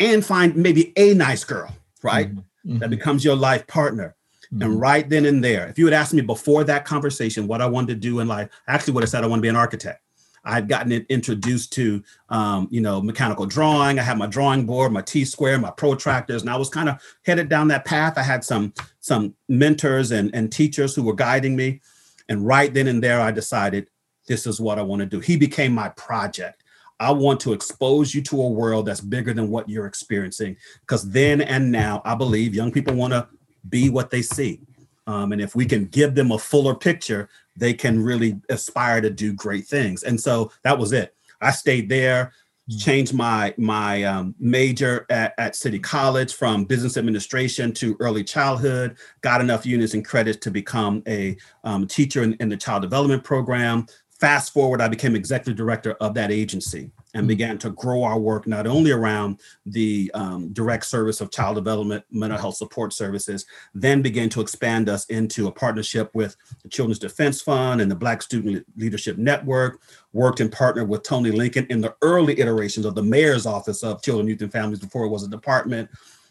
and 0.00 0.24
find 0.24 0.56
maybe 0.56 0.92
a 0.96 1.14
nice 1.14 1.44
girl, 1.44 1.74
right? 2.02 2.30
Mhm. 2.66 2.78
That 2.80 2.90
becomes 2.90 3.24
your 3.24 3.34
life 3.34 3.66
partner. 3.66 4.14
Mhm. 4.52 4.64
And 4.64 4.80
right 4.80 5.08
then 5.08 5.26
and 5.26 5.42
there, 5.42 5.66
if 5.68 5.78
you 5.78 5.84
had 5.84 5.94
asked 5.94 6.14
me 6.14 6.20
before 6.20 6.64
that 6.64 6.84
conversation 6.84 7.46
what 7.46 7.60
I 7.60 7.66
wanted 7.66 7.88
to 7.94 7.94
do 8.08 8.20
in 8.20 8.28
life, 8.28 8.48
I 8.66 8.74
actually 8.74 8.94
would 8.94 9.02
have 9.02 9.10
said 9.10 9.24
I 9.24 9.26
want 9.26 9.40
to 9.40 9.42
be 9.42 9.48
an 9.48 9.56
architect. 9.56 10.00
I 10.44 10.52
had 10.52 10.68
gotten 10.68 10.92
it 10.92 11.04
introduced 11.08 11.72
to, 11.74 12.02
um, 12.30 12.68
you 12.70 12.80
know, 12.80 13.02
mechanical 13.02 13.44
drawing. 13.44 13.98
I 13.98 14.02
had 14.02 14.16
my 14.16 14.26
drawing 14.26 14.64
board, 14.64 14.92
my 14.92 15.02
T 15.02 15.24
square, 15.24 15.58
my 15.58 15.70
protractors, 15.70 16.40
and 16.42 16.48
I 16.48 16.56
was 16.56 16.70
kind 16.70 16.88
of 16.88 17.02
headed 17.26 17.48
down 17.48 17.68
that 17.68 17.84
path. 17.84 18.16
I 18.16 18.22
had 18.22 18.44
some 18.44 18.72
some 19.00 19.34
mentors 19.48 20.10
and, 20.12 20.30
and 20.34 20.50
teachers 20.50 20.94
who 20.94 21.02
were 21.02 21.14
guiding 21.14 21.56
me. 21.56 21.80
And 22.28 22.46
right 22.46 22.72
then 22.72 22.86
and 22.86 23.02
there, 23.02 23.20
I 23.20 23.30
decided 23.30 23.88
this 24.26 24.46
is 24.46 24.60
what 24.60 24.78
I 24.78 24.82
want 24.82 25.00
to 25.00 25.06
do. 25.06 25.18
He 25.18 25.36
became 25.36 25.72
my 25.72 25.88
project. 25.90 26.62
I 27.00 27.12
want 27.12 27.40
to 27.40 27.52
expose 27.52 28.14
you 28.14 28.22
to 28.22 28.42
a 28.42 28.48
world 28.48 28.86
that's 28.86 29.00
bigger 29.00 29.32
than 29.32 29.50
what 29.50 29.68
you're 29.68 29.86
experiencing. 29.86 30.56
Because 30.80 31.08
then 31.10 31.40
and 31.40 31.70
now, 31.70 32.02
I 32.04 32.14
believe 32.14 32.54
young 32.54 32.72
people 32.72 32.94
want 32.94 33.12
to 33.12 33.28
be 33.68 33.90
what 33.90 34.10
they 34.10 34.22
see. 34.22 34.60
Um, 35.06 35.32
and 35.32 35.40
if 35.40 35.54
we 35.54 35.64
can 35.64 35.86
give 35.86 36.14
them 36.14 36.32
a 36.32 36.38
fuller 36.38 36.74
picture, 36.74 37.28
they 37.56 37.72
can 37.72 38.02
really 38.02 38.40
aspire 38.48 39.00
to 39.00 39.10
do 39.10 39.32
great 39.32 39.66
things. 39.66 40.02
And 40.02 40.20
so 40.20 40.52
that 40.62 40.78
was 40.78 40.92
it. 40.92 41.14
I 41.40 41.50
stayed 41.50 41.88
there, 41.88 42.32
Mm. 42.70 42.84
changed 42.84 43.14
my 43.14 43.54
my 43.56 44.02
um, 44.04 44.34
major 44.38 45.06
at, 45.08 45.32
at 45.38 45.56
City 45.56 45.78
College 45.78 46.34
from 46.34 46.64
business 46.64 46.98
administration 46.98 47.72
to 47.74 47.96
early 47.98 48.22
childhood. 48.22 48.98
Got 49.22 49.40
enough 49.40 49.64
units 49.64 49.94
and 49.94 50.04
credits 50.04 50.38
to 50.40 50.50
become 50.50 51.02
a 51.08 51.36
um, 51.64 51.86
teacher 51.86 52.22
in, 52.22 52.34
in 52.40 52.50
the 52.50 52.56
child 52.58 52.82
development 52.82 53.24
program. 53.24 53.86
Fast 54.18 54.52
forward, 54.52 54.80
I 54.80 54.88
became 54.88 55.14
executive 55.14 55.56
director 55.56 55.92
of 56.00 56.12
that 56.14 56.32
agency 56.32 56.90
and 57.14 57.24
Mm. 57.24 57.28
began 57.28 57.58
to 57.58 57.70
grow 57.70 58.02
our 58.02 58.18
work 58.18 58.48
not 58.48 58.66
only 58.66 58.90
around 58.90 59.38
the 59.64 60.10
um, 60.12 60.52
direct 60.52 60.86
service 60.86 61.20
of 61.20 61.30
child 61.30 61.54
development, 61.54 62.04
mental 62.10 62.36
health 62.36 62.56
support 62.56 62.92
services, 62.92 63.46
then 63.74 64.02
began 64.02 64.28
to 64.30 64.40
expand 64.40 64.88
us 64.88 65.04
into 65.06 65.46
a 65.46 65.52
partnership 65.52 66.10
with 66.14 66.36
the 66.64 66.68
Children's 66.68 66.98
Defense 66.98 67.40
Fund 67.40 67.80
and 67.80 67.88
the 67.88 67.94
Black 67.94 68.20
Student 68.20 68.66
Leadership 68.76 69.18
Network. 69.18 69.80
Worked 70.12 70.40
and 70.40 70.50
partnered 70.50 70.88
with 70.88 71.04
Tony 71.04 71.30
Lincoln 71.30 71.66
in 71.70 71.80
the 71.80 71.94
early 72.02 72.40
iterations 72.40 72.86
of 72.86 72.96
the 72.96 73.02
mayor's 73.02 73.46
office 73.46 73.84
of 73.84 74.02
children, 74.02 74.26
youth, 74.26 74.42
and 74.42 74.50
families 74.50 74.80
before 74.80 75.04
it 75.04 75.10
was 75.10 75.22
a 75.22 75.28
department 75.28 75.88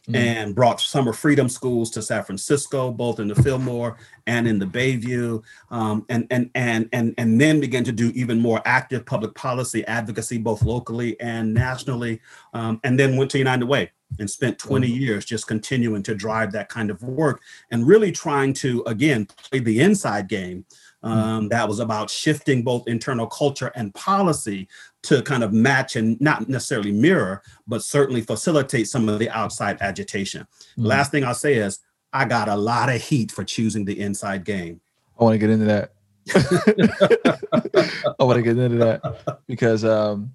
Mhm. 0.09 0.15
and 0.15 0.55
brought 0.55 0.79
summer 0.79 1.11
freedom 1.11 1.49
schools 1.49 1.89
to 1.91 2.01
San 2.01 2.23
Francisco, 2.23 2.91
both 2.91 3.19
in 3.19 3.27
the 3.27 3.35
Fillmore 3.35 3.97
and 4.25 4.47
in 4.47 4.57
the 4.57 4.65
Bayview, 4.65 5.41
um, 5.69 6.05
and 6.09 6.25
and 6.31 6.49
and 6.55 6.87
and 6.93 7.13
and 7.17 7.41
then 7.41 7.59
began 7.59 7.83
to 7.83 7.91
do 7.91 8.11
even 8.15 8.39
more 8.39 8.61
active 8.65 9.05
public 9.05 9.35
policy 9.35 9.85
advocacy, 9.85 10.37
both 10.37 10.61
locally 10.61 11.19
and 11.19 11.53
nationally, 11.53 12.21
um, 12.53 12.79
and 12.85 12.97
then 12.97 13.17
went 13.17 13.31
to 13.31 13.37
United 13.37 13.65
Way 13.65 13.91
and 14.19 14.29
spent 14.29 14.57
20 14.57 14.87
years 14.87 15.25
just 15.25 15.47
continuing 15.47 16.01
to 16.03 16.15
drive 16.15 16.53
that 16.53 16.69
kind 16.69 16.89
of 16.89 17.03
work 17.03 17.41
and 17.71 17.85
really 17.85 18.09
trying 18.13 18.53
to 18.53 18.81
again 18.87 19.27
play 19.49 19.59
the 19.59 19.81
inside 19.81 20.29
game. 20.29 20.63
Um, 21.03 21.47
that 21.49 21.67
was 21.67 21.79
about 21.79 22.09
shifting 22.09 22.63
both 22.63 22.87
internal 22.87 23.27
culture 23.27 23.71
and 23.75 23.93
policy 23.93 24.67
to 25.03 25.21
kind 25.21 25.43
of 25.43 25.53
match 25.53 25.95
and 25.95 26.19
not 26.19 26.49
necessarily 26.49 26.91
mirror, 26.91 27.43
but 27.67 27.83
certainly 27.83 28.21
facilitate 28.21 28.87
some 28.87 29.07
of 29.07 29.19
the 29.19 29.29
outside 29.29 29.77
agitation. 29.81 30.47
Mhm. 30.77 30.85
Last 30.85 31.11
thing 31.11 31.23
I'll 31.23 31.35
say 31.35 31.55
is 31.55 31.79
I 32.13 32.25
got 32.25 32.49
a 32.49 32.55
lot 32.55 32.89
of 32.89 33.01
heat 33.01 33.31
for 33.31 33.43
choosing 33.43 33.85
the 33.85 33.99
inside 33.99 34.43
game. 34.43 34.81
I 35.19 35.23
want 35.23 35.33
to 35.35 35.37
get 35.37 35.49
into 35.49 35.65
that. 35.65 35.91
I 38.19 38.23
want 38.23 38.37
to 38.37 38.41
get 38.41 38.57
into 38.57 38.77
that 38.77 39.39
because 39.47 39.85
um 39.85 40.31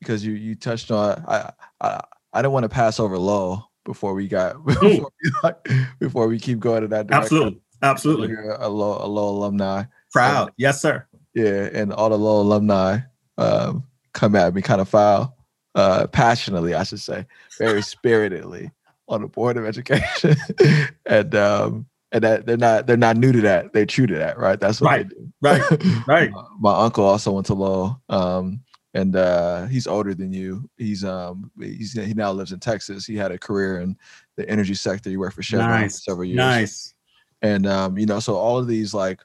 because 0.00 0.24
you 0.24 0.32
you 0.32 0.54
touched 0.54 0.90
on 0.90 1.22
I 1.28 1.52
I 1.80 2.02
I 2.32 2.42
didn't 2.42 2.52
want 2.52 2.64
to 2.64 2.68
pass 2.68 2.98
over 2.98 3.18
Lowell 3.18 3.70
before 3.84 4.14
we 4.14 4.26
got 4.26 4.64
before 4.64 5.10
we, 5.22 5.86
before 5.98 6.28
we 6.28 6.38
keep 6.38 6.58
going 6.58 6.82
in 6.82 6.90
that 6.90 7.06
direction. 7.06 7.22
Absolutely. 7.22 7.60
Absolutely. 7.82 8.28
You're 8.28 8.52
a 8.52 8.68
Lowell 8.68 9.04
a 9.04 9.06
Lowell 9.06 9.38
alumni. 9.38 9.84
Proud. 10.12 10.52
Yes, 10.56 10.80
sir. 10.80 11.06
Yeah, 11.34 11.68
and 11.72 11.92
all 11.92 12.08
the 12.10 12.18
Lowell 12.18 12.42
alumni 12.42 12.98
um, 13.36 13.84
come 14.14 14.34
at 14.34 14.54
me 14.54 14.62
kind 14.62 14.80
of 14.80 14.88
foul, 14.88 15.36
uh, 15.74 16.06
passionately, 16.08 16.74
I 16.74 16.82
should 16.82 17.00
say, 17.00 17.26
very 17.58 17.82
spiritedly 17.82 18.70
on 19.08 19.22
the 19.22 19.28
board 19.28 19.56
of 19.56 19.64
education, 19.66 20.36
and 21.06 21.34
um, 21.34 21.86
and 22.12 22.24
that 22.24 22.46
they're 22.46 22.56
not 22.56 22.86
they're 22.86 22.96
not 22.96 23.16
new 23.16 23.32
to 23.32 23.40
that. 23.42 23.72
They're 23.72 23.86
true 23.86 24.06
to 24.06 24.14
that, 24.16 24.38
right? 24.38 24.58
That's 24.58 24.80
what 24.80 24.88
Right, 24.90 25.08
they 25.08 25.14
do. 25.14 25.32
right, 25.40 26.06
right. 26.06 26.30
Uh, 26.36 26.42
My 26.58 26.78
uncle 26.84 27.04
also 27.04 27.32
went 27.32 27.46
to 27.46 27.54
Lowell, 27.54 28.02
um, 28.08 28.60
and 28.94 29.14
uh, 29.14 29.66
he's 29.66 29.86
older 29.86 30.14
than 30.14 30.32
you. 30.32 30.68
He's 30.78 31.04
um 31.04 31.50
he's 31.60 31.92
he 31.92 32.14
now 32.14 32.32
lives 32.32 32.52
in 32.52 32.58
Texas. 32.60 33.06
He 33.06 33.16
had 33.16 33.30
a 33.30 33.38
career 33.38 33.80
in 33.80 33.96
the 34.36 34.48
energy 34.48 34.74
sector. 34.74 35.10
He 35.10 35.16
worked 35.16 35.36
for 35.36 35.42
Chevron 35.42 35.84
for 35.84 35.88
several 35.90 36.24
years 36.24 36.36
Nice. 36.36 36.94
and 37.42 37.66
um, 37.66 37.96
you 37.98 38.06
know, 38.06 38.18
so 38.20 38.34
all 38.36 38.58
of 38.58 38.66
these 38.66 38.92
like 38.94 39.20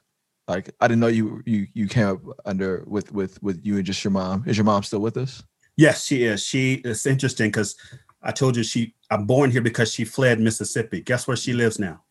like 0.48 0.70
I 0.80 0.88
didn't 0.88 1.00
know 1.00 1.06
you 1.08 1.42
you 1.46 1.66
you 1.74 1.88
came 1.88 2.06
up 2.08 2.20
under 2.44 2.84
with 2.86 3.12
with 3.12 3.42
with 3.42 3.60
you 3.64 3.76
and 3.76 3.84
just 3.84 4.02
your 4.04 4.10
mom. 4.10 4.44
Is 4.46 4.56
your 4.56 4.64
mom 4.64 4.82
still 4.82 5.00
with 5.00 5.16
us? 5.16 5.42
Yes, 5.76 6.04
she 6.04 6.24
is. 6.24 6.42
She 6.44 6.74
it's 6.84 7.06
interesting 7.06 7.48
because 7.50 7.76
I 8.22 8.30
told 8.32 8.56
you 8.56 8.62
she 8.62 8.94
I'm 9.10 9.26
born 9.26 9.50
here 9.50 9.62
because 9.62 9.92
she 9.92 10.04
fled 10.04 10.40
Mississippi. 10.40 11.00
Guess 11.00 11.26
where 11.26 11.36
she 11.36 11.52
lives 11.52 11.78
now? 11.78 12.02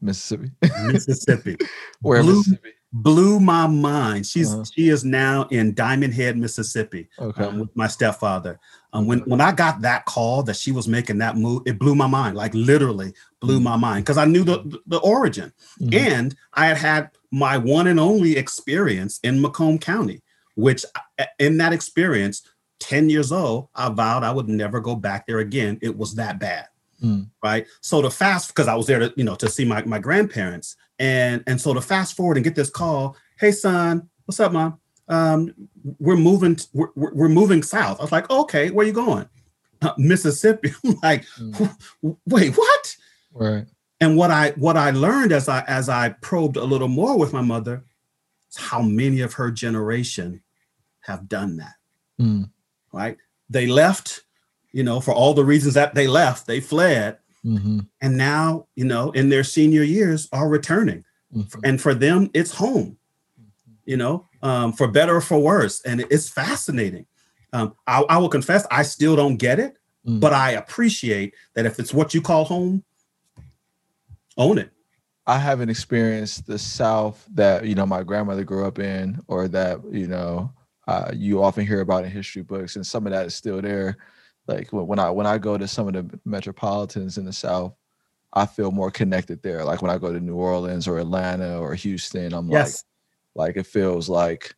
Mississippi. 0.00 0.50
Mississippi. 0.86 1.56
Where 2.00 2.22
Blue- 2.22 2.36
Mississippi? 2.38 2.70
Blew 2.92 3.40
my 3.40 3.66
mind. 3.66 4.26
She's 4.26 4.52
Uh-huh. 4.52 4.64
she 4.64 4.88
is 4.88 5.04
now 5.04 5.44
in 5.50 5.74
Diamondhead, 5.74 6.36
Mississippi. 6.36 7.08
Okay. 7.18 7.44
um, 7.44 7.60
with 7.60 7.70
my 7.76 7.86
stepfather. 7.88 8.58
Um, 8.96 9.06
when 9.06 9.18
when 9.20 9.40
I 9.40 9.52
got 9.52 9.82
that 9.82 10.06
call 10.06 10.42
that 10.44 10.56
she 10.56 10.72
was 10.72 10.88
making 10.88 11.18
that 11.18 11.36
move, 11.36 11.62
it 11.66 11.78
blew 11.78 11.94
my 11.94 12.06
mind. 12.06 12.36
Like 12.36 12.54
literally 12.54 13.12
blew 13.40 13.60
Mhm. 13.60 13.64
my 13.64 13.76
mind 13.76 14.04
because 14.04 14.16
I 14.16 14.24
knew 14.24 14.42
the 14.42 14.80
the 14.86 14.98
origin, 14.98 15.52
Mhm. 15.80 15.94
and 15.94 16.34
I 16.54 16.66
had 16.66 16.78
had 16.78 17.10
my 17.30 17.58
one 17.58 17.86
and 17.88 18.00
only 18.00 18.36
experience 18.36 19.20
in 19.22 19.40
Macomb 19.40 19.78
County, 19.78 20.22
which 20.54 20.84
in 21.38 21.58
that 21.58 21.72
experience, 21.74 22.42
ten 22.80 23.10
years 23.10 23.32
old, 23.32 23.68
I 23.74 23.90
vowed 23.90 24.24
I 24.24 24.32
would 24.32 24.48
never 24.48 24.80
go 24.80 24.94
back 24.94 25.26
there 25.26 25.40
again. 25.40 25.78
It 25.82 25.96
was 25.98 26.14
that 26.14 26.38
bad. 26.40 26.66
Mm. 27.02 27.26
Right. 27.44 27.66
So 27.82 28.00
to 28.00 28.10
fast 28.10 28.48
because 28.48 28.68
I 28.68 28.74
was 28.74 28.86
there 28.86 29.00
to, 29.00 29.12
you 29.16 29.24
know, 29.24 29.34
to 29.34 29.50
see 29.50 29.66
my, 29.66 29.84
my 29.84 29.98
grandparents. 29.98 30.76
And 30.98 31.44
and 31.46 31.60
so 31.60 31.74
to 31.74 31.82
fast 31.82 32.16
forward 32.16 32.38
and 32.38 32.44
get 32.44 32.54
this 32.54 32.70
call, 32.70 33.16
hey 33.38 33.52
son, 33.52 34.08
what's 34.24 34.40
up, 34.40 34.52
mom? 34.52 34.78
Um, 35.08 35.54
we're 36.00 36.16
moving, 36.16 36.58
we're, 36.72 36.88
we're 36.96 37.28
moving 37.28 37.62
south. 37.62 38.00
I 38.00 38.02
was 38.02 38.12
like, 38.12 38.28
okay, 38.30 38.70
where 38.70 38.86
you 38.86 38.92
going? 38.92 39.28
uh, 39.82 39.92
Mississippi. 39.98 40.72
I'm 40.84 40.96
like, 41.02 41.24
Mm. 41.38 42.16
wait, 42.26 42.54
what? 42.56 42.96
Right. 43.32 43.66
And 44.00 44.16
what 44.16 44.30
I 44.30 44.50
what 44.52 44.76
I 44.76 44.90
learned 44.90 45.32
as 45.32 45.48
I 45.48 45.62
as 45.62 45.88
I 45.88 46.10
probed 46.20 46.56
a 46.56 46.64
little 46.64 46.88
more 46.88 47.18
with 47.18 47.32
my 47.32 47.40
mother 47.40 47.82
is 48.50 48.56
how 48.56 48.82
many 48.82 49.20
of 49.20 49.34
her 49.34 49.50
generation 49.50 50.42
have 51.00 51.28
done 51.28 51.56
that. 51.58 51.74
Mm. 52.20 52.50
Right? 52.92 53.16
They 53.48 53.66
left, 53.66 54.22
you 54.72 54.82
know, 54.82 55.00
for 55.00 55.12
all 55.14 55.32
the 55.34 55.44
reasons 55.44 55.74
that 55.74 55.94
they 55.94 56.06
left, 56.08 56.46
they 56.46 56.60
fled, 56.60 57.18
hmm 57.42 57.80
and 58.02 58.16
now, 58.16 58.66
you 58.74 58.84
know, 58.84 59.10
in 59.12 59.28
their 59.28 59.44
senior 59.44 59.82
years 59.82 60.28
are 60.32 60.48
returning. 60.48 61.04
Mhm. 61.34 61.54
And 61.64 61.80
for 61.80 61.94
them, 61.94 62.30
it's 62.34 62.52
home, 62.52 62.96
you 63.86 63.96
know, 63.96 64.28
um, 64.42 64.72
for 64.72 64.88
better 64.88 65.16
or 65.16 65.20
for 65.20 65.38
worse. 65.38 65.80
And 65.82 66.00
it's 66.10 66.28
fascinating. 66.28 67.06
Um, 67.52 67.74
I, 67.86 68.02
I 68.08 68.18
will 68.18 68.28
confess, 68.28 68.66
I 68.70 68.82
still 68.82 69.16
don't 69.16 69.36
get 69.36 69.58
it, 69.58 69.76
Mm. 70.06 70.20
but 70.20 70.32
I 70.32 70.52
appreciate 70.52 71.34
that 71.54 71.66
if 71.66 71.80
it's 71.80 71.92
what 71.92 72.14
you 72.14 72.20
call 72.22 72.44
home, 72.44 72.84
own 74.36 74.58
it. 74.58 74.70
I 75.26 75.38
haven't 75.38 75.68
experienced 75.70 76.46
the 76.46 76.58
South 76.58 77.26
that 77.34 77.64
you 77.66 77.74
know 77.74 77.86
my 77.86 78.04
grandmother 78.04 78.44
grew 78.44 78.64
up 78.66 78.78
in, 78.78 79.20
or 79.26 79.48
that 79.48 79.80
you 79.90 80.06
know 80.06 80.52
uh, 80.86 81.10
you 81.12 81.42
often 81.42 81.66
hear 81.66 81.80
about 81.80 82.04
in 82.04 82.10
history 82.10 82.42
books, 82.42 82.76
and 82.76 82.86
some 82.86 83.06
of 83.06 83.12
that 83.12 83.26
is 83.26 83.34
still 83.34 83.60
there. 83.60 83.96
Like 84.46 84.68
when 84.72 85.00
I 85.00 85.10
when 85.10 85.26
I 85.26 85.38
go 85.38 85.58
to 85.58 85.66
some 85.66 85.88
of 85.88 85.94
the 85.94 86.20
metropolitans 86.24 87.18
in 87.18 87.24
the 87.24 87.32
South, 87.32 87.74
I 88.32 88.46
feel 88.46 88.70
more 88.70 88.92
connected 88.92 89.42
there. 89.42 89.64
Like 89.64 89.82
when 89.82 89.90
I 89.90 89.98
go 89.98 90.12
to 90.12 90.20
New 90.20 90.36
Orleans 90.36 90.86
or 90.86 91.00
Atlanta 91.00 91.58
or 91.58 91.74
Houston, 91.74 92.32
I'm 92.32 92.48
Yes. 92.48 92.84
like, 92.84 92.95
like 93.36 93.56
it 93.56 93.66
feels 93.66 94.08
like 94.08 94.54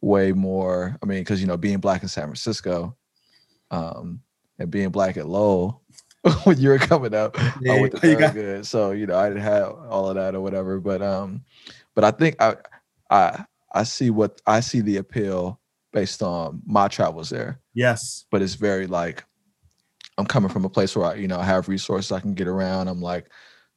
way 0.00 0.32
more. 0.32 0.96
I 1.02 1.06
mean, 1.06 1.20
because 1.20 1.40
you 1.40 1.46
know, 1.46 1.56
being 1.56 1.78
black 1.78 2.02
in 2.02 2.08
San 2.08 2.24
Francisco, 2.24 2.96
um, 3.70 4.20
and 4.58 4.70
being 4.70 4.90
black 4.90 5.16
at 5.16 5.28
Lowell 5.28 5.82
when 6.44 6.58
you 6.58 6.68
were 6.70 6.78
coming 6.78 7.14
up, 7.14 7.38
I 7.38 7.80
went 7.80 7.96
to 8.00 8.08
you 8.10 8.16
got- 8.16 8.34
good. 8.34 8.66
So, 8.66 8.92
you 8.92 9.06
know, 9.06 9.18
I 9.18 9.28
didn't 9.28 9.42
have 9.42 9.72
all 9.90 10.08
of 10.08 10.14
that 10.14 10.34
or 10.34 10.40
whatever. 10.40 10.80
But 10.80 11.02
um, 11.02 11.44
but 11.94 12.04
I 12.04 12.10
think 12.10 12.36
I 12.40 12.56
I 13.10 13.44
I 13.72 13.82
see 13.82 14.10
what 14.10 14.40
I 14.46 14.60
see 14.60 14.80
the 14.80 14.98
appeal 14.98 15.60
based 15.92 16.22
on 16.22 16.62
my 16.66 16.88
travels 16.88 17.30
there. 17.30 17.60
yes. 17.74 18.24
But 18.30 18.42
it's 18.42 18.54
very 18.54 18.86
like 18.86 19.24
I'm 20.18 20.26
coming 20.26 20.50
from 20.50 20.64
a 20.64 20.70
place 20.70 20.96
where 20.96 21.06
I, 21.06 21.14
you 21.14 21.28
know, 21.28 21.38
I 21.38 21.44
have 21.44 21.68
resources 21.68 22.12
I 22.12 22.20
can 22.20 22.34
get 22.34 22.48
around. 22.48 22.88
I'm 22.88 23.00
like, 23.02 23.26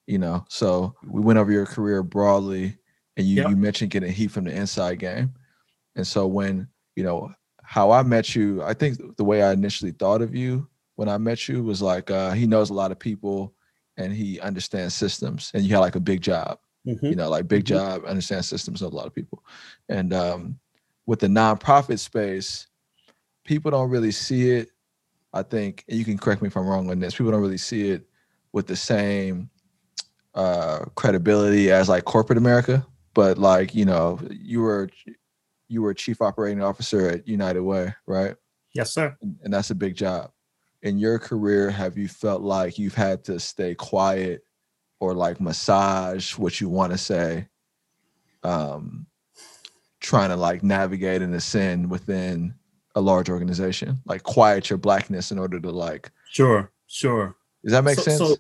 you 0.06 0.17
know, 0.19 0.45
so 0.50 0.95
we 1.04 1.21
went 1.21 1.39
over 1.39 1.52
your 1.52 1.65
career 1.65 2.04
broadly 2.04 2.78
and 3.18 3.28
you 3.28 3.38
Yep. 3.42 3.50
you 3.50 3.56
mentioned 3.58 3.92
getting 3.92 4.12
heat 4.12 4.32
from 4.32 4.46
the 4.46 4.56
inside 4.56 5.00
game. 5.00 5.34
And 5.96 6.08
so 6.08 6.26
when, 6.28 6.68
you 6.96 7.04
know, 7.04 7.32
how 7.64 7.92
I 7.92 8.04
met 8.04 8.36
you, 8.36 8.64
I 8.64 8.74
think 8.74 9.18
the 9.18 9.24
way 9.26 9.44
I 9.44 9.52
initially 9.52 9.92
thought 9.92 10.22
of 10.22 10.34
you 10.34 10.68
when 10.96 11.10
I 11.10 11.18
met 11.18 11.48
you 11.50 11.64
was 11.64 11.82
like 11.82 12.10
uh, 12.10 12.32
he 12.32 12.48
knows 12.48 12.70
a 12.70 12.74
lot 12.74 12.92
of 12.92 13.00
people 13.00 13.54
and 13.98 14.14
he 14.14 14.40
understands 14.40 14.96
systems 14.96 15.52
and 15.54 15.64
you 15.64 15.74
had 15.74 15.80
like 15.82 15.96
a 15.96 16.00
big 16.00 16.22
job 16.22 16.60
Mhm. 16.88 17.10
you 17.10 17.16
know, 17.18 17.30
like 17.30 17.50
big 17.50 17.64
Mhm. 17.66 17.68
job, 17.68 18.06
understand 18.06 18.46
systems 18.46 18.82
of 18.82 18.94
a 18.94 18.96
lot 18.96 19.08
of 19.08 19.14
people. 19.14 19.44
And 19.90 20.14
um, 20.14 20.58
with 21.06 21.20
the 21.20 21.28
nonprofit 21.28 22.00
space, 22.00 22.68
people 23.44 23.72
don't 23.72 23.90
really 23.90 24.12
see 24.12 24.52
it. 24.52 24.70
I 25.34 25.44
think, 25.44 25.84
and 25.90 25.98
you 26.00 26.06
can 26.06 26.18
correct 26.18 26.42
me 26.42 26.48
if 26.48 26.56
I'm 26.56 26.66
wrong 26.66 26.90
on 26.90 27.00
this, 27.00 27.16
people 27.16 27.32
don't 27.32 27.42
really 27.42 27.58
see 27.58 27.90
it 27.90 28.08
with 28.54 28.68
the 28.68 28.76
same 28.78 29.50
uh, 30.34 30.86
credibility 30.96 31.72
as 31.72 31.90
like 31.90 32.06
corporate 32.06 32.38
America. 32.38 32.86
But 33.18 33.40
like, 33.40 33.74
you 33.74 33.84
know, 33.84 34.20
you 34.30 34.62
were 34.62 34.92
you 35.70 35.82
were 35.82 35.96
chief 35.96 36.22
operating 36.22 36.62
officer 36.62 37.10
at 37.10 37.28
United 37.28 37.62
Way, 37.64 37.96
right? 38.06 38.36
Yes, 38.76 38.94
sir. 38.94 39.18
and 39.44 39.52
that's 39.52 39.72
a 39.72 39.76
big 39.76 39.96
job. 39.96 40.30
In 40.84 41.00
your 41.00 41.18
career, 41.18 41.72
have 41.72 41.98
you 41.98 42.08
felt 42.08 42.44
like 42.44 42.78
you've 42.78 42.94
had 42.94 43.24
to 43.24 43.40
stay 43.40 43.74
quiet 43.74 44.44
or 45.00 45.16
like 45.16 45.42
massage 45.42 46.38
what 46.38 46.62
you 46.62 46.70
want 46.70 46.92
to 46.92 46.98
say, 47.00 47.48
um, 48.44 49.08
trying 50.00 50.30
to 50.30 50.36
like 50.36 50.62
navigate 50.62 51.24
and 51.24 51.34
ascend 51.34 51.90
within 51.90 52.54
a 52.94 53.02
large 53.02 53.30
organization, 53.32 53.98
like 54.06 54.22
quiet 54.22 54.70
your 54.70 54.78
blackness 54.78 55.32
in 55.32 55.40
order 55.40 55.60
to 55.60 55.72
like, 55.72 56.12
Sure, 56.30 56.72
sure. 56.86 57.36
does 57.64 57.72
that 57.74 57.84
make 57.84 57.96
So- 57.96 58.04
sense? 58.04 58.18
so 58.20 58.36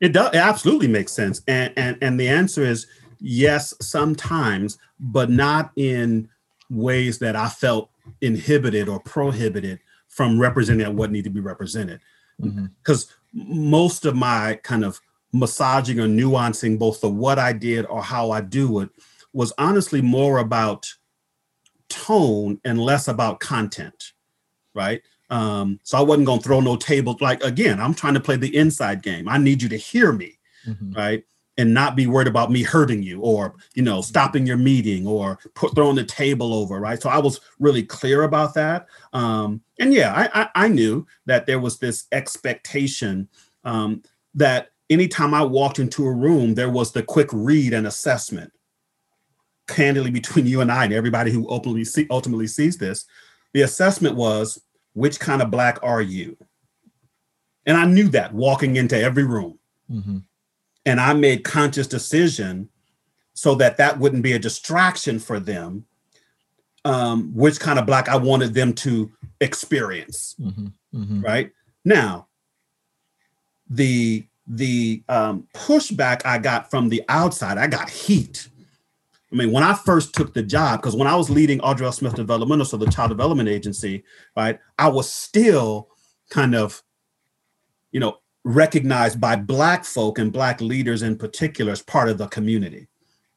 it 0.00 0.08
does. 0.12 0.30
It 0.34 0.36
absolutely 0.38 0.88
makes 0.88 1.12
sense. 1.12 1.40
And 1.46 1.72
and 1.76 1.96
and 2.02 2.18
the 2.18 2.26
answer 2.28 2.62
is 2.64 2.88
yes, 3.20 3.74
sometimes, 3.80 4.78
but 5.00 5.30
not 5.30 5.70
in 5.76 6.28
ways 6.70 7.18
that 7.18 7.36
I 7.36 7.48
felt 7.48 7.90
inhibited 8.20 8.88
or 8.88 9.00
prohibited 9.00 9.80
from 10.08 10.38
representing 10.38 10.96
what 10.96 11.10
needed 11.10 11.24
to 11.24 11.30
be 11.30 11.40
represented. 11.40 12.00
Because 12.40 13.12
most 13.32 14.04
of 14.04 14.14
my 14.14 14.58
kind 14.62 14.84
of 14.84 15.00
massaging 15.32 16.00
or 16.00 16.06
nuancing 16.06 16.78
both 16.78 17.00
the 17.00 17.08
what 17.08 17.38
I 17.38 17.52
did 17.52 17.84
or 17.86 18.02
how 18.02 18.30
I 18.30 18.40
do 18.40 18.80
it 18.80 18.88
was 19.32 19.52
honestly 19.58 20.00
more 20.00 20.38
about 20.38 20.86
tone 21.88 22.60
and 22.64 22.80
less 22.80 23.08
about 23.08 23.40
content, 23.40 24.12
right? 24.74 25.02
Um, 25.30 25.78
so 25.82 25.98
I 25.98 26.00
wasn't 26.00 26.26
gonna 26.26 26.40
throw 26.40 26.60
no 26.60 26.76
tables. 26.76 27.20
Like 27.20 27.42
again, 27.42 27.80
I'm 27.80 27.94
trying 27.94 28.14
to 28.14 28.20
play 28.20 28.36
the 28.36 28.54
inside 28.56 29.02
game. 29.02 29.28
I 29.28 29.36
need 29.38 29.62
you 29.62 29.68
to 29.68 29.76
hear 29.76 30.12
me, 30.12 30.38
Mhm. 30.66 30.96
right? 30.96 31.24
And 31.58 31.74
not 31.74 31.96
be 31.96 32.06
worried 32.06 32.28
about 32.28 32.52
me 32.52 32.62
hurting 32.62 33.02
you 33.02 33.20
or 33.20 33.56
you 33.74 33.82
know 33.82 34.00
stopping 34.00 34.46
your 34.46 34.56
meeting 34.56 35.06
or 35.06 35.40
put 35.54 35.74
throwing 35.74 35.96
the 35.96 36.04
table 36.04 36.54
over, 36.54 36.78
right? 36.78 37.02
So 37.02 37.10
I 37.10 37.18
was 37.18 37.40
really 37.58 37.82
clear 37.82 38.22
about 38.22 38.54
that. 38.54 38.86
Um, 39.12 39.60
and 39.80 39.92
yeah, 39.92 40.14
I, 40.14 40.42
I 40.42 40.48
I 40.54 40.68
knew 40.68 41.04
that 41.26 41.46
there 41.46 41.58
was 41.58 41.78
this 41.78 42.06
expectation 42.12 43.28
um, 43.64 44.02
that 44.34 44.70
anytime 44.88 45.34
I 45.34 45.42
walked 45.42 45.78
into 45.80 46.06
a 46.06 46.12
room, 46.12 46.54
there 46.54 46.70
was 46.70 46.92
the 46.92 47.02
quick 47.02 47.28
read 47.32 47.74
and 47.74 47.86
assessment. 47.86 48.52
Candidly, 49.66 50.10
between 50.10 50.46
you 50.46 50.60
and 50.60 50.72
I 50.72 50.84
and 50.84 50.94
everybody 50.94 51.30
who 51.30 51.50
ultimately 51.50 51.84
see, 51.84 52.06
ultimately 52.08 52.46
sees 52.46 52.78
this, 52.78 53.04
the 53.52 53.62
assessment 53.62 54.16
was 54.16 54.62
which 54.94 55.20
kind 55.20 55.42
of 55.42 55.50
black 55.50 55.78
are 55.82 56.00
you? 56.00 56.36
And 57.66 57.76
I 57.76 57.84
knew 57.84 58.08
that 58.10 58.32
walking 58.32 58.76
into 58.76 58.98
every 58.98 59.24
room. 59.24 59.58
Mhm. 59.90 60.22
And 60.88 60.98
I 60.98 61.12
made 61.12 61.44
conscious 61.44 61.86
decision 61.86 62.70
so 63.34 63.54
that 63.56 63.76
that 63.76 63.98
wouldn't 63.98 64.22
be 64.22 64.32
a 64.32 64.38
distraction 64.38 65.18
for 65.18 65.38
them, 65.38 65.84
um, 66.86 67.30
which 67.34 67.60
kind 67.60 67.78
of 67.78 67.84
black 67.84 68.08
I 68.08 68.16
wanted 68.16 68.54
them 68.54 68.72
to 68.84 69.12
experience. 69.38 70.34
Mhm. 70.40 70.72
Mhm. 70.94 71.22
Right 71.22 71.52
now, 71.84 72.28
the 73.68 74.26
the 74.46 75.02
um, 75.10 75.46
pushback 75.52 76.22
I 76.24 76.38
got 76.38 76.70
from 76.70 76.88
the 76.88 77.02
outside, 77.10 77.58
I 77.58 77.66
got 77.66 77.90
heat. 77.90 78.48
I 79.30 79.36
mean, 79.36 79.52
when 79.52 79.62
I 79.62 79.74
first 79.74 80.14
took 80.14 80.32
the 80.32 80.42
job, 80.42 80.80
because 80.80 80.96
when 80.96 81.06
I 81.06 81.16
was 81.16 81.28
leading 81.28 81.60
Audrey 81.60 81.84
L. 81.84 81.92
Smith 81.92 82.14
Developmental, 82.14 82.64
so 82.64 82.78
the 82.78 82.90
child 82.90 83.10
development 83.10 83.50
agency, 83.50 84.04
right, 84.34 84.58
I 84.78 84.88
was 84.88 85.12
still 85.12 85.90
kind 86.30 86.54
of, 86.54 86.82
you 87.92 88.00
know, 88.00 88.20
recognized 88.48 89.20
by 89.20 89.36
Black 89.36 89.84
folk 89.84 90.18
and 90.18 90.32
Black 90.32 90.60
leaders 90.60 91.02
in 91.02 91.16
particular 91.18 91.70
as 91.72 91.82
part 91.82 92.08
of 92.08 92.16
the 92.16 92.26
community, 92.28 92.88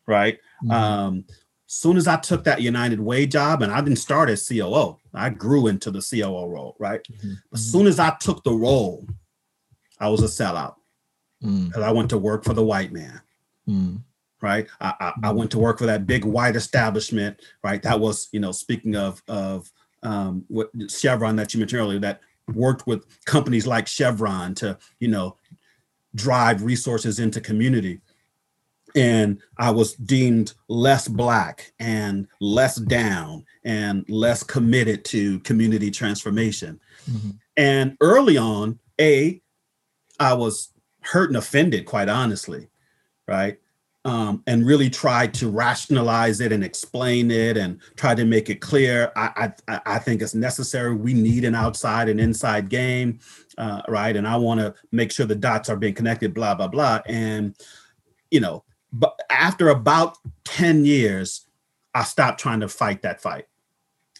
right? 0.07 0.39
Mhm. 0.63 0.71
Um, 0.71 1.25
soon 1.67 1.97
as 1.97 2.07
I 2.07 2.17
took 2.17 2.43
that 2.45 2.61
United 2.61 2.99
Way 2.99 3.25
job, 3.25 3.61
and 3.61 3.71
I 3.71 3.81
didn't 3.81 3.99
start 3.99 4.29
as 4.29 4.47
COO, 4.47 4.97
I 5.13 5.29
grew 5.29 5.67
into 5.67 5.91
the 5.91 6.01
COO 6.01 6.47
role, 6.47 6.75
right? 6.79 7.01
Mhm. 7.11 7.35
As 7.53 7.65
soon 7.71 7.87
as 7.87 7.99
I 7.99 8.15
took 8.21 8.43
the 8.43 8.53
role, 8.53 9.05
I 9.99 10.07
was 10.09 10.21
a 10.21 10.25
sellout 10.27 10.75
Mm. 11.43 11.67
because 11.67 11.83
I 11.83 11.91
went 11.91 12.09
to 12.11 12.17
work 12.17 12.43
for 12.43 12.53
the 12.53 12.63
white 12.63 12.91
man 12.93 13.21
Mm. 13.69 14.01
right? 14.41 14.67
I, 14.79 14.93
I, 14.99 15.13
I 15.29 15.31
went 15.31 15.51
to 15.51 15.59
work 15.59 15.77
for 15.77 15.85
that 15.85 16.07
big 16.07 16.25
white 16.25 16.55
establishment, 16.55 17.39
right? 17.63 17.81
That 17.83 17.99
was, 17.99 18.27
you 18.31 18.39
know, 18.39 18.51
speaking 18.51 18.95
of 18.95 19.21
of 19.27 19.71
um, 20.03 20.45
what 20.47 20.71
Chevron 20.89 21.35
that 21.35 21.53
you 21.53 21.59
mentioned 21.59 21.79
earlier, 21.79 21.99
that 21.99 22.21
worked 22.53 22.87
with 22.87 23.05
companies 23.25 23.67
like 23.67 23.87
Chevron 23.87 24.55
to, 24.55 24.77
you 24.99 25.07
know, 25.07 25.37
drive 26.15 26.63
resources 26.63 27.19
into 27.19 27.39
community. 27.39 28.01
And 28.93 29.41
I 29.57 29.71
was 29.71 29.93
deemed 29.93 30.53
less 30.67 31.07
black 31.07 31.71
and 31.79 32.27
less 32.41 32.75
down 32.75 33.45
and 33.63 34.05
less 34.09 34.43
committed 34.43 35.05
to 35.05 35.39
community 35.41 35.91
transformation. 35.91 36.79
Mhm. 37.09 37.39
And 37.55 37.97
early 38.01 38.37
on, 38.37 38.79
A, 38.99 39.41
I 40.19 40.33
was 40.33 40.69
hurt 41.01 41.29
and 41.29 41.37
offended, 41.37 41.85
quite 41.85 42.09
honestly, 42.09 42.69
right? 43.27 43.59
Um, 44.03 44.41
and 44.47 44.65
really 44.65 44.89
tried 44.89 45.31
to 45.35 45.47
rationalize 45.47 46.41
it 46.41 46.51
and 46.51 46.63
explain 46.63 47.29
it 47.29 47.55
and 47.55 47.79
try 47.97 48.15
to 48.15 48.25
make 48.25 48.49
it 48.49 48.59
clear. 48.59 49.11
I, 49.15 49.53
I, 49.67 49.81
I 49.85 49.99
think 49.99 50.23
it's 50.23 50.33
necessary. 50.33 50.95
We 50.95 51.13
need 51.13 51.45
an 51.45 51.53
outside 51.53 52.09
and 52.09 52.19
inside 52.19 52.67
game, 52.67 53.19
uh, 53.59 53.83
right? 53.87 54.15
And 54.15 54.27
I 54.27 54.37
want 54.37 54.59
to 54.59 54.73
make 54.91 55.11
sure 55.11 55.27
the 55.27 55.35
dots 55.35 55.69
are 55.69 55.75
being 55.75 55.93
connected, 55.93 56.33
blah, 56.33 56.55
blah, 56.55 56.67
blah. 56.67 57.01
And, 57.05 57.55
you 58.31 58.39
know, 58.39 58.63
but 58.91 59.19
after 59.29 59.69
about 59.69 60.17
10 60.45 60.83
years, 60.83 61.45
I 61.93 62.03
stopped 62.03 62.39
trying 62.39 62.61
to 62.61 62.67
fight 62.67 63.01
that 63.03 63.21
fight. 63.21 63.45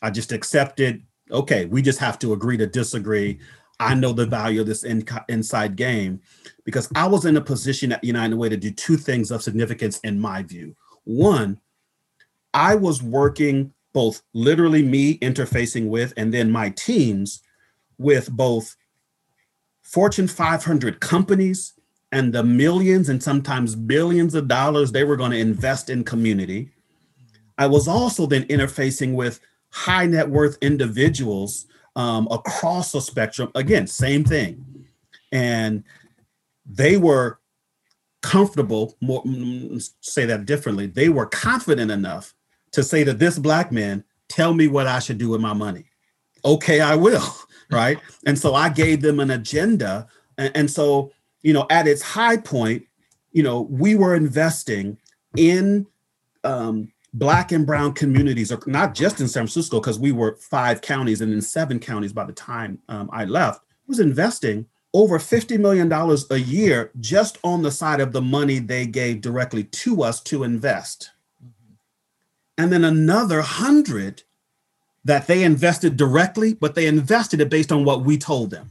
I 0.02 0.10
just 0.10 0.32
accepted, 0.32 1.04
okay, 1.30 1.66
we 1.66 1.82
just 1.82 2.00
have 2.00 2.20
to 2.20 2.34
agree 2.34 2.58
to 2.58 2.68
disagree. 2.68 3.40
I 3.80 3.96
know 3.96 4.14
the 4.14 4.26
value 4.26 4.62
of 4.62 4.68
this 4.68 4.84
in, 4.84 5.06
inside 5.28 5.76
game 5.76 6.22
because 6.66 6.90
I 6.96 7.08
was 7.08 7.26
in 7.26 7.38
a 7.38 7.42
position 7.42 7.92
at 7.92 8.04
United 8.04 8.36
Way 8.36 8.50
to 8.50 8.58
do 8.58 8.72
two 8.72 8.98
things 8.98 9.32
of 9.32 9.42
significance 9.42 10.00
in 10.00 10.20
my 10.20 10.44
view. 10.44 10.76
One, 11.04 11.60
I 12.54 12.76
was 12.76 13.02
working 13.02 13.74
both 13.94 14.22
literally 14.34 14.84
me 14.84 15.18
interfacing 15.20 15.88
with 15.88 16.14
and 16.16 16.34
then 16.34 16.52
my 16.52 16.70
teams 16.70 17.42
with 17.98 18.32
both 18.32 18.76
Fortune 19.82 20.28
500 20.28 21.00
companies 21.00 21.74
and 22.12 22.34
the 22.34 22.44
millions 22.44 23.10
and 23.10 23.22
sometimes 23.22 23.76
billions 23.76 24.36
of 24.36 24.48
dollars 24.48 24.92
they 24.92 25.04
were 25.04 25.18
going 25.18 25.32
to 25.32 25.38
invest 25.38 25.90
in 25.90 26.04
community. 26.04 26.72
I 27.58 27.68
was 27.68 27.88
also 27.88 28.26
then 28.26 28.44
interfacing 28.46 29.14
with 29.14 29.40
high 29.72 30.06
net 30.06 30.30
worth 30.30 30.58
individuals 30.62 31.66
um, 31.96 32.28
across 32.32 32.92
the 32.92 33.02
spectrum. 33.02 33.52
Again, 33.56 33.88
same 33.88 34.24
thing. 34.24 34.86
And 35.32 35.84
they 36.66 36.98
were 36.98 37.40
comfortable, 38.22 38.96
more 39.02 39.24
mm, 39.24 39.90
say 40.02 40.26
that 40.26 40.46
differently, 40.46 40.88
they 40.88 41.10
were 41.10 41.26
confident 41.26 41.92
enough 41.92 42.34
to 42.72 42.84
say 42.84 43.04
to 43.04 43.14
this 43.14 43.38
black 43.38 43.72
man, 43.72 44.04
tell 44.30 44.54
me 44.54 44.68
what 44.68 44.88
I 44.88 45.00
should 45.00 45.18
do 45.18 45.30
with 45.30 45.42
my 45.42 45.54
money. 45.54 45.86
Okay, 46.46 46.82
I 46.82 46.96
will. 46.96 47.24
Right. 47.72 48.00
and 48.26 48.38
so 48.38 48.54
I 48.54 48.68
gave 48.68 49.02
them 49.02 49.22
an 49.22 49.32
agenda. 49.32 50.06
And, 50.38 50.52
and 50.54 50.70
so, 50.70 51.14
you 51.42 51.54
know, 51.54 51.66
at 51.70 51.88
its 51.88 52.02
high 52.02 52.36
point, 52.36 52.86
you 53.32 53.44
know, 53.44 53.62
we 53.62 53.96
were 53.96 54.14
investing 54.14 54.98
in 55.38 55.88
um, 56.44 56.92
black 57.14 57.52
and 57.52 57.66
brown 57.66 57.94
communities, 57.94 58.52
are 58.52 58.60
not 58.66 58.96
just 58.96 59.20
in 59.20 59.28
San 59.28 59.44
Francisco, 59.44 59.80
because 59.80 60.00
we 60.00 60.12
were 60.12 60.36
five 60.38 60.82
counties 60.82 61.22
and 61.22 61.34
in 61.34 61.42
seven 61.42 61.80
counties 61.80 62.14
by 62.14 62.26
the 62.26 62.34
time 62.34 62.80
um, 62.90 63.10
I 63.12 63.26
left, 63.26 63.64
was 63.88 64.00
investing 64.00 64.68
over 64.94 65.20
$50 65.20 65.60
million 65.60 65.92
a 65.92 66.38
year 66.38 66.92
just 67.00 67.38
on 67.44 67.62
the 67.62 67.72
side 67.72 68.02
of 68.02 68.12
the 68.12 68.22
money 68.22 68.60
they 68.60 68.86
gave 68.86 69.22
directly 69.22 69.64
to 69.64 70.04
us 70.04 70.22
to 70.22 70.44
invest 70.44 71.12
and 72.62 72.72
then 72.72 72.84
another 72.84 73.42
hundred 73.42 74.22
that 75.04 75.26
they 75.26 75.44
invested 75.44 75.98
directly, 75.98 76.54
but 76.54 76.76
they 76.76 76.86
invested 76.86 77.42
it 77.42 77.50
based 77.50 77.72
on 77.72 77.86
what 77.86 78.06
we 78.06 78.20
told 78.20 78.52
them. 78.52 78.70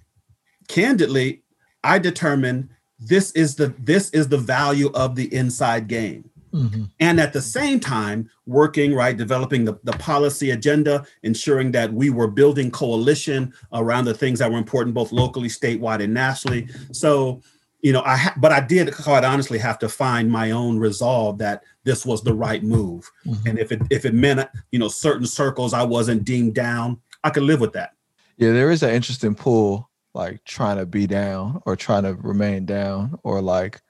Candidly, 0.69 1.43
I 1.83 1.99
determined 1.99 2.69
this 3.01 3.33
is 3.33 3.57
the 3.57 3.75
this 3.81 4.11
is 4.11 4.29
the 4.29 4.39
value 4.39 4.93
of 4.95 5.17
the 5.17 5.35
inside 5.35 5.89
game. 5.89 6.30
Mm-hmm. 6.53 6.85
And 7.01 7.21
at 7.21 7.33
the 7.33 7.43
same 7.43 7.81
time, 7.81 8.29
working 8.47 8.95
right, 8.95 9.17
developing 9.17 9.65
the, 9.65 9.79
the 9.85 9.93
policy 9.93 10.51
agenda, 10.51 11.07
ensuring 11.23 11.73
that 11.73 11.93
we 11.93 12.11
were 12.11 12.29
building 12.29 12.71
coalition 12.71 13.53
around 13.73 14.05
the 14.05 14.15
things 14.15 14.39
that 14.41 14.51
were 14.51 14.59
important, 14.59 14.95
both 14.95 15.13
locally, 15.13 15.49
statewide, 15.49 16.03
and 16.03 16.15
nationally. 16.15 16.69
So 16.93 17.41
you 17.83 17.93
know, 17.93 18.03
I 18.05 18.17
ha- 18.17 18.35
but 18.37 18.53
I 18.53 18.61
did 18.61 18.95
quite 18.95 19.25
honestly 19.25 19.59
have 19.59 19.79
to 19.79 19.89
find 19.89 20.31
my 20.31 20.51
own 20.51 20.79
resolve 20.79 21.39
that 21.39 21.63
this 21.85 22.05
was 22.05 22.23
the 22.23 22.35
right 22.35 22.63
move. 22.63 23.11
Mm-hmm. 23.27 23.49
And 23.49 23.59
if 23.59 23.73
it 23.73 23.83
if 23.91 24.05
it 24.05 24.15
meant 24.15 24.49
you 24.71 24.79
know 24.79 24.89
certain 24.89 25.27
circles 25.27 25.73
I 25.73 25.83
wasn't 25.83 26.25
deemed 26.25 26.55
down, 26.55 27.01
I 27.25 27.31
could 27.31 27.45
live 27.45 27.61
with 27.61 27.73
that. 27.73 27.95
Yeah, 28.37 28.53
there 28.53 28.71
is 28.71 28.83
an 28.83 28.91
interesting 28.91 29.35
pull, 29.35 29.89
like 30.15 30.45
trying 30.45 30.79
to 30.79 30.87
be 30.87 31.07
down 31.07 31.63
or 31.67 31.77
trying 31.77 32.05
to 32.05 32.15
remain 32.15 32.67
down, 32.67 33.19
or 33.23 33.41
like 33.41 33.81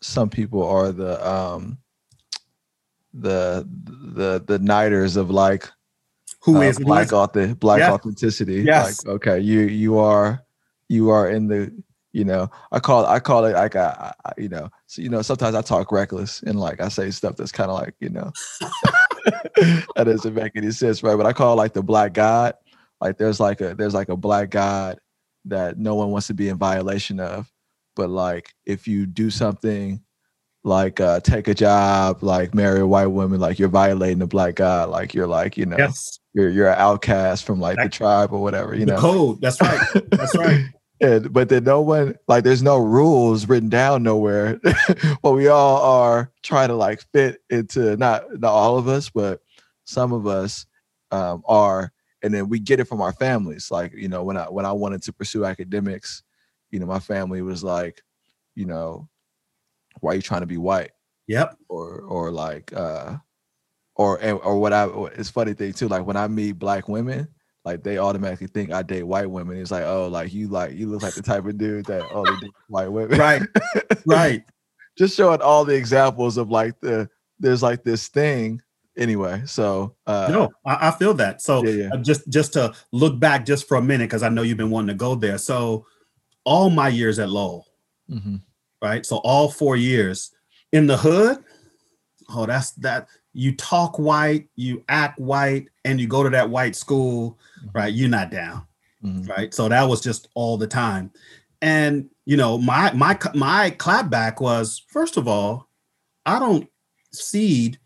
some 0.00 0.28
people 0.28 0.62
are 0.62 0.92
the 0.92 1.26
um 1.26 1.78
the 3.12 3.66
the 4.14 4.42
the 4.46 4.58
nighters 4.58 5.16
of 5.16 5.30
like 5.30 5.70
who 6.40 6.58
uh, 6.58 6.60
is 6.60 6.78
black 6.78 7.08
auth- 7.08 7.58
black 7.58 7.80
yeah. 7.80 7.92
authenticity. 7.92 8.62
Yes. 8.62 9.04
Like 9.04 9.14
okay, 9.16 9.40
you 9.40 9.60
you 9.60 9.98
are 9.98 10.44
you 10.88 11.10
are 11.10 11.28
in 11.28 11.48
the 11.48 11.72
you 12.12 12.24
know 12.24 12.50
i 12.72 12.80
call 12.80 13.04
i 13.06 13.20
call 13.20 13.44
it 13.44 13.52
like 13.52 13.76
I, 13.76 14.12
I, 14.24 14.32
you 14.38 14.48
know 14.48 14.70
so 14.86 15.02
you 15.02 15.08
know 15.08 15.22
sometimes 15.22 15.54
i 15.54 15.60
talk 15.60 15.92
reckless 15.92 16.42
and 16.42 16.58
like 16.58 16.80
i 16.80 16.88
say 16.88 17.10
stuff 17.10 17.36
that's 17.36 17.52
kind 17.52 17.70
of 17.70 17.78
like 17.78 17.94
you 18.00 18.08
know 18.08 18.32
that 19.94 20.04
doesn't 20.04 20.34
make 20.34 20.52
any 20.56 20.70
sense 20.70 21.02
right 21.02 21.16
but 21.16 21.26
i 21.26 21.32
call 21.32 21.56
like 21.56 21.74
the 21.74 21.82
black 21.82 22.14
god 22.14 22.54
like 23.00 23.18
there's 23.18 23.40
like 23.40 23.60
a 23.60 23.74
there's 23.74 23.94
like 23.94 24.08
a 24.08 24.16
black 24.16 24.50
god 24.50 24.98
that 25.44 25.78
no 25.78 25.94
one 25.94 26.10
wants 26.10 26.26
to 26.28 26.34
be 26.34 26.48
in 26.48 26.56
violation 26.56 27.20
of 27.20 27.50
but 27.94 28.08
like 28.08 28.54
if 28.64 28.88
you 28.88 29.06
do 29.06 29.30
something 29.30 30.02
like 30.68 31.00
uh 31.00 31.18
take 31.20 31.48
a 31.48 31.54
job 31.54 32.22
like 32.22 32.54
marry 32.54 32.80
a 32.80 32.86
white 32.86 33.06
woman 33.06 33.40
like 33.40 33.58
you're 33.58 33.68
violating 33.68 34.18
the 34.18 34.26
black 34.26 34.56
guy, 34.56 34.84
like 34.84 35.14
you're 35.14 35.26
like 35.26 35.56
you 35.56 35.66
know 35.66 35.76
yes. 35.76 36.20
you're 36.34 36.50
you're 36.50 36.68
an 36.68 36.78
outcast 36.78 37.44
from 37.44 37.60
like 37.60 37.76
that, 37.76 37.84
the 37.84 37.90
tribe 37.90 38.32
or 38.32 38.40
whatever 38.40 38.74
you 38.74 38.86
the 38.86 38.92
know? 38.92 39.00
code 39.00 39.40
that's 39.40 39.60
right 39.60 39.80
that's 40.10 40.36
right. 40.36 40.64
And 41.00 41.32
but 41.32 41.48
then 41.48 41.62
no 41.62 41.80
one 41.80 42.16
like 42.26 42.42
there's 42.42 42.60
no 42.60 42.76
rules 42.76 43.48
written 43.48 43.68
down 43.68 44.02
nowhere 44.02 44.60
but 45.22 45.30
we 45.30 45.46
all 45.46 45.80
are 45.80 46.32
trying 46.42 46.68
to 46.70 46.74
like 46.74 47.00
fit 47.12 47.40
into 47.50 47.96
not 47.96 48.24
not 48.40 48.50
all 48.50 48.78
of 48.78 48.88
us 48.88 49.08
but 49.08 49.40
some 49.84 50.12
of 50.12 50.26
us 50.26 50.66
um, 51.12 51.44
are 51.46 51.92
and 52.24 52.34
then 52.34 52.48
we 52.48 52.58
get 52.58 52.80
it 52.80 52.86
from 52.86 53.00
our 53.00 53.12
families 53.12 53.70
like 53.70 53.92
you 53.94 54.08
know 54.08 54.24
when 54.24 54.36
i 54.36 54.46
when 54.46 54.66
i 54.66 54.72
wanted 54.72 55.00
to 55.02 55.12
pursue 55.12 55.44
academics 55.44 56.24
you 56.72 56.80
know 56.80 56.86
my 56.86 56.98
family 56.98 57.42
was 57.42 57.62
like 57.62 58.02
you 58.56 58.66
know 58.66 59.08
why 60.00 60.12
are 60.12 60.16
you 60.16 60.22
trying 60.22 60.40
to 60.40 60.46
be 60.46 60.58
white 60.58 60.90
yep 61.26 61.56
or 61.68 62.00
or 62.02 62.30
like 62.30 62.72
uh 62.74 63.16
or 63.96 64.22
or 64.22 64.58
what 64.58 64.72
i 64.72 64.88
it's 65.14 65.30
funny 65.30 65.52
thing 65.52 65.72
too 65.72 65.88
like 65.88 66.06
when 66.06 66.16
i 66.16 66.26
meet 66.26 66.52
black 66.52 66.88
women 66.88 67.28
like 67.68 67.82
they 67.82 67.98
automatically 67.98 68.46
think 68.46 68.72
I 68.72 68.82
date 68.82 69.02
white 69.02 69.30
women. 69.30 69.58
It's 69.58 69.70
like, 69.70 69.84
oh, 69.84 70.08
like 70.08 70.32
you 70.32 70.48
like 70.48 70.72
you 70.72 70.88
look 70.88 71.02
like 71.02 71.12
the 71.12 71.22
type 71.22 71.44
of 71.44 71.58
dude 71.58 71.84
that 71.84 72.02
only 72.12 72.32
date 72.40 72.50
white 72.68 72.90
women. 72.90 73.18
Right. 73.18 73.42
Right. 74.06 74.42
Just 74.96 75.14
showing 75.14 75.42
all 75.42 75.66
the 75.66 75.74
examples 75.74 76.38
of 76.38 76.50
like 76.50 76.80
the 76.80 77.10
there's 77.38 77.62
like 77.62 77.84
this 77.84 78.08
thing 78.08 78.62
anyway. 78.96 79.42
So 79.44 79.96
uh 80.06 80.28
no, 80.30 80.50
I, 80.64 80.88
I 80.88 80.90
feel 80.92 81.12
that. 81.14 81.42
So 81.42 81.62
yeah, 81.62 81.84
yeah. 81.84 81.88
Uh, 81.92 81.98
just 81.98 82.28
just 82.30 82.54
to 82.54 82.74
look 82.90 83.20
back 83.20 83.44
just 83.44 83.68
for 83.68 83.76
a 83.76 83.82
minute, 83.82 84.06
because 84.06 84.22
I 84.22 84.30
know 84.30 84.42
you've 84.42 84.56
been 84.56 84.70
wanting 84.70 84.88
to 84.88 84.94
go 84.94 85.14
there. 85.14 85.36
So 85.36 85.86
all 86.44 86.70
my 86.70 86.88
years 86.88 87.18
at 87.18 87.28
Lowell, 87.28 87.66
mm-hmm. 88.10 88.36
Right? 88.82 89.04
So 89.04 89.16
all 89.18 89.50
four 89.50 89.76
years 89.76 90.32
in 90.72 90.86
the 90.86 90.96
hood. 90.96 91.38
Oh, 92.30 92.46
that's 92.46 92.72
that 92.72 93.08
you 93.32 93.54
talk 93.54 93.98
white, 93.98 94.48
you 94.56 94.84
act 94.88 95.18
white, 95.18 95.68
and 95.84 96.00
you 96.00 96.06
go 96.06 96.22
to 96.22 96.30
that 96.30 96.50
white 96.50 96.76
school, 96.76 97.38
mm-hmm. 97.60 97.78
right? 97.78 97.92
You're 97.92 98.08
not 98.08 98.30
down, 98.30 98.66
mm-hmm. 99.02 99.30
right? 99.30 99.54
So 99.54 99.68
that 99.68 99.88
was 99.88 100.00
just 100.00 100.28
all 100.34 100.58
the 100.58 100.66
time. 100.66 101.10
And 101.62 102.08
you 102.26 102.36
know, 102.36 102.58
my 102.58 102.92
my 102.92 103.18
my 103.34 103.70
clapback 103.78 104.40
was 104.40 104.84
first 104.88 105.16
of 105.16 105.26
all, 105.26 105.68
I 106.26 106.38
don't 106.38 106.68
cede 107.12 107.78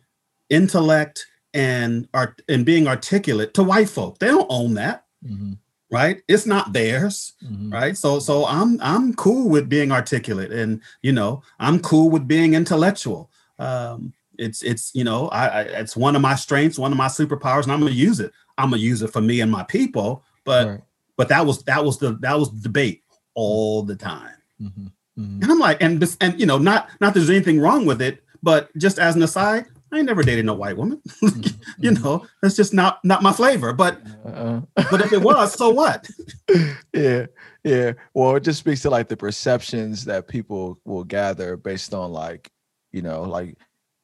intellect 0.50 1.26
and 1.54 2.08
art 2.12 2.42
and 2.48 2.66
being 2.66 2.88
articulate 2.88 3.54
to 3.54 3.62
white 3.62 3.88
folk. 3.88 4.18
They 4.18 4.28
don't 4.28 4.46
own 4.48 4.74
that. 4.74 5.04
Mm-hmm. 5.24 5.52
Right? 5.92 6.22
It's 6.26 6.46
not 6.46 6.72
theirs. 6.72 7.34
Mm-hmm. 7.44 7.72
Right. 7.72 7.96
So 7.96 8.18
so 8.18 8.46
I'm 8.46 8.80
I'm 8.80 9.14
cool 9.14 9.48
with 9.48 9.68
being 9.68 9.92
articulate 9.92 10.50
and 10.50 10.80
you 11.02 11.12
know, 11.12 11.42
I'm 11.60 11.78
cool 11.80 12.10
with 12.10 12.26
being 12.26 12.54
intellectual. 12.54 13.30
Um, 13.58 14.14
it's 14.38 14.62
it's 14.62 14.94
you 14.94 15.04
know 15.04 15.28
I, 15.28 15.46
I, 15.46 15.60
it's 15.62 15.96
one 15.96 16.16
of 16.16 16.22
my 16.22 16.34
strengths 16.34 16.78
one 16.78 16.92
of 16.92 16.98
my 16.98 17.06
superpowers 17.06 17.64
and 17.64 17.72
i'm 17.72 17.80
gonna 17.80 17.92
use 17.92 18.20
it 18.20 18.32
i'm 18.58 18.70
gonna 18.70 18.82
use 18.82 19.02
it 19.02 19.12
for 19.12 19.20
me 19.20 19.40
and 19.40 19.50
my 19.50 19.62
people 19.64 20.24
but 20.44 20.66
right. 20.66 20.80
but 21.16 21.28
that 21.28 21.44
was 21.44 21.62
that 21.64 21.84
was 21.84 21.98
the 21.98 22.12
that 22.20 22.38
was 22.38 22.50
the 22.50 22.60
debate 22.60 23.02
all 23.34 23.82
the 23.82 23.96
time 23.96 24.36
mm-hmm. 24.60 24.86
Mm-hmm. 25.18 25.42
and 25.42 25.52
i'm 25.52 25.58
like 25.58 25.82
and 25.82 26.00
this 26.00 26.16
and 26.20 26.38
you 26.40 26.46
know 26.46 26.58
not 26.58 26.88
not 27.00 27.14
there's 27.14 27.30
anything 27.30 27.60
wrong 27.60 27.86
with 27.86 28.02
it 28.02 28.22
but 28.42 28.76
just 28.78 28.98
as 28.98 29.16
an 29.16 29.22
aside 29.22 29.66
i 29.92 29.98
ain't 29.98 30.06
never 30.06 30.22
dated 30.22 30.44
no 30.44 30.54
white 30.54 30.76
woman 30.76 31.00
mm-hmm. 31.22 31.82
you 31.82 31.92
know 31.92 32.26
that's 32.40 32.56
just 32.56 32.74
not 32.74 32.98
not 33.04 33.22
my 33.22 33.32
flavor 33.32 33.72
but 33.72 34.00
uh-uh. 34.24 34.60
but 34.90 35.00
if 35.00 35.12
it 35.12 35.22
was 35.22 35.54
so 35.54 35.70
what 35.70 36.08
yeah 36.94 37.26
yeah 37.64 37.92
well 38.14 38.36
it 38.36 38.42
just 38.42 38.58
speaks 38.58 38.82
to 38.82 38.90
like 38.90 39.08
the 39.08 39.16
perceptions 39.16 40.04
that 40.04 40.28
people 40.28 40.80
will 40.84 41.04
gather 41.04 41.56
based 41.56 41.94
on 41.94 42.12
like 42.12 42.50
you 42.90 43.02
know 43.02 43.22
like 43.22 43.56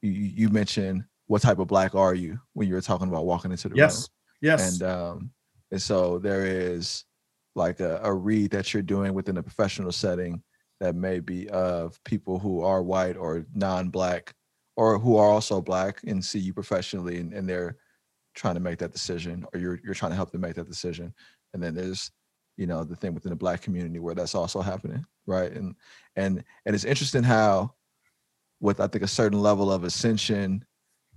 you, 0.03 0.11
you 0.11 0.49
mentioned 0.49 1.05
what 1.29 1.43
type 1.43 1.59
of 1.59 1.69
black 1.69 1.95
are 1.95 2.15
you 2.15 2.41
when 2.55 2.67
you 2.67 2.75
were 2.75 2.81
talking 2.81 3.09
about 3.09 3.27
walking 3.27 3.51
into 3.51 3.69
the 3.69 3.77
yes. 3.77 3.97
room. 3.97 4.07
Yes. 4.41 4.81
And 4.81 4.91
um, 4.91 5.31
and 5.71 5.81
so 5.81 6.19
there 6.19 6.45
is 6.45 7.05
like 7.55 7.81
a, 7.81 8.01
a 8.03 8.13
read 8.13 8.51
that 8.51 8.73
you're 8.73 8.83
doing 8.83 9.15
within 9.15 9.37
a 9.37 9.43
professional 9.43 9.93
setting 9.93 10.43
that 10.81 10.95
may 10.95 11.21
be 11.21 11.49
of 11.51 12.03
people 12.05 12.39
who 12.39 12.63
are 12.63 12.83
white 12.83 13.17
or 13.17 13.45
non-black 13.55 14.33
or 14.79 14.97
who 14.97 15.17
are 15.17 15.29
also 15.29 15.61
black 15.61 16.01
and 16.05 16.25
see 16.25 16.39
you 16.39 16.55
professionally 16.55 17.19
and, 17.19 17.33
and 17.33 17.49
they're 17.49 17.77
trying 18.37 18.55
to 18.55 18.61
make 18.61 18.79
that 18.79 18.93
decision 18.93 19.45
or 19.53 19.59
you're 19.59 19.81
you're 19.85 19.93
trying 19.93 20.13
to 20.13 20.17
help 20.17 20.31
them 20.31 20.41
make 20.41 20.55
that 20.55 20.69
decision. 20.69 21.13
And 21.53 21.61
then 21.61 21.75
there's 21.75 22.13
you 22.57 22.69
know 22.69 22.85
the 22.85 22.95
thing 22.95 23.13
within 23.13 23.31
the 23.31 23.37
black 23.37 23.61
community 23.61 23.99
where 23.99 24.15
that's 24.15 24.37
also 24.37 24.61
happening 24.61 25.05
right 25.27 25.53
and 25.53 25.75
and 26.17 26.45
and 26.65 26.75
it's 26.75 26.85
interesting 26.85 27.25
how 27.25 27.75
with 28.61 28.81
I 28.81 28.87
think 28.87 29.05
a 29.05 29.09
certain 29.09 29.41
level 29.41 29.73
of 29.73 29.83
ascension, 29.83 30.65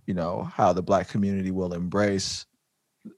you 0.07 0.15
know, 0.15 0.43
how 0.43 0.73
the 0.73 0.83
black 0.83 1.07
community 1.07 1.51
will 1.51 1.73
embrace 1.73 2.47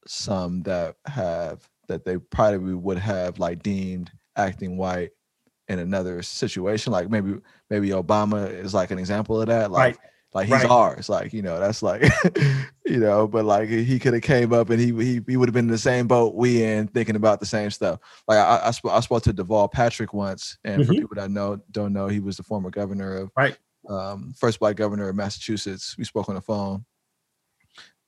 some 0.06 0.62
that 0.64 0.96
have 1.06 1.68
that 1.88 2.04
they 2.04 2.18
probably 2.18 2.74
would 2.74 2.98
have 2.98 3.40
like 3.40 3.64
deemed 3.64 4.12
acting 4.36 4.76
white 4.76 5.12
in 5.70 5.80
another 5.80 6.22
situation. 6.22 6.92
Like 6.92 7.10
maybe 7.10 7.36
maybe 7.70 7.90
Obama 7.90 8.50
is 8.54 8.74
like 8.74 8.92
an 8.92 9.00
example 9.00 9.40
of 9.40 9.48
that. 9.48 9.72
Like 9.72 9.98
Right. 9.98 10.10
Like 10.34 10.46
he's 10.48 10.54
Right. 10.54 10.70
ours. 10.70 11.10
Like, 11.10 11.32
you 11.34 11.42
know, 11.42 11.60
that's 11.60 11.82
like 11.84 12.04
you 12.86 12.98
know, 13.00 13.28
but 13.28 13.46
like 13.46 13.70
he 13.70 14.00
could 14.00 14.14
have 14.14 14.24
came 14.24 14.52
up 14.54 14.70
and 14.70 14.80
he 14.80 14.88
he, 15.04 15.22
he 15.28 15.38
would 15.38 15.48
have 15.50 15.54
been 15.54 15.66
in 15.66 15.72
the 15.72 15.78
same 15.78 16.08
boat 16.08 16.36
we 16.36 16.64
in 16.64 16.88
thinking 16.88 17.16
about 17.16 17.40
the 17.40 17.46
same 17.46 17.70
stuff. 17.72 18.00
Like 18.28 18.38
I 18.40 18.62
I, 18.68 18.72
sp- 18.74 18.92
I 18.92 19.00
spoke 19.00 19.24
to 19.24 19.34
Deval 19.34 19.72
Patrick 19.72 20.14
once, 20.14 20.58
and 20.64 20.86
for 20.86 20.94
Mhm. 20.94 21.00
people 21.00 21.16
that 21.16 21.32
know 21.32 21.60
don't 21.72 21.94
know, 21.94 22.08
he 22.08 22.20
was 22.20 22.38
the 22.38 22.44
former 22.44 22.70
governor 22.72 23.16
of 23.16 23.32
Right. 23.38 23.58
um, 23.90 24.34
first 24.38 24.60
black 24.60 24.76
governor 24.76 25.10
of 25.10 25.16
Massachusetts. 25.16 25.96
We 25.98 26.04
spoke 26.04 26.30
on 26.30 26.36
the 26.36 26.42
phone, 26.42 26.86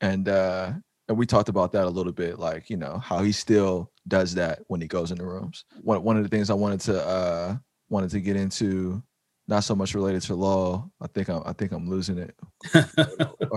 and 0.02 0.28
uh, 0.28 0.74
and 1.08 1.18
we 1.18 1.26
talked 1.26 1.50
about 1.50 1.72
that 1.74 1.86
a 1.86 1.90
little 1.90 2.12
bit, 2.14 2.40
like 2.40 2.70
you 2.70 2.78
know 2.78 2.98
how 2.98 3.20
he 3.24 3.32
still 3.32 3.92
does 4.08 4.34
that 4.36 4.60
when 4.68 4.82
he 4.82 4.88
goes 4.88 5.12
in 5.12 5.18
the 5.18 5.26
rooms. 5.26 5.66
One 5.82 6.04
one 6.04 6.18
of 6.18 6.24
the 6.24 6.30
things 6.30 6.50
I 6.50 6.54
wanted 6.56 6.82
to 6.82 7.06
uh, 7.06 7.58
wanted 7.90 8.10
to 8.12 8.20
get 8.20 8.36
into, 8.36 9.02
not 9.48 9.64
so 9.64 9.76
much 9.76 9.94
related 9.94 10.22
to 10.24 10.36
law. 10.36 10.90
I 11.02 11.08
think 11.08 11.30
I'm 11.30 11.42
I 11.46 11.54
think 11.54 11.72
I'm 11.72 11.90
losing 11.90 12.18
it. 12.18 12.36
I 12.74 12.82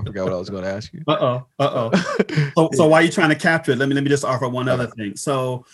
forgot 0.05 0.25
what 0.25 0.33
I 0.33 0.37
was 0.37 0.51
going 0.51 0.65
to 0.65 0.71
ask 0.71 0.93
you. 0.93 1.03
Uh 1.09 1.17
oh. 1.21 1.47
Uh 1.59 1.91
oh. 1.91 2.51
So, 2.57 2.71
so 2.75 2.87
while 2.89 3.03
you're 3.03 3.11
trying 3.11 3.31
to 3.31 3.35
capture 3.35 3.73
it, 3.73 3.79
let 3.79 3.89
me 3.89 3.95
let 3.95 4.05
me 4.05 4.11
just 4.11 4.25
offer 4.25 4.49
one 4.49 4.69
other 4.69 4.87
thing. 4.87 5.17
So 5.17 5.65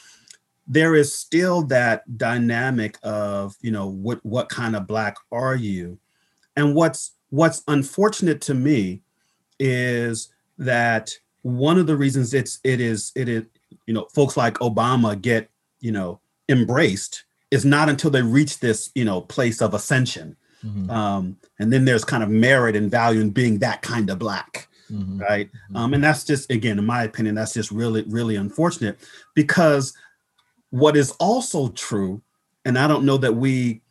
there 0.66 0.94
is 0.94 1.16
still 1.16 1.62
that 1.64 2.16
dynamic 2.16 2.96
of 3.02 3.56
you 3.60 3.70
know 3.70 3.88
what 3.88 4.24
what 4.24 4.48
kind 4.48 4.76
of 4.76 4.86
black 4.86 5.16
are 5.32 5.56
you, 5.56 5.98
and 6.56 6.74
what's 6.74 7.12
what's 7.30 7.62
unfortunate 7.66 8.40
to 8.42 8.54
me 8.54 9.02
is 9.58 10.32
that 10.58 11.10
one 11.42 11.78
of 11.78 11.86
the 11.86 11.96
reasons 11.96 12.32
it's 12.32 12.60
it 12.64 12.80
is 12.80 13.12
it 13.16 13.28
is 13.28 13.44
you 13.86 13.94
know 13.94 14.06
folks 14.14 14.36
like 14.36 14.54
Obama 14.54 15.20
get 15.20 15.50
you 15.80 15.92
know 15.92 16.20
embraced 16.48 17.24
is 17.54 17.64
not 17.64 17.88
until 17.88 18.10
they 18.10 18.22
reach 18.22 18.58
this 18.60 18.90
you 18.94 19.04
know 19.04 19.20
place 19.20 19.62
of 19.62 19.74
ascension, 19.74 20.36
Mhm, 20.64 20.90
um, 20.90 21.36
and 21.58 21.72
then 21.72 21.84
there's 21.84 22.04
kind 22.04 22.22
of 22.22 22.30
merit 22.30 22.74
and 22.76 22.90
value 22.90 23.20
in 23.20 23.30
being 23.30 23.58
that 23.58 23.82
kind 23.82 24.10
of 24.10 24.18
black 24.18 24.68
mhm, 24.90 25.20
right? 25.20 25.50
Mhm. 25.70 25.76
um, 25.76 25.94
and 25.94 26.02
that's 26.02 26.24
just 26.24 26.50
again 26.50 26.78
in 26.78 26.86
my 26.86 27.02
opinion 27.04 27.34
that's 27.34 27.54
just 27.54 27.70
really 27.70 28.02
really 28.08 28.36
unfortunate 28.36 28.98
because 29.34 29.92
what 30.70 30.96
is 30.96 31.10
also 31.12 31.68
true 31.68 32.20
and 32.64 32.78
i 32.78 32.86
don't 32.86 33.04
know 33.04 33.16
that 33.18 33.36
we 33.36 33.82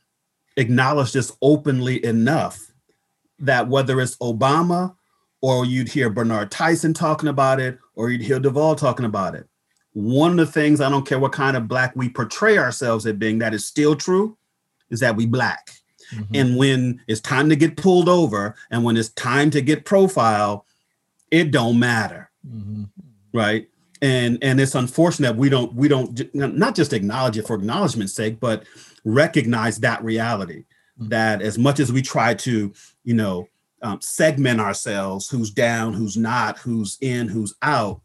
acknowledge 0.58 1.12
this 1.14 1.32
openly 1.42 2.04
enough 2.06 2.72
that 3.40 3.68
whether 3.68 4.02
it's 4.02 4.18
obama 4.18 4.96
or 5.42 5.66
you'd 5.66 5.90
hear 5.90 6.10
bernard 6.10 6.52
tyson 6.52 6.94
talking 6.94 7.30
about 7.30 7.60
it 7.60 7.78
or 7.96 8.10
you'd 8.10 8.22
hear 8.22 8.40
Deval 8.40 8.78
talking 8.78 9.06
about 9.06 9.36
it 9.36 9.48
one 9.94 10.32
of 10.32 10.38
the 10.38 10.52
things 10.52 10.82
i 10.82 10.90
don't 10.90 11.08
care 11.08 11.20
what 11.20 11.32
kind 11.32 11.56
of 11.56 11.68
black 11.68 11.96
we 11.96 12.10
portray 12.10 12.58
ourselves 12.58 13.06
as 13.06 13.14
being 13.14 13.40
that 13.40 13.54
is 13.54 13.66
still 13.66 13.96
true 13.96 14.36
is 14.90 15.00
that 15.00 15.16
we 15.16 15.26
black 15.26 15.72
mhm. 16.14 16.28
and 16.34 16.58
when 16.58 17.00
it's 17.08 17.22
time 17.22 17.48
to 17.50 17.56
get 17.56 17.78
pulled 17.78 18.10
over 18.10 18.56
and 18.72 18.84
when 18.84 18.98
it's 18.98 19.10
time 19.10 19.50
to 19.50 19.62
get 19.62 19.86
profile 19.86 20.66
it 21.32 21.52
don't 21.52 21.80
matter 21.80 22.30
Mhm. 22.48 22.90
right 23.34 23.68
and 24.02 24.38
and 24.42 24.60
it's 24.60 24.76
unfortunate 24.76 25.36
we 25.36 25.48
don't 25.48 25.74
we 25.76 25.88
don't 25.88 26.34
not 26.34 26.76
just 26.76 26.92
acknowledge 26.94 27.38
it 27.38 27.48
for 27.48 27.56
acknowledgement's 27.56 28.14
sake 28.14 28.40
but 28.40 28.64
recognize 29.06 29.78
that 29.80 30.04
reality 30.04 30.66
Mhm. 31.00 31.10
that 31.10 31.42
as 31.42 31.58
much 31.58 31.80
as 31.80 31.92
we 31.92 32.02
try 32.02 32.34
to 32.34 32.74
you 33.04 33.14
know 33.14 33.48
um, 33.82 34.00
segment 34.02 34.60
ourselves 34.62 35.30
who's 35.30 35.52
down 35.52 35.94
who's 35.94 36.16
not 36.18 36.58
who's 36.58 36.98
in 37.02 37.28
who's 37.28 37.54
out 37.62 38.02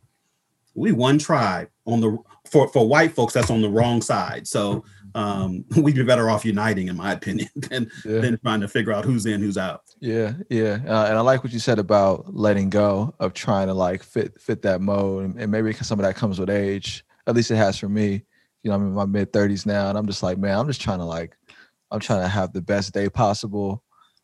we 0.78 0.92
one 0.92 1.18
tribe 1.18 1.68
on 1.86 2.00
the 2.00 2.16
for 2.50 2.68
for 2.68 2.86
white 2.88 3.12
folks 3.12 3.34
that's 3.34 3.50
on 3.50 3.60
the 3.62 3.68
wrong 3.68 4.00
side 4.00 4.46
so 4.46 4.84
um 5.14 5.64
we'd 5.76 5.94
be 5.94 6.02
better 6.04 6.28
off 6.30 6.44
uniting 6.44 6.88
in 6.88 6.96
my 6.96 7.12
opinion 7.12 7.48
than 7.56 7.90
Yeah. 8.04 8.20
than 8.20 8.38
trying 8.38 8.60
to 8.60 8.68
figure 8.68 8.92
out 8.92 9.04
who's 9.04 9.24
in 9.26 9.40
who's 9.40 9.56
out 9.58 9.82
Yeah, 10.00 10.34
yeah, 10.50 10.78
uh, 10.86 11.06
and 11.08 11.16
I 11.16 11.20
like 11.20 11.42
what 11.42 11.52
you 11.52 11.58
said 11.58 11.78
about 11.78 12.32
letting 12.34 12.68
go 12.70 13.14
of 13.18 13.32
trying 13.32 13.66
to 13.68 13.74
like 13.74 14.02
fit 14.02 14.40
fit 14.40 14.62
that 14.62 14.80
mode, 14.80 15.24
and, 15.24 15.40
and 15.40 15.50
maybe 15.50 15.72
some 15.72 15.98
of 15.98 16.04
that 16.04 16.14
comes 16.16 16.38
with 16.38 16.50
age. 16.50 17.04
At 17.26 17.34
least 17.34 17.50
it 17.50 17.56
has 17.56 17.78
for 17.78 17.88
me. 17.88 18.22
You 18.62 18.70
know, 18.70 18.74
I'm 18.76 18.86
in 18.86 18.92
my 18.94 19.06
mid 19.06 19.32
30s 19.32 19.66
now, 19.66 19.88
and 19.88 19.96
I'm 19.98 20.06
just 20.06 20.22
like, 20.22 20.38
man, 20.38 20.58
I'm 20.58 20.66
just 20.68 20.80
trying 20.80 20.98
to 20.98 21.04
like, 21.04 21.36
I'm 21.90 22.00
trying 22.00 22.22
to 22.22 22.28
have 22.28 22.52
the 22.52 22.60
best 22.62 22.92
day 22.92 23.08
possible. 23.08 23.82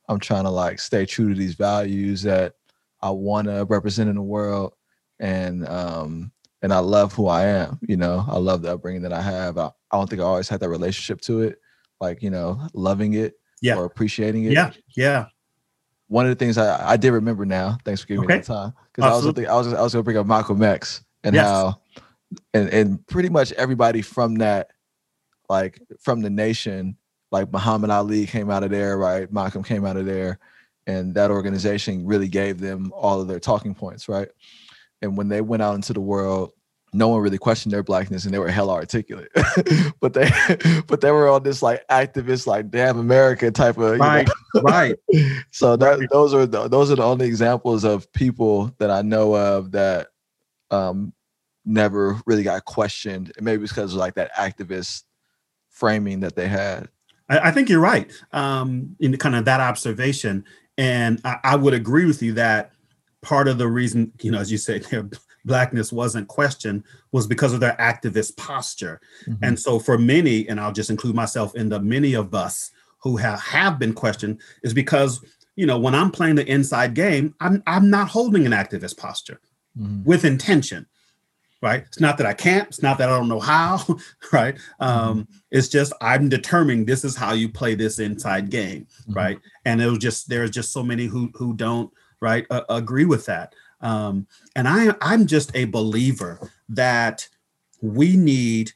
I'm 0.09 0.21
trying 0.21 0.45
to 0.45 0.51
like 0.51 0.79
stay 0.81 1.07
true 1.07 1.29
to 1.31 1.35
these 1.35 1.55
values 1.55 2.23
that 2.23 2.55
I 3.01 3.11
want 3.11 3.49
to 3.49 3.65
represent 3.69 4.09
in 4.11 4.17
the 4.17 4.23
world, 4.23 4.75
and 5.19 5.67
um, 5.67 6.31
and 6.65 6.73
I 6.73 6.79
love 6.79 7.13
who 7.13 7.29
I 7.29 7.45
am. 7.45 7.79
You 7.87 7.99
know, 7.99 8.25
I 8.27 8.39
love 8.39 8.63
the 8.63 8.73
upbringing 8.73 9.03
that 9.03 9.13
I 9.13 9.21
have. 9.21 9.59
I, 9.59 9.67
I 9.91 9.97
don't 9.99 10.09
think 10.09 10.23
I 10.23 10.25
always 10.25 10.49
had 10.49 10.61
that 10.61 10.71
relationship 10.71 11.21
to 11.23 11.43
it, 11.43 11.61
like 12.01 12.23
you 12.23 12.31
know, 12.31 12.59
loving 12.73 13.13
it 13.15 13.35
Yeah. 13.61 13.77
or 13.77 13.85
appreciating 13.85 14.45
it 14.47 14.53
yeah 14.53 14.71
yeah 14.97 15.27
one 16.09 16.27
of 16.27 16.31
the 16.37 16.45
things 16.45 16.59
I, 16.59 16.93
I 16.93 16.97
did 16.97 17.13
remember 17.13 17.45
now, 17.47 17.79
thanks 17.85 18.01
for 18.03 18.07
giving 18.09 18.23
me 18.23 18.27
Okay. 18.27 18.39
that 18.39 18.47
time, 18.47 18.73
because 18.93 19.05
I 19.11 19.15
was 19.27 19.47
I 19.47 19.55
was 19.55 19.73
I 19.75 19.83
was 19.83 19.93
gonna 19.95 20.03
bring 20.03 20.17
up 20.17 20.27
Malcolm 20.27 20.63
X 20.63 21.03
and 21.23 21.35
Yes. 21.35 21.47
how, 21.47 21.81
and 22.53 22.69
and 22.71 23.07
pretty 23.07 23.29
much 23.31 23.53
everybody 23.53 24.03
from 24.03 24.37
that, 24.37 24.71
like 25.49 25.81
from 26.01 26.21
the 26.21 26.31
nation, 26.31 26.97
like 27.33 27.51
Muhammad 27.53 27.91
Ali 27.91 28.27
came 28.27 28.51
out 28.51 28.63
of 28.65 28.71
there, 28.71 28.97
right? 28.99 29.31
Malcolm 29.33 29.63
came 29.63 29.85
out 29.87 29.97
of 29.97 30.05
there, 30.07 30.39
and 30.87 31.15
that 31.15 31.31
organization 31.31 32.07
really 32.07 32.29
gave 32.29 32.61
them 32.61 32.93
all 32.95 33.21
of 33.21 33.27
their 33.29 33.41
talking 33.41 33.75
points, 33.75 34.09
right? 34.09 34.29
And 35.05 35.17
when 35.17 35.29
they 35.29 35.41
went 35.41 35.63
out 35.63 35.75
into 35.75 35.93
the 35.93 36.01
world, 36.01 36.53
no 36.93 37.09
one 37.09 37.21
really 37.21 37.39
questioned 37.39 37.73
their 37.73 37.83
blackness, 37.83 38.25
and 38.25 38.33
they 38.33 38.39
were 38.39 38.49
hella 38.49 38.73
articulate. 38.75 39.31
but 40.01 40.15
they, 40.15 40.31
but 40.87 41.01
they 41.01 41.11
were 41.11 41.29
on 41.29 41.43
this 41.43 41.63
like 41.63 41.87
activist, 41.89 42.47
like 42.47 42.71
damn 42.71 42.99
America 42.99 43.51
type 43.51 43.79
of, 43.79 43.95
you 43.95 43.99
know, 43.99 44.05
right 44.05 44.29
right 44.63 44.97
so 45.51 45.77
that 45.77 45.99
Right. 45.99 46.09
those 46.11 46.33
are 46.33 46.47
the, 46.47 46.69
those 46.69 46.91
are 46.91 46.97
the 46.97 47.03
only 47.03 47.27
examples 47.27 47.85
of 47.85 48.11
people 48.13 48.73
that 48.79 48.91
I 48.91 49.03
know 49.03 49.35
of 49.35 49.73
that 49.73 50.09
um 50.71 51.13
never 51.65 52.21
really 52.27 52.43
got 52.43 52.65
questioned. 52.65 53.33
And 53.37 53.45
maybe 53.45 53.65
it's 53.65 53.73
because 53.73 53.93
of 53.93 53.99
like 53.99 54.15
that 54.15 54.33
activist 54.35 55.03
framing 55.71 56.21
that 56.21 56.37
they 56.37 56.47
had. 56.49 56.89
I, 57.29 57.49
I 57.49 57.51
think 57.51 57.69
you're 57.69 57.81
right 57.81 58.13
um, 58.33 58.97
in 59.01 59.17
kind 59.17 59.35
of 59.35 59.45
that 59.47 59.61
observation, 59.61 60.45
and 60.77 61.21
I, 61.25 61.39
I 61.43 61.57
would 61.57 61.75
agree 61.75 62.05
with 62.05 62.23
you 62.23 62.35
that 62.35 62.73
part 63.25 63.49
of 63.49 63.59
the 63.59 63.67
reason, 63.69 64.13
you 64.23 64.31
know, 64.31 64.39
as 64.39 64.53
you 64.53 64.59
said, 64.59 64.85
their 64.91 65.09
blackness 65.45 65.93
wasn't 65.93 66.29
questioned 66.29 66.85
was 67.13 67.27
because 67.27 67.53
of 67.53 67.61
their 67.61 67.77
activist 67.81 68.37
posture. 68.37 69.01
And 69.43 69.59
so, 69.59 69.79
for 69.79 69.99
many, 69.99 70.49
and 70.49 70.61
I'll 70.61 70.73
just 70.73 70.91
include 70.91 71.15
myself 71.17 71.55
in 71.57 71.69
the 71.69 71.81
many 71.81 72.15
of 72.15 72.35
us 72.35 72.71
who 73.03 73.17
have, 73.19 73.41
have 73.41 73.79
been 73.79 73.93
questioned, 73.93 74.41
is 74.63 74.73
because 74.75 75.21
you 75.57 75.67
know 75.67 75.79
when 75.79 75.95
I'm 75.95 76.11
playing 76.11 76.37
the 76.37 76.47
inside 76.51 76.95
game, 76.95 77.35
I'm 77.41 77.63
I'm 77.67 77.91
not 77.91 78.09
holding 78.09 78.47
an 78.47 78.53
activist 78.53 78.97
posture 78.97 79.41
Mhm. 79.79 80.05
with 80.05 80.25
intention 80.25 80.87
right 81.61 81.83
it's 81.89 81.99
not 81.99 82.17
that 82.19 82.27
i 82.27 82.33
can't 82.35 82.69
it's 82.69 82.83
not 82.83 82.97
that 82.99 83.09
i 83.09 83.17
don't 83.19 83.29
know 83.29 83.41
how 83.41 83.81
right 84.33 84.57
um 84.81 85.27
it's 85.51 85.67
just 85.69 85.93
i'm 86.01 86.29
determining 86.29 86.85
this 86.85 87.05
is 87.05 87.17
how 87.17 87.33
you 87.33 87.49
play 87.49 87.75
this 87.75 87.99
inside 87.99 88.51
game 88.51 88.87
Mhm. 89.09 89.17
right 89.17 89.39
and 89.65 89.81
it 89.83 89.89
was 89.91 89.99
just 89.99 90.29
there's 90.29 90.51
just 90.51 90.73
so 90.73 90.83
many 90.83 91.07
who 91.07 91.31
who 91.35 91.55
don't 91.55 91.91
right 92.21 92.47
uh, 92.51 92.63
agree 92.69 93.05
with 93.05 93.27
that. 93.27 93.55
Um 93.81 94.27
and 94.57 94.67
i 94.69 94.95
i'm 95.01 95.27
just 95.27 95.55
a 95.55 95.65
believer 95.67 96.53
that 96.69 97.29
we 97.83 98.17
need 98.17 98.73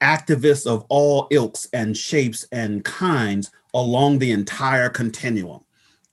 activists 0.00 0.66
of 0.66 0.84
all 0.88 1.26
ilks 1.30 1.68
and 1.72 1.96
shapes 1.96 2.46
and 2.52 2.84
kinds 2.84 3.50
along 3.74 4.18
the 4.18 4.32
entire 4.32 4.88
continuum 4.88 5.60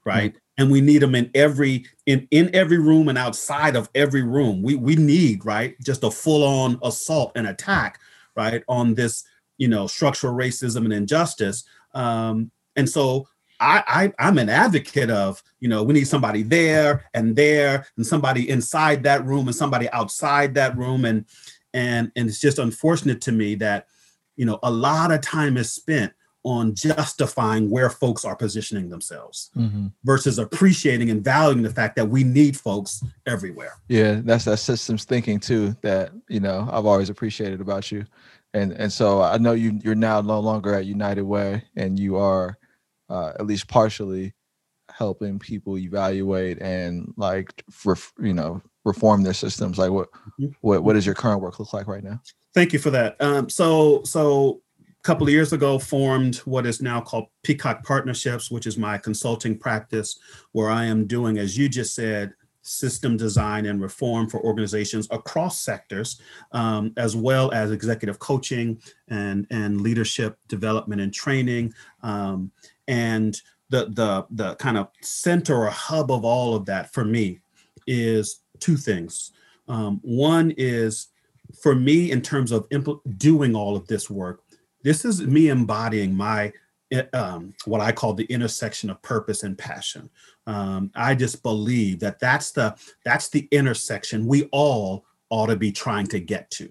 right? 0.06 0.36
And 0.58 0.72
we 0.72 0.80
need 0.80 1.00
them 1.00 1.16
in 1.16 1.30
every 1.36 1.86
in 2.06 2.28
in 2.32 2.50
every 2.56 2.78
room 2.78 3.10
and 3.10 3.18
outside 3.18 3.76
of 3.76 3.90
every 3.94 4.24
room. 4.24 4.62
We 4.62 4.76
we 4.76 4.96
need 4.96 5.44
right 5.44 5.76
just 5.84 6.04
a 6.04 6.12
full-on 6.12 6.80
assault 6.84 7.34
and 7.36 7.48
attack 7.48 8.00
right 8.36 8.64
on 8.70 8.94
this 8.94 9.26
you 9.58 9.68
know 9.68 9.88
structural 9.88 10.34
racism 10.34 10.86
and 10.86 10.94
injustice. 10.94 11.66
Um 11.94 12.52
and 12.78 12.90
so 12.90 13.28
I, 13.60 13.84
I 14.20 14.28
i'm 14.28 14.38
an 14.38 14.50
advocate 14.50 15.10
of 15.10 15.42
you 15.60 15.70
know 15.70 15.84
we 15.84 15.94
need 15.94 16.08
somebody 16.08 16.44
there 16.44 17.06
and 17.14 17.36
there 17.36 17.86
and 17.98 18.06
somebody 18.06 18.50
inside 18.50 19.04
that 19.04 19.26
room 19.26 19.48
and 19.48 19.56
somebody 19.56 19.90
outside 19.92 20.54
that 20.56 20.78
room 20.78 21.06
and 21.06 21.26
and 21.74 22.12
and 22.16 22.28
it's 22.30 22.40
just 22.40 22.60
unfortunate 22.60 23.22
to 23.22 23.32
me 23.32 23.56
that 23.56 23.88
you 24.36 24.46
know 24.46 24.60
a 24.64 24.72
lot 24.72 25.12
of 25.12 25.22
time 25.22 25.58
is 25.58 25.72
spent 25.72 26.12
on 26.44 26.76
justifying 26.76 27.72
where 27.72 27.90
folks 27.90 28.24
are 28.24 28.36
positioning 28.36 28.88
themselves 28.90 29.50
Mhm. 29.58 29.92
versus 30.04 30.38
appreciating 30.38 31.10
and 31.10 31.24
valuing 31.24 31.64
the 31.64 31.72
fact 31.72 31.96
that 31.96 32.08
we 32.08 32.24
need 32.24 32.56
folks 32.56 33.04
everywhere. 33.26 33.74
Yeah, 33.90 34.22
that's 34.24 34.46
that 34.46 34.58
systems 34.58 35.06
thinking 35.06 35.40
too 35.40 35.76
that 35.82 36.12
you 36.30 36.40
know 36.40 36.70
I've 36.72 36.86
always 36.86 37.10
appreciated 37.10 37.62
about 37.62 37.92
you, 37.92 38.06
and 38.54 38.74
and 38.74 38.94
so 38.94 39.22
I 39.24 39.38
know 39.40 39.54
you 39.54 39.80
you're 39.84 39.96
now 39.96 40.22
no 40.22 40.40
longer 40.40 40.74
at 40.76 40.86
United 40.86 41.24
Way, 41.24 41.64
and 41.76 41.98
you 42.00 42.16
are 42.18 42.58
uh, 43.10 43.34
at 43.40 43.46
least 43.46 43.68
partially 43.68 44.34
helping 44.90 45.40
people 45.40 45.78
evaluate 45.78 46.62
and 46.62 47.14
like 47.18 47.64
ref, 47.86 48.14
you 48.20 48.34
know 48.34 48.62
reform 48.84 49.24
their 49.24 49.34
systems. 49.34 49.78
Like 49.78 49.92
what 49.92 50.10
Mhm. 50.40 50.54
what 50.62 50.84
what 50.84 50.94
does 50.94 51.06
your 51.06 51.16
current 51.16 51.42
work 51.42 51.60
look 51.60 51.74
like 51.74 51.88
right 51.88 52.04
now? 52.04 52.22
Thank 52.54 52.72
you 52.72 52.80
for 52.80 52.92
that. 52.92 53.20
Um, 53.22 53.50
so 53.50 54.04
so 54.04 54.62
couple 55.04 55.28
of 55.28 55.32
years 55.34 55.54
ago 55.54 55.78
formed 55.78 56.38
what 56.46 56.66
is 56.66 56.82
now 56.82 57.00
called 57.00 57.28
Peacock 57.44 57.84
Partnerships, 57.84 58.50
which 58.50 58.66
is 58.66 58.76
my 58.76 58.98
consulting 58.98 59.56
practice, 59.56 60.18
where 60.52 60.72
I 60.72 60.86
am 60.86 61.06
doing, 61.06 61.38
as 61.38 61.56
you 61.56 61.70
just 61.70 61.94
said, 61.94 62.34
system 62.64 63.16
design 63.16 63.68
and 63.68 63.80
reform 63.80 64.28
for 64.28 64.40
organizations 64.40 65.08
across 65.12 65.62
sectors, 65.62 66.20
um, 66.54 66.92
as 66.98 67.16
well 67.16 67.52
as 67.52 67.70
executive 67.70 68.18
coaching 68.18 68.82
and, 69.08 69.46
and 69.52 69.82
leadership 69.82 70.40
development 70.48 71.00
and 71.00 71.14
training. 71.14 71.72
Um, 72.02 72.52
and 72.88 73.40
the, 73.70 73.86
the, 73.86 74.26
the 74.32 74.56
kind 74.56 74.78
of 74.78 74.90
center 75.02 75.56
or 75.56 75.70
hub 75.70 76.12
of 76.12 76.24
all 76.24 76.56
of 76.56 76.66
that 76.66 76.94
for 76.94 77.04
me 77.04 77.40
is 77.88 78.42
two 78.60 78.78
things. 78.78 79.32
Um, 79.68 80.00
one 80.04 80.54
is 80.58 81.08
for 81.62 81.76
me, 81.76 82.12
in 82.12 82.22
terms 82.22 82.52
of 82.52 82.68
impl- 82.70 83.02
doing 83.18 83.56
all 83.56 83.76
of 83.76 83.88
this 83.88 84.10
work, 84.10 84.42
this 84.84 85.06
is 85.06 85.22
me 85.22 85.50
embodying 85.50 86.16
my 86.16 86.54
eh, 86.92 87.04
um, 87.14 87.54
what 87.66 87.82
I 87.82 87.92
call 87.92 88.14
the 88.14 88.26
intersection 88.26 88.90
of 88.90 89.02
purpose 89.02 89.44
and 89.44 89.58
passion. 89.58 90.10
Um, 90.48 90.92
I 90.96 91.16
just 91.16 91.42
believe 91.44 92.00
that 92.00 92.20
that's 92.20 92.52
the 92.52 92.76
that's 93.04 93.30
the 93.30 93.48
intersection 93.52 94.28
we 94.28 94.44
all 94.52 95.06
ought 95.30 95.48
to 95.48 95.56
be 95.56 95.72
trying 95.72 96.08
to 96.08 96.20
get 96.20 96.50
to, 96.52 96.70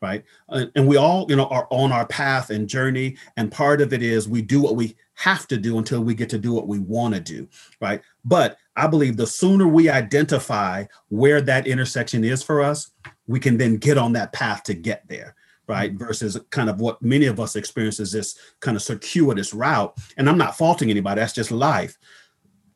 right? 0.00 0.24
Uh, 0.48 0.66
and 0.74 0.86
we 0.86 0.96
all, 0.96 1.26
you 1.28 1.36
know, 1.36 1.46
are 1.46 1.66
on 1.70 1.92
our 1.92 2.06
path 2.06 2.50
and 2.50 2.68
journey. 2.68 3.16
And 3.36 3.50
part 3.50 3.80
of 3.80 3.92
it 3.92 4.02
is 4.02 4.28
we 4.28 4.42
do 4.42 4.60
what 4.60 4.76
we 4.76 4.96
have 5.14 5.46
to 5.48 5.56
do 5.56 5.78
until 5.78 6.02
we 6.02 6.14
get 6.14 6.28
to 6.30 6.38
do 6.38 6.52
what 6.52 6.68
we 6.68 6.78
want 6.78 7.14
to 7.14 7.20
do, 7.20 7.48
right? 7.80 8.02
But 8.24 8.58
I 8.76 8.86
believe 8.86 9.16
the 9.16 9.26
sooner 9.26 9.66
we 9.66 9.88
identify 9.88 10.84
where 11.08 11.40
that 11.40 11.66
intersection 11.66 12.24
is 12.24 12.42
for 12.42 12.62
us, 12.62 12.90
we 13.26 13.40
can 13.40 13.56
then 13.56 13.76
get 13.76 13.98
on 13.98 14.12
that 14.12 14.32
path 14.32 14.62
to 14.64 14.74
get 14.74 15.06
there 15.08 15.34
right 15.68 15.94
mm-hmm. 15.94 16.04
versus 16.04 16.38
kind 16.50 16.70
of 16.70 16.80
what 16.80 17.00
many 17.02 17.26
of 17.26 17.40
us 17.40 17.56
experience 17.56 17.98
is 17.98 18.12
this 18.12 18.38
kind 18.60 18.76
of 18.76 18.82
circuitous 18.82 19.52
route 19.52 19.96
and 20.16 20.28
i'm 20.28 20.38
not 20.38 20.56
faulting 20.56 20.90
anybody 20.90 21.20
that's 21.20 21.32
just 21.32 21.50
life 21.50 21.98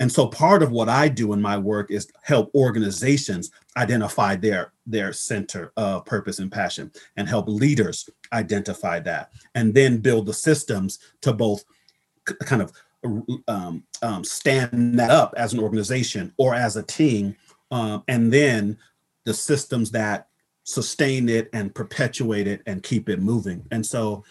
and 0.01 0.11
so 0.11 0.27
part 0.27 0.63
of 0.63 0.73
what 0.73 0.89
i 0.89 1.09
do 1.09 1.33
in 1.33 1.41
my 1.41 1.57
work 1.57 1.91
is 1.91 2.11
help 2.23 2.51
organizations 2.55 3.51
identify 3.77 4.35
their 4.35 4.73
their 4.87 5.13
center 5.13 5.73
of 5.77 6.05
purpose 6.05 6.41
and 6.41 6.51
passion 6.51 6.91
and 7.17 7.29
help 7.29 7.49
leaders 7.49 8.09
identify 8.33 8.99
that 8.99 9.31
and 9.55 9.73
then 9.73 9.99
build 9.99 10.27
the 10.27 10.35
systems 10.35 10.99
to 11.21 11.33
both 11.33 11.65
kind 12.45 12.63
of 12.63 12.73
um, 13.49 13.83
um, 14.03 14.23
stand 14.23 14.99
that 14.99 15.11
up 15.11 15.33
as 15.37 15.55
an 15.55 15.61
organization 15.61 16.33
or 16.37 16.55
as 16.55 16.77
a 16.77 16.83
team 16.83 17.35
um, 17.71 18.03
and 18.09 18.33
then 18.33 18.77
the 19.25 19.33
systems 19.33 19.91
that 19.91 20.29
sustain 20.65 21.29
it 21.29 21.49
and 21.53 21.75
perpetuate 21.75 22.47
it 22.47 22.63
and 22.67 22.83
keep 22.83 23.09
it 23.09 23.21
moving. 23.21 23.65
And 23.71 23.85
so 23.85 24.25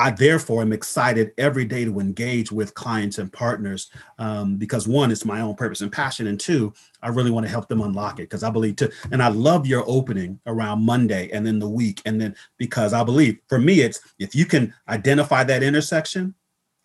I 0.00 0.10
therefore 0.10 0.62
am 0.62 0.72
excited 0.72 1.32
every 1.36 1.66
day 1.66 1.84
to 1.84 2.00
engage 2.00 2.50
with 2.50 2.72
clients 2.72 3.18
and 3.18 3.30
partners 3.30 3.90
um, 4.18 4.56
because 4.56 4.88
one, 4.88 5.10
it's 5.10 5.26
my 5.26 5.42
own 5.42 5.54
purpose 5.56 5.82
and 5.82 5.92
passion, 5.92 6.28
and 6.28 6.40
two, 6.40 6.72
I 7.02 7.08
really 7.08 7.30
want 7.30 7.44
to 7.44 7.50
help 7.50 7.68
them 7.68 7.82
unlock 7.82 8.14
it 8.14 8.22
because 8.22 8.42
I 8.42 8.48
believe 8.48 8.76
to. 8.76 8.90
And 9.12 9.22
I 9.22 9.28
love 9.28 9.66
your 9.66 9.84
opening 9.86 10.40
around 10.46 10.86
Monday 10.86 11.28
and 11.34 11.46
then 11.46 11.58
the 11.58 11.68
week, 11.68 12.00
and 12.06 12.18
then 12.18 12.34
because 12.56 12.94
I 12.94 13.04
believe 13.04 13.40
for 13.46 13.58
me, 13.58 13.80
it's 13.80 14.00
if 14.18 14.34
you 14.34 14.46
can 14.46 14.72
identify 14.88 15.44
that 15.44 15.62
intersection 15.62 16.34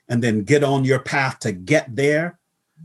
and 0.10 0.22
then 0.22 0.44
get 0.44 0.66
on 0.66 0.84
your 0.84 1.00
path 1.00 1.40
to 1.40 1.54
get 1.54 1.96
there. 1.96 2.38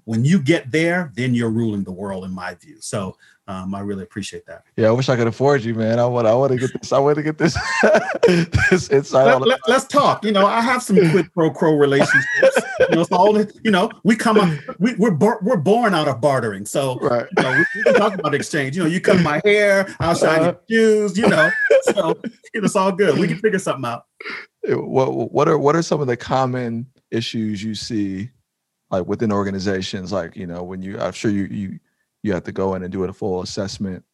When 0.04 0.24
you 0.24 0.40
get 0.40 0.70
there, 0.70 1.10
then 1.16 1.34
you're 1.34 1.50
ruling 1.50 1.82
the 1.82 1.90
world, 1.90 2.24
in 2.24 2.30
my 2.30 2.54
view. 2.54 2.76
So 2.78 3.16
um, 3.50 3.74
I 3.74 3.80
really 3.80 4.04
appreciate 4.04 4.46
that. 4.46 4.62
Yeah, 4.76 4.88
I 4.88 4.90
wish 4.92 5.08
I 5.08 5.16
could 5.16 5.26
afford 5.26 5.64
you, 5.64 5.74
man. 5.74 5.98
I 5.98 6.06
want, 6.06 6.28
I 6.28 6.34
want 6.34 6.52
to 6.52 6.58
get 6.58 6.70
this. 6.80 6.92
I 6.92 6.98
want 7.00 7.16
to 7.16 7.22
get 7.24 7.36
this, 7.36 7.58
this 8.70 8.88
insight. 8.90 9.40
Let, 9.40 9.60
us 9.68 9.88
talk. 9.88 10.24
You 10.24 10.30
know, 10.30 10.46
I 10.46 10.60
have 10.60 10.84
some 10.84 10.96
quid 11.10 11.32
pro 11.34 11.50
quo 11.50 11.74
relationships. 11.74 12.60
you 12.78 12.96
know, 12.96 13.06
all 13.10 13.36
you 13.64 13.72
know, 13.72 13.90
we 14.04 14.14
come 14.14 14.38
up, 14.38 14.56
we, 14.78 14.94
we're 14.94 15.16
we're 15.42 15.56
born 15.56 15.94
out 15.94 16.06
of 16.06 16.20
bartering. 16.20 16.64
So, 16.64 16.96
right. 17.00 17.26
you 17.36 17.42
know, 17.42 17.50
we, 17.50 17.64
we, 17.74 17.82
can 17.82 17.94
talk 17.94 18.14
about 18.14 18.34
exchange. 18.34 18.76
You 18.76 18.84
know, 18.84 18.88
you 18.88 19.00
cut 19.00 19.20
my 19.20 19.40
hair, 19.44 19.92
I'll 19.98 20.14
shine 20.14 20.42
uh, 20.42 20.54
your 20.68 21.08
shoes. 21.08 21.18
You 21.18 21.28
know, 21.28 21.50
so 21.82 22.20
it's 22.54 22.76
all 22.76 22.92
good. 22.92 23.18
We 23.18 23.26
can 23.26 23.38
figure 23.38 23.58
something 23.58 23.84
out. 23.84 24.04
What 24.68 25.32
what 25.32 25.48
are 25.48 25.58
what 25.58 25.74
are 25.74 25.82
some 25.82 26.00
of 26.00 26.06
the 26.06 26.16
common 26.16 26.86
issues 27.10 27.64
you 27.64 27.74
see, 27.74 28.30
like 28.92 29.06
within 29.06 29.32
organizations? 29.32 30.12
Like 30.12 30.36
you 30.36 30.46
know, 30.46 30.62
when 30.62 30.82
you, 30.82 31.00
I'm 31.00 31.12
sure 31.12 31.32
you 31.32 31.46
you 31.46 31.80
you 32.22 32.32
have 32.32 32.44
to 32.44 32.52
go 32.52 32.74
in 32.74 32.82
and 32.82 32.92
do 32.92 33.04
a 33.04 33.12
full 33.12 33.42
assessment 33.42 34.04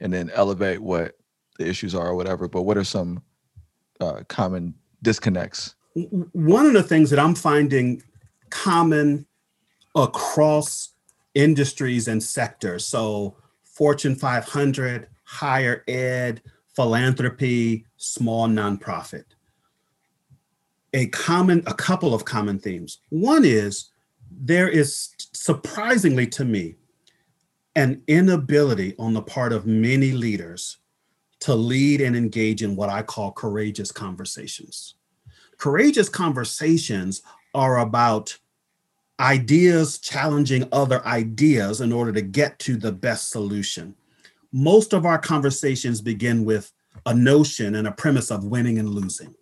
and 0.00 0.12
then 0.12 0.30
elevate 0.34 0.80
what 0.80 1.16
the 1.58 1.66
issues 1.66 1.94
are 1.94 2.08
or 2.08 2.14
whatever 2.14 2.48
but 2.48 2.62
what 2.62 2.76
are 2.76 2.84
some 2.84 3.22
uh, 4.00 4.20
common 4.28 4.74
disconnects? 5.02 5.74
One 5.94 6.66
of 6.66 6.74
the 6.74 6.82
things 6.82 7.08
that 7.10 7.18
i'm 7.18 7.34
finding 7.34 8.02
common 8.50 9.26
across 9.94 10.90
industries 11.34 12.06
and 12.08 12.22
sectors 12.22 12.86
so 12.86 13.36
fortune 13.64 14.14
500 14.14 15.08
higher 15.24 15.82
ed 15.88 16.42
philanthropy 16.76 17.86
small 17.96 18.46
nonprofit. 18.46 19.24
A 20.92 21.06
common 21.08 21.62
a 21.66 21.74
couple 21.74 22.14
of 22.14 22.24
common 22.24 22.58
themes. 22.58 22.98
One 23.08 23.44
is 23.44 23.90
there 24.30 24.68
is 24.68 25.14
surprisingly 25.32 26.26
to 26.28 26.44
me 26.44 26.76
an 27.76 28.02
inability 28.08 28.94
on 28.98 29.12
the 29.12 29.22
part 29.22 29.52
of 29.52 29.66
many 29.66 30.12
leaders 30.12 30.78
to 31.40 31.54
lead 31.54 32.00
and 32.00 32.16
engage 32.16 32.62
in 32.62 32.74
what 32.74 32.88
I 32.88 33.02
call 33.02 33.30
courageous 33.30 33.92
conversations. 33.92 34.94
Courageous 35.58 36.08
conversations 36.08 37.22
are 37.54 37.78
about 37.78 38.36
ideas 39.20 39.98
challenging 39.98 40.66
other 40.72 41.06
ideas 41.06 41.82
in 41.82 41.92
order 41.92 42.12
to 42.12 42.22
get 42.22 42.58
to 42.60 42.76
the 42.76 42.92
best 42.92 43.30
solution. 43.30 43.94
Most 44.52 44.94
of 44.94 45.04
our 45.04 45.18
conversations 45.18 46.00
begin 46.00 46.46
with 46.46 46.72
a 47.04 47.14
notion 47.14 47.74
and 47.74 47.86
a 47.86 47.92
premise 47.92 48.30
of 48.30 48.44
winning 48.44 48.78
and 48.78 48.88
losing. 48.88 49.34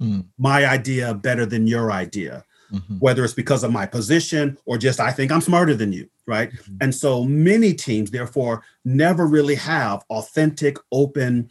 Mm. 0.00 0.26
My 0.38 0.66
idea 0.66 1.14
better 1.14 1.44
than 1.44 1.66
your 1.66 1.92
idea 1.92 2.44
mm-hmm. 2.72 2.94
whether 2.98 3.24
it's 3.24 3.34
because 3.34 3.62
of 3.64 3.72
my 3.72 3.86
position 3.86 4.58
or 4.64 4.78
just 4.78 5.00
I 5.00 5.12
think 5.12 5.30
I'm 5.30 5.40
smarter 5.40 5.74
than 5.74 5.92
you, 5.92 6.08
right? 6.26 6.52
Mm-hmm. 6.52 6.76
And 6.80 6.94
so 6.94 7.24
many 7.24 7.74
teams, 7.74 8.10
therefore, 8.10 8.64
never 8.84 9.26
really 9.26 9.56
have 9.56 10.02
authentic, 10.10 10.78
open, 10.90 11.50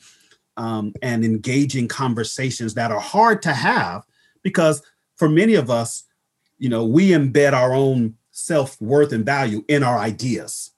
um, 0.57 0.93
and 1.01 1.23
engaging 1.23 1.87
conversations 1.87 2.73
that 2.73 2.91
are 2.91 2.99
hard 2.99 3.41
to 3.43 3.53
have 3.53 4.03
because 4.43 4.81
for 5.15 5.29
many 5.29 5.55
of 5.55 5.69
us, 5.69 6.03
you 6.57 6.69
know, 6.69 6.85
we 6.85 7.09
embed 7.09 7.53
our 7.53 7.73
own 7.73 8.15
self 8.31 8.79
worth 8.81 9.13
and 9.13 9.25
value 9.25 9.63
in 9.67 9.83
our 9.83 9.97
ideas. 9.97 10.71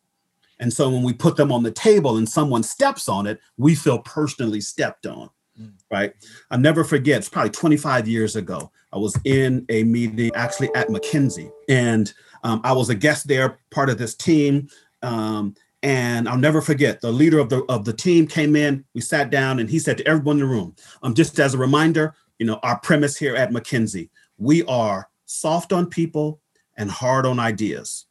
And 0.59 0.71
so 0.71 0.89
when 0.89 1.03
we 1.03 1.13
put 1.13 1.35
them 1.35 1.51
on 1.51 1.63
the 1.63 1.71
table 1.71 2.17
and 2.17 2.27
someone 2.27 2.63
steps 2.63 3.09
on 3.09 3.27
it, 3.27 3.39
we 3.57 3.75
feel 3.75 3.99
personally 3.99 4.61
stepped 4.61 5.05
on. 5.05 5.29
Mm. 5.59 5.73
Right. 5.91 6.13
I'll 6.51 6.59
never 6.59 6.83
forget, 6.83 7.19
it's 7.19 7.29
probably 7.29 7.51
25 7.51 8.07
years 8.07 8.35
ago. 8.35 8.71
I 8.93 8.97
was 8.97 9.19
in 9.23 9.65
a 9.69 9.83
meeting 9.83 10.31
actually 10.35 10.73
at 10.75 10.87
McKinsey, 10.87 11.51
and 11.67 12.13
um, 12.43 12.61
I 12.63 12.73
was 12.73 12.89
a 12.89 12.95
guest 12.95 13.27
there, 13.27 13.59
part 13.71 13.89
of 13.89 13.97
this 13.97 14.13
team. 14.13 14.67
Um, 15.01 15.55
and 15.81 16.29
I'll 16.29 16.37
never 16.37 16.61
forget 16.61 17.01
the 17.01 17.11
leader 17.11 17.39
of 17.39 17.49
the 17.49 17.63
of 17.63 17.83
the 17.83 17.91
team 17.91 18.27
came 18.27 18.55
in. 18.55 18.85
We 18.93 19.01
sat 19.01 19.31
down, 19.31 19.59
and 19.59 19.69
he 19.69 19.79
said 19.79 19.97
to 19.97 20.07
everyone 20.07 20.37
in 20.37 20.47
the 20.47 20.53
room, 20.53 20.75
um, 21.01 21.13
just 21.13 21.39
as 21.39 21.55
a 21.55 21.57
reminder, 21.57 22.13
you 22.37 22.45
know, 22.45 22.59
our 22.63 22.79
premise 22.79 23.17
here 23.17 23.35
at 23.35 23.51
McKinsey, 23.51 24.09
we 24.37 24.63
are 24.65 25.09
soft 25.25 25.73
on 25.73 25.87
people 25.87 26.39
and 26.77 26.89
hard 26.89 27.25
on 27.25 27.39
ideas. 27.39 28.05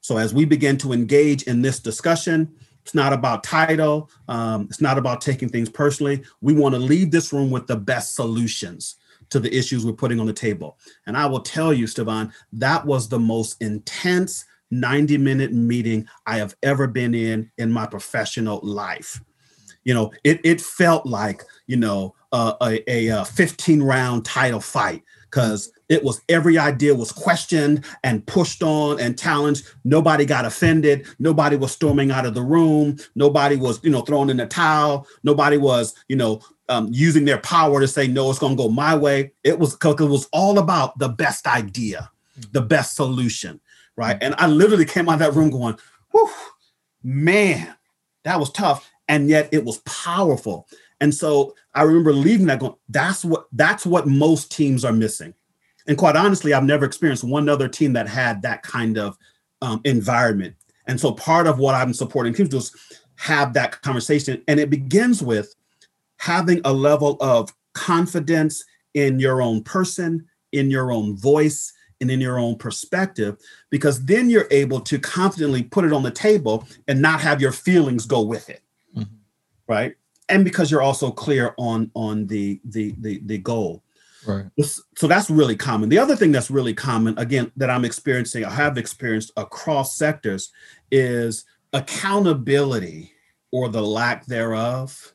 So 0.00 0.16
as 0.16 0.34
we 0.34 0.44
begin 0.44 0.76
to 0.78 0.92
engage 0.92 1.44
in 1.44 1.62
this 1.62 1.78
discussion, 1.80 2.54
it's 2.82 2.94
not 2.94 3.12
about 3.12 3.44
title. 3.44 4.10
Um, 4.28 4.66
it's 4.68 4.80
not 4.80 4.98
about 4.98 5.20
taking 5.20 5.48
things 5.48 5.68
personally. 5.68 6.22
We 6.40 6.52
want 6.52 6.74
to 6.74 6.80
leave 6.80 7.10
this 7.10 7.32
room 7.32 7.50
with 7.50 7.66
the 7.66 7.76
best 7.76 8.14
solutions 8.14 8.96
to 9.32 9.40
the 9.40 9.54
issues 9.54 9.84
we're 9.84 9.92
putting 9.92 10.20
on 10.20 10.26
the 10.26 10.32
table. 10.32 10.78
And 11.06 11.16
I 11.16 11.26
will 11.26 11.40
tell 11.40 11.72
you, 11.72 11.86
Stevon, 11.86 12.32
that 12.52 12.84
was 12.86 13.08
the 13.08 13.18
most 13.18 13.60
intense 13.60 14.44
90 14.70 15.18
minute 15.18 15.52
meeting 15.52 16.06
I 16.26 16.38
have 16.38 16.54
ever 16.62 16.86
been 16.86 17.14
in 17.14 17.50
in 17.58 17.70
my 17.70 17.86
professional 17.86 18.60
life. 18.62 19.20
You 19.84 19.94
know, 19.94 20.12
it, 20.24 20.40
it 20.44 20.60
felt 20.60 21.06
like, 21.06 21.42
you 21.66 21.76
know, 21.76 22.14
uh, 22.30 22.54
a, 22.62 23.08
a 23.08 23.24
15 23.24 23.82
round 23.82 24.24
title 24.24 24.60
fight 24.60 25.02
because 25.32 25.72
it 25.88 26.04
was 26.04 26.20
every 26.28 26.58
idea 26.58 26.94
was 26.94 27.10
questioned 27.10 27.84
and 28.04 28.26
pushed 28.26 28.62
on 28.62 29.00
and 29.00 29.18
challenged. 29.18 29.66
Nobody 29.82 30.26
got 30.26 30.44
offended. 30.44 31.06
Nobody 31.18 31.56
was 31.56 31.72
storming 31.72 32.10
out 32.10 32.26
of 32.26 32.34
the 32.34 32.42
room. 32.42 32.98
Nobody 33.14 33.56
was, 33.56 33.82
you 33.82 33.90
know, 33.90 34.02
thrown 34.02 34.28
in 34.28 34.36
the 34.36 34.46
towel. 34.46 35.06
Nobody 35.22 35.56
was, 35.56 35.94
you 36.08 36.16
know, 36.16 36.42
um, 36.68 36.88
using 36.92 37.24
their 37.24 37.38
power 37.38 37.80
to 37.80 37.88
say 37.88 38.06
no, 38.06 38.28
it's 38.28 38.38
going 38.38 38.56
to 38.56 38.62
go 38.62 38.68
my 38.68 38.94
way. 38.94 39.32
It 39.42 39.58
was 39.58 39.72
because 39.72 40.00
it 40.00 40.04
was 40.04 40.28
all 40.32 40.58
about 40.58 40.98
the 40.98 41.08
best 41.08 41.46
idea, 41.46 42.10
the 42.52 42.62
best 42.62 42.94
solution, 42.94 43.58
right? 43.96 44.18
And 44.20 44.34
I 44.36 44.46
literally 44.46 44.84
came 44.84 45.08
out 45.08 45.14
of 45.14 45.18
that 45.20 45.34
room 45.34 45.50
going, 45.50 45.76
"Whew, 46.12 46.30
man, 47.02 47.74
that 48.24 48.38
was 48.38 48.50
tough," 48.52 48.88
and 49.08 49.28
yet 49.28 49.48
it 49.52 49.64
was 49.64 49.78
powerful. 49.78 50.68
And 51.02 51.12
so 51.12 51.56
I 51.74 51.82
remember 51.82 52.12
leaving 52.12 52.46
that 52.46 52.60
going, 52.60 52.76
that's 52.88 53.24
what 53.24 53.48
that's 53.50 53.84
what 53.84 54.06
most 54.06 54.52
teams 54.52 54.84
are 54.84 54.92
missing. 54.92 55.34
And 55.88 55.98
quite 55.98 56.14
honestly, 56.14 56.54
I've 56.54 56.62
never 56.62 56.84
experienced 56.84 57.24
one 57.24 57.48
other 57.48 57.66
team 57.66 57.92
that 57.94 58.08
had 58.08 58.40
that 58.42 58.62
kind 58.62 58.96
of 58.96 59.18
um, 59.62 59.80
environment. 59.84 60.54
And 60.86 61.00
so 61.00 61.10
part 61.10 61.48
of 61.48 61.58
what 61.58 61.74
I'm 61.74 61.92
supporting 61.92 62.32
teams 62.32 62.50
to 62.50 62.58
is 62.58 63.00
have 63.16 63.52
that 63.54 63.82
conversation. 63.82 64.44
And 64.46 64.60
it 64.60 64.70
begins 64.70 65.20
with 65.24 65.52
having 66.18 66.60
a 66.64 66.72
level 66.72 67.16
of 67.20 67.52
confidence 67.74 68.64
in 68.94 69.18
your 69.18 69.42
own 69.42 69.64
person, 69.64 70.28
in 70.52 70.70
your 70.70 70.92
own 70.92 71.16
voice, 71.16 71.72
and 72.00 72.12
in 72.12 72.20
your 72.20 72.38
own 72.38 72.56
perspective, 72.56 73.38
because 73.70 74.04
then 74.04 74.30
you're 74.30 74.48
able 74.52 74.80
to 74.80 75.00
confidently 75.00 75.64
put 75.64 75.84
it 75.84 75.92
on 75.92 76.04
the 76.04 76.10
table 76.12 76.66
and 76.86 77.02
not 77.02 77.20
have 77.20 77.40
your 77.40 77.52
feelings 77.52 78.06
go 78.06 78.22
with 78.22 78.48
it. 78.48 78.62
Mm-hmm. 78.96 79.14
Right. 79.66 79.96
And 80.32 80.44
because 80.44 80.70
you're 80.70 80.82
also 80.82 81.10
clear 81.10 81.54
on 81.58 81.90
on 81.94 82.26
the 82.26 82.60
the 82.64 82.94
the, 82.98 83.20
the 83.24 83.38
goal. 83.38 83.82
Right. 84.26 84.46
So 84.94 85.06
that's 85.08 85.30
really 85.30 85.56
common. 85.56 85.88
The 85.88 85.98
other 85.98 86.14
thing 86.14 86.30
that's 86.30 86.50
really 86.50 86.74
common, 86.74 87.18
again, 87.18 87.50
that 87.56 87.70
I'm 87.70 87.84
experiencing, 87.84 88.44
I 88.44 88.50
have 88.50 88.78
experienced 88.78 89.32
across 89.36 89.96
sectors, 89.96 90.52
is 90.92 91.44
accountability 91.72 93.12
or 93.50 93.68
the 93.68 93.82
lack 93.82 94.26
thereof 94.26 95.12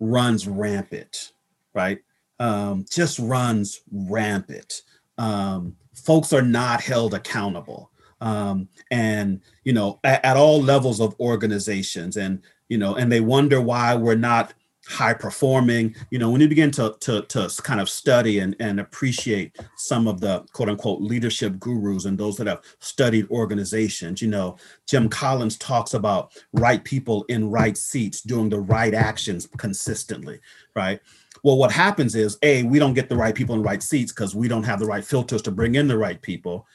runs 0.00 0.48
rampant, 0.48 1.32
right? 1.74 1.98
Um, 2.40 2.84
just 2.90 3.18
runs 3.18 3.80
rampant. 3.92 4.82
Um, 5.18 5.76
folks 5.94 6.32
are 6.32 6.42
not 6.42 6.80
held 6.80 7.14
accountable. 7.14 7.90
Um, 8.20 8.68
and 8.90 9.40
you 9.64 9.72
know, 9.72 10.00
at, 10.02 10.24
at 10.24 10.36
all 10.36 10.60
levels 10.60 11.00
of 11.00 11.18
organizations, 11.20 12.16
and 12.16 12.42
you 12.68 12.76
know, 12.78 12.96
and 12.96 13.10
they 13.10 13.20
wonder 13.20 13.60
why 13.60 13.94
we're 13.94 14.16
not 14.16 14.54
high 14.88 15.12
performing 15.12 15.94
you 16.10 16.18
know 16.18 16.30
when 16.30 16.40
you 16.40 16.48
begin 16.48 16.70
to 16.70 16.96
to, 17.00 17.22
to 17.22 17.50
kind 17.62 17.80
of 17.80 17.88
study 17.88 18.38
and, 18.38 18.56
and 18.58 18.80
appreciate 18.80 19.56
some 19.76 20.08
of 20.08 20.20
the 20.20 20.40
quote 20.52 20.68
unquote 20.68 21.00
leadership 21.02 21.58
gurus 21.58 22.06
and 22.06 22.16
those 22.16 22.36
that 22.36 22.46
have 22.46 22.62
studied 22.80 23.28
organizations 23.30 24.22
you 24.22 24.28
know 24.28 24.56
jim 24.86 25.08
collins 25.08 25.56
talks 25.58 25.94
about 25.94 26.32
right 26.54 26.82
people 26.84 27.24
in 27.28 27.50
right 27.50 27.76
seats 27.76 28.22
doing 28.22 28.48
the 28.48 28.58
right 28.60 28.94
actions 28.94 29.46
consistently 29.58 30.40
right? 30.78 31.00
Well 31.42 31.58
what 31.58 31.72
happens 31.72 32.14
is 32.14 32.38
a 32.42 32.62
we 32.62 32.78
don't 32.78 32.94
get 32.94 33.08
the 33.08 33.16
right 33.16 33.34
people 33.34 33.54
in 33.54 33.62
right 33.62 33.82
seats 33.82 34.12
because 34.12 34.34
we 34.34 34.48
don't 34.48 34.62
have 34.62 34.78
the 34.78 34.86
right 34.86 35.04
filters 35.04 35.42
to 35.42 35.50
bring 35.50 35.74
in 35.74 35.88
the 35.88 35.98
right 35.98 36.20
people. 36.22 36.66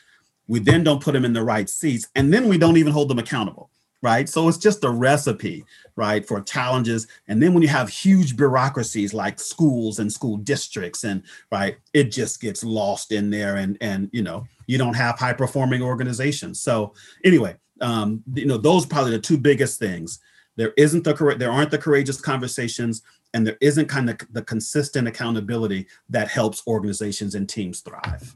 We 0.47 0.59
then 0.59 0.84
don't 0.84 1.01
put 1.01 1.14
them 1.14 1.26
in 1.26 1.34
the 1.34 1.43
right 1.43 1.70
seats 1.70 2.07
and 2.16 2.32
then 2.34 2.47
we 2.47 2.57
don't 2.57 2.78
even 2.78 2.91
hold 2.91 3.09
them 3.09 3.20
accountable 3.20 3.70
right? 4.03 4.27
So 4.27 4.49
it's 4.49 4.57
just 4.57 4.83
a 4.83 4.89
recipe, 4.89 5.63
right, 5.95 6.27
for 6.27 6.41
challenges. 6.41 7.07
And 7.29 7.41
then 7.41 7.53
when 7.53 7.63
you 7.63 7.69
have 7.69 7.89
huge 7.89 8.35
bureaucracies 8.35 9.13
like 9.13 9.39
schools 9.39 9.97
and 9.97 10.11
school 10.11 10.37
districts, 10.37 11.05
and 11.05 11.23
right, 11.51 11.77
it 11.93 12.11
just 12.11 12.41
gets 12.41 12.63
lost 12.63 13.11
in 13.11 13.31
there, 13.31 13.55
and 13.55 13.77
and 13.81 14.09
you 14.11 14.21
know 14.21 14.45
you 14.67 14.77
don't 14.77 14.93
have 14.93 15.17
high 15.17 15.33
performing 15.33 15.81
organizations. 15.81 16.59
So 16.59 16.93
anyway, 17.23 17.55
um, 17.81 18.21
you 18.35 18.45
know 18.45 18.57
those 18.57 18.85
probably 18.85 19.11
the 19.11 19.19
two 19.19 19.37
biggest 19.37 19.79
things. 19.79 20.19
There 20.55 20.73
isn't 20.77 21.03
the 21.03 21.15
correct, 21.15 21.39
there 21.39 21.51
aren't 21.51 21.71
the 21.71 21.79
courageous 21.79 22.21
conversations, 22.21 23.01
and 23.33 23.47
there 23.47 23.57
isn't 23.61 23.87
kind 23.87 24.09
of 24.09 24.17
the 24.31 24.43
consistent 24.43 25.07
accountability 25.07 25.87
that 26.09 26.27
helps 26.27 26.61
organizations 26.67 27.33
and 27.33 27.49
teams 27.49 27.79
thrive. 27.79 28.35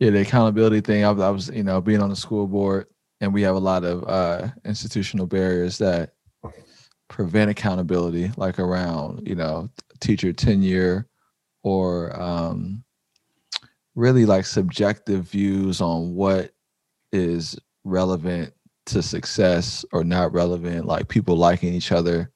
Yeah, 0.00 0.10
the 0.10 0.22
accountability 0.22 0.80
thing. 0.80 1.04
I 1.04 1.10
was, 1.12 1.48
you 1.50 1.62
know, 1.62 1.80
being 1.80 2.02
on 2.02 2.08
the 2.08 2.16
school 2.16 2.48
board 2.48 2.86
and 3.22 3.32
we 3.32 3.40
have 3.42 3.54
a 3.54 3.60
lot 3.60 3.84
of 3.84 4.04
uh, 4.08 4.48
institutional 4.64 5.26
barriers 5.26 5.78
that 5.78 6.14
prevent 7.08 7.50
accountability, 7.50 8.32
like 8.36 8.58
around 8.58 9.26
you 9.26 9.36
know 9.36 9.70
teacher 10.00 10.32
tenure 10.32 11.06
or 11.62 12.20
um, 12.20 12.82
really 13.94 14.26
like 14.26 14.44
subjective 14.44 15.24
views 15.28 15.80
on 15.80 16.14
what 16.14 16.50
is 17.12 17.56
relevant 17.84 18.52
to 18.86 19.00
success 19.00 19.84
or 19.92 20.02
not 20.02 20.32
relevant, 20.32 20.84
like 20.84 21.06
people 21.06 21.36
liking 21.36 21.72
each 21.72 21.92
other 21.92 22.32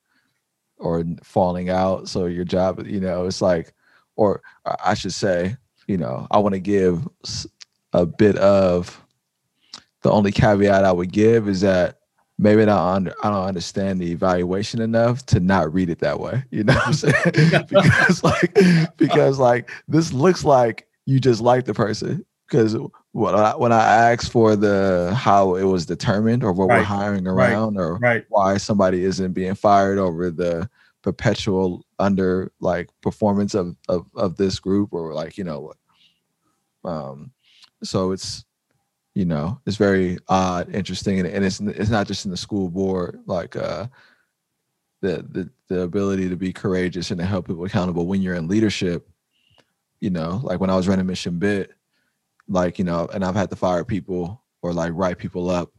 or 0.79 1.03
falling 1.25 1.69
out. 1.69 2.09
So 2.09 2.27
your 2.27 2.45
job, 2.45 2.87
you 2.87 3.01
know, 3.01 3.27
it's 3.27 3.43
like, 3.43 3.73
or 4.15 4.41
I 4.85 4.95
should 4.95 5.15
say, 5.15 5.57
you 5.89 5.97
know, 5.97 6.29
I 6.31 6.39
want 6.39 6.55
to 6.55 6.61
give 6.61 7.09
a 7.93 8.07
bit 8.07 8.37
of 8.37 9.03
the 10.07 10.13
only 10.13 10.31
caveat 10.31 10.85
I 10.85 10.93
would 10.93 11.11
give 11.11 11.49
is 11.49 11.63
that 11.63 11.99
maybe 12.39 12.63
I 12.63 12.67
don't, 12.67 12.79
under, 12.79 13.15
I 13.25 13.31
don't 13.31 13.45
understand 13.45 14.01
the 14.01 14.13
evaluation 14.13 14.81
enough 14.81 15.27
to 15.27 15.41
not 15.41 15.75
read 15.75 15.91
it 15.91 15.99
that 15.99 16.21
way. 16.21 16.45
You 16.53 16.63
know 16.63 16.75
what 16.75 16.87
I'm 16.87 16.93
saying? 16.93 17.15
because 17.69 18.23
like 18.23 18.57
because 18.97 19.41
like 19.41 19.69
this 19.89 20.13
looks 20.13 20.45
like 20.45 20.87
you 21.07 21.19
just 21.19 21.41
like 21.41 21.65
the 21.65 21.75
person. 21.75 22.25
Because 22.49 22.77
when 23.11 23.35
I, 23.35 23.57
when 23.57 23.73
I 23.73 23.83
asked 24.13 24.31
for 24.31 24.55
the 24.55 25.13
how 25.19 25.57
it 25.57 25.65
was 25.65 25.87
determined 25.87 26.45
or 26.45 26.53
what 26.53 26.69
right. 26.69 26.79
we're 26.79 26.85
hiring 26.85 27.27
around 27.27 27.75
right. 27.75 27.83
or 27.83 27.97
right. 27.97 28.25
why 28.29 28.59
somebody 28.59 29.03
isn't 29.03 29.33
being 29.33 29.57
fired 29.57 29.99
over 29.99 30.31
the 30.31 30.71
perpetual 31.03 31.85
under 31.99 32.53
like 32.61 32.91
performance 33.01 33.55
of 33.55 33.77
of, 33.89 34.07
of 34.15 34.37
this 34.37 34.61
group 34.61 34.93
or 34.93 35.13
like 35.13 35.37
you 35.37 35.43
know 35.43 35.73
um 36.85 37.33
so 37.83 38.13
it's 38.13 38.46
you 39.17 39.25
know 39.25 39.59
it's 39.65 39.79
very 39.79 40.19
odd 40.29 40.73
interesting 40.75 41.19
and, 41.19 41.27
and 41.27 41.43
it's 41.43 41.59
it's 41.59 41.89
not 41.89 42.07
just 42.07 42.27
in 42.27 42.31
the 42.31 42.37
school 42.37 42.69
board 42.69 43.19
like 43.25 43.57
uh 43.57 43.87
the, 45.01 45.25
the 45.31 45.51
the 45.69 45.81
ability 45.81 46.29
to 46.29 46.37
be 46.37 46.53
courageous 46.53 47.11
and 47.11 47.19
to 47.19 47.25
help 47.25 47.47
people 47.47 47.65
accountable 47.65 48.07
when 48.07 48.21
you're 48.21 48.35
in 48.35 48.47
leadership 48.47 49.09
you 50.01 50.11
know 50.11 50.39
like 50.45 50.61
when 50.61 50.69
i 50.69 50.77
was 50.77 50.87
running 50.87 51.07
mission 51.07 51.39
bit 51.39 51.73
like 52.47 52.79
you 52.79 52.85
know 52.85 53.09
and 53.15 53.25
i've 53.25 53.35
had 53.35 53.49
to 53.49 53.57
fire 53.57 53.85
people 53.85 54.45
or 54.61 54.75
like 54.75 54.93
write 54.95 55.17
people 55.17 55.49
up 55.49 55.73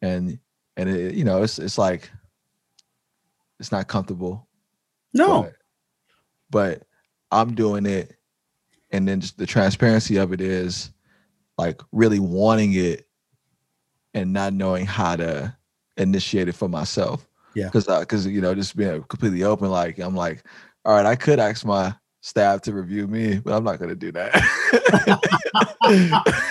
and 0.00 0.38
and 0.76 0.88
it, 0.88 1.14
you 1.14 1.24
know 1.24 1.42
it's 1.42 1.58
it's 1.58 1.78
like 1.78 2.08
it's 3.58 3.72
not 3.72 3.88
comfortable 3.88 4.46
no. 5.12 5.42
but, 5.42 5.54
but 6.50 6.82
i'm 7.32 7.56
doing 7.56 7.86
it 7.86 8.14
and 8.92 9.08
then 9.08 9.20
just 9.20 9.36
the 9.36 9.46
transparency 9.46 10.16
of 10.16 10.32
it 10.32 10.40
is 10.40 10.92
like 11.58 11.82
really 11.92 12.20
wanting 12.20 12.72
it 12.72 13.06
and 14.14 14.32
not 14.32 14.54
knowing 14.54 14.86
how 14.86 15.16
to 15.16 15.54
initiate 15.96 16.48
it 16.48 16.54
for 16.54 16.68
myself. 16.68 17.28
Yeah. 17.54 17.66
Because 17.66 17.86
because 17.86 18.26
you 18.26 18.40
know 18.40 18.54
just 18.54 18.76
being 18.76 19.02
completely 19.04 19.42
open, 19.42 19.68
like 19.70 19.98
I'm 19.98 20.14
like, 20.14 20.44
all 20.84 20.94
right, 20.94 21.04
I 21.06 21.16
could 21.16 21.40
ask 21.40 21.66
my 21.66 21.94
staff 22.20 22.62
to 22.62 22.72
review 22.72 23.06
me, 23.06 23.38
but 23.38 23.52
I'm 23.52 23.64
not 23.64 23.78
going 23.78 23.90
to 23.90 23.96
do 23.96 24.12
that. 24.12 24.32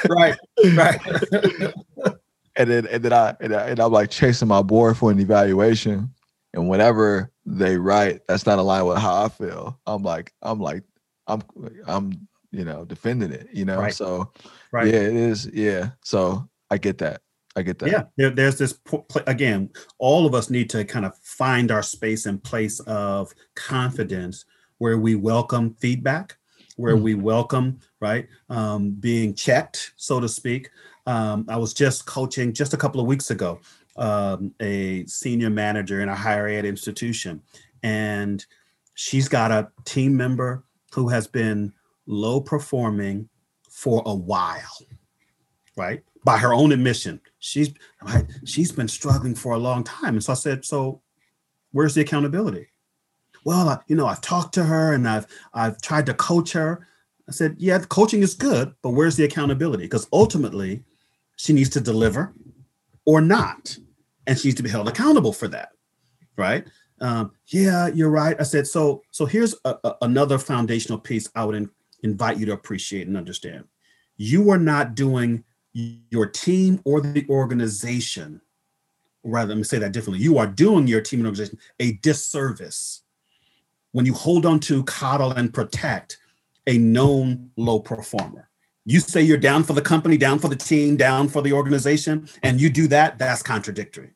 right. 0.09 0.35
Right. 0.73 2.13
and 2.57 2.69
then 2.69 2.87
and 2.87 3.03
then 3.03 3.13
I 3.13 3.35
and, 3.39 3.55
I 3.55 3.69
and 3.69 3.79
I'm 3.79 3.91
like 3.91 4.09
chasing 4.09 4.47
my 4.47 4.61
board 4.61 4.97
for 4.97 5.11
an 5.11 5.19
evaluation, 5.19 6.09
and 6.53 6.67
whatever 6.67 7.31
they 7.45 7.77
write, 7.77 8.21
that's 8.27 8.45
not 8.45 8.59
aligned 8.59 8.87
with 8.87 8.97
how 8.97 9.23
I 9.23 9.29
feel. 9.29 9.79
I'm 9.85 10.03
like 10.03 10.33
I'm 10.41 10.59
like 10.59 10.83
I'm 11.27 11.41
I'm 11.85 12.27
you 12.51 12.65
know 12.65 12.83
defending 12.83 13.31
it. 13.31 13.47
You 13.53 13.65
know, 13.65 13.79
right. 13.79 13.93
so 13.93 14.31
Right. 14.71 14.87
Yeah, 14.87 15.01
it 15.01 15.15
is. 15.15 15.49
Yeah. 15.53 15.91
So 16.03 16.47
I 16.69 16.77
get 16.77 16.97
that. 16.99 17.21
I 17.55 17.63
get 17.63 17.79
that. 17.79 17.89
Yeah. 17.89 18.03
There, 18.17 18.29
there's 18.29 18.57
this 18.57 18.77
again. 19.25 19.71
All 19.97 20.25
of 20.25 20.35
us 20.35 20.49
need 20.49 20.69
to 20.71 20.85
kind 20.85 21.05
of 21.05 21.17
find 21.17 21.71
our 21.71 21.81
space 21.81 22.25
and 22.25 22.43
place 22.43 22.79
of 22.81 23.33
confidence 23.55 24.45
where 24.77 24.99
we 24.99 25.15
welcome 25.15 25.75
feedback, 25.79 26.37
where 26.75 26.93
mm-hmm. 26.93 27.03
we 27.03 27.15
welcome 27.15 27.79
right 27.99 28.27
um, 28.49 28.91
being 28.91 29.33
checked, 29.33 29.93
so 29.97 30.19
to 30.19 30.29
speak. 30.29 30.69
Um, 31.07 31.45
I 31.49 31.57
was 31.57 31.73
just 31.73 32.05
coaching 32.05 32.53
just 32.53 32.73
a 32.73 32.77
couple 32.77 33.01
of 33.01 33.07
weeks 33.07 33.31
ago 33.31 33.59
um, 33.95 34.53
a 34.61 35.05
senior 35.05 35.49
manager 35.49 36.01
in 36.01 36.09
a 36.09 36.15
higher 36.15 36.47
ed 36.47 36.65
institution, 36.65 37.41
and 37.81 38.45
she's 38.93 39.27
got 39.27 39.51
a 39.51 39.69
team 39.85 40.15
member 40.15 40.63
who 40.93 41.07
has 41.09 41.25
been 41.25 41.73
low 42.05 42.39
performing 42.39 43.29
for 43.77 44.01
a 44.07 44.15
while, 44.15 44.79
right? 45.75 46.01
By 46.25 46.37
her 46.39 46.51
own 46.51 46.71
admission, 46.71 47.21
she's 47.37 47.71
she's 48.43 48.71
been 48.71 48.87
struggling 48.87 49.35
for 49.35 49.53
a 49.53 49.59
long 49.59 49.83
time. 49.83 50.15
And 50.15 50.23
so 50.23 50.31
I 50.31 50.35
said, 50.35 50.65
so 50.65 51.03
where's 51.73 51.93
the 51.93 52.01
accountability? 52.01 52.69
Well, 53.45 53.69
I, 53.69 53.79
you 53.85 53.95
know, 53.95 54.07
I've 54.07 54.21
talked 54.21 54.55
to 54.55 54.63
her 54.63 54.93
and 54.93 55.07
I've 55.07 55.27
I've 55.53 55.79
tried 55.79 56.07
to 56.07 56.15
coach 56.15 56.53
her. 56.53 56.87
I 57.29 57.31
said, 57.33 57.55
yeah, 57.59 57.77
coaching 57.77 58.23
is 58.23 58.33
good, 58.33 58.73
but 58.81 58.91
where's 58.91 59.15
the 59.15 59.25
accountability? 59.25 59.83
Because 59.83 60.07
ultimately, 60.11 60.83
she 61.35 61.53
needs 61.53 61.69
to 61.69 61.79
deliver 61.79 62.33
or 63.05 63.21
not, 63.21 63.77
and 64.25 64.39
she 64.39 64.47
needs 64.47 64.57
to 64.57 64.63
be 64.63 64.71
held 64.71 64.87
accountable 64.87 65.33
for 65.33 65.47
that, 65.49 65.69
right? 66.35 66.65
Um, 66.99 67.31
yeah, 67.49 67.89
you're 67.93 68.09
right. 68.09 68.35
I 68.39 68.43
said, 68.43 68.65
so 68.65 69.03
so 69.11 69.27
here's 69.27 69.53
a, 69.65 69.75
a, 69.83 69.95
another 70.01 70.39
foundational 70.39 70.97
piece 70.97 71.29
I 71.35 71.45
would 71.45 71.69
invite 72.03 72.37
you 72.37 72.45
to 72.47 72.53
appreciate 72.53 73.07
and 73.07 73.17
understand. 73.17 73.65
You 74.17 74.49
are 74.49 74.57
not 74.57 74.95
doing 74.95 75.43
your 75.73 76.25
team 76.25 76.81
or 76.85 77.01
the 77.01 77.25
organization, 77.29 78.41
rather, 79.23 79.49
let 79.49 79.57
me 79.57 79.63
say 79.63 79.77
that 79.79 79.91
differently. 79.91 80.23
You 80.23 80.37
are 80.37 80.47
doing 80.47 80.87
your 80.87 81.01
team 81.01 81.19
and 81.19 81.27
organization 81.27 81.59
a 81.79 81.93
disservice 81.93 83.03
when 83.91 84.05
you 84.05 84.13
hold 84.13 84.45
on 84.45 84.59
to, 84.61 84.83
coddle, 84.83 85.31
and 85.31 85.53
protect 85.53 86.17
a 86.65 86.77
known 86.77 87.51
low 87.57 87.79
performer. 87.79 88.49
You 88.85 88.99
say 88.99 89.21
you're 89.21 89.37
down 89.37 89.63
for 89.63 89.73
the 89.73 89.81
company, 89.81 90.17
down 90.17 90.39
for 90.39 90.47
the 90.47 90.55
team, 90.55 90.97
down 90.97 91.27
for 91.27 91.41
the 91.41 91.53
organization, 91.53 92.29
and 92.41 92.59
you 92.59 92.69
do 92.69 92.87
that, 92.87 93.19
that's 93.19 93.43
contradictory. 93.43 94.11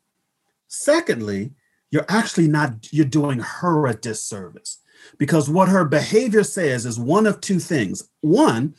Secondly, 0.68 1.52
you're 1.92 2.06
actually 2.08 2.48
not, 2.48 2.92
you're 2.92 3.06
doing 3.06 3.40
her 3.40 3.88
a 3.88 3.94
disservice 3.94 4.80
because 5.18 5.49
what 5.49 5.70
her 5.70 5.86
behavior 5.86 6.43
says 6.43 6.86
is 6.86 6.99
one 6.99 7.28
of 7.28 7.41
two 7.41 7.60
things. 7.60 8.10
One, 8.22 8.76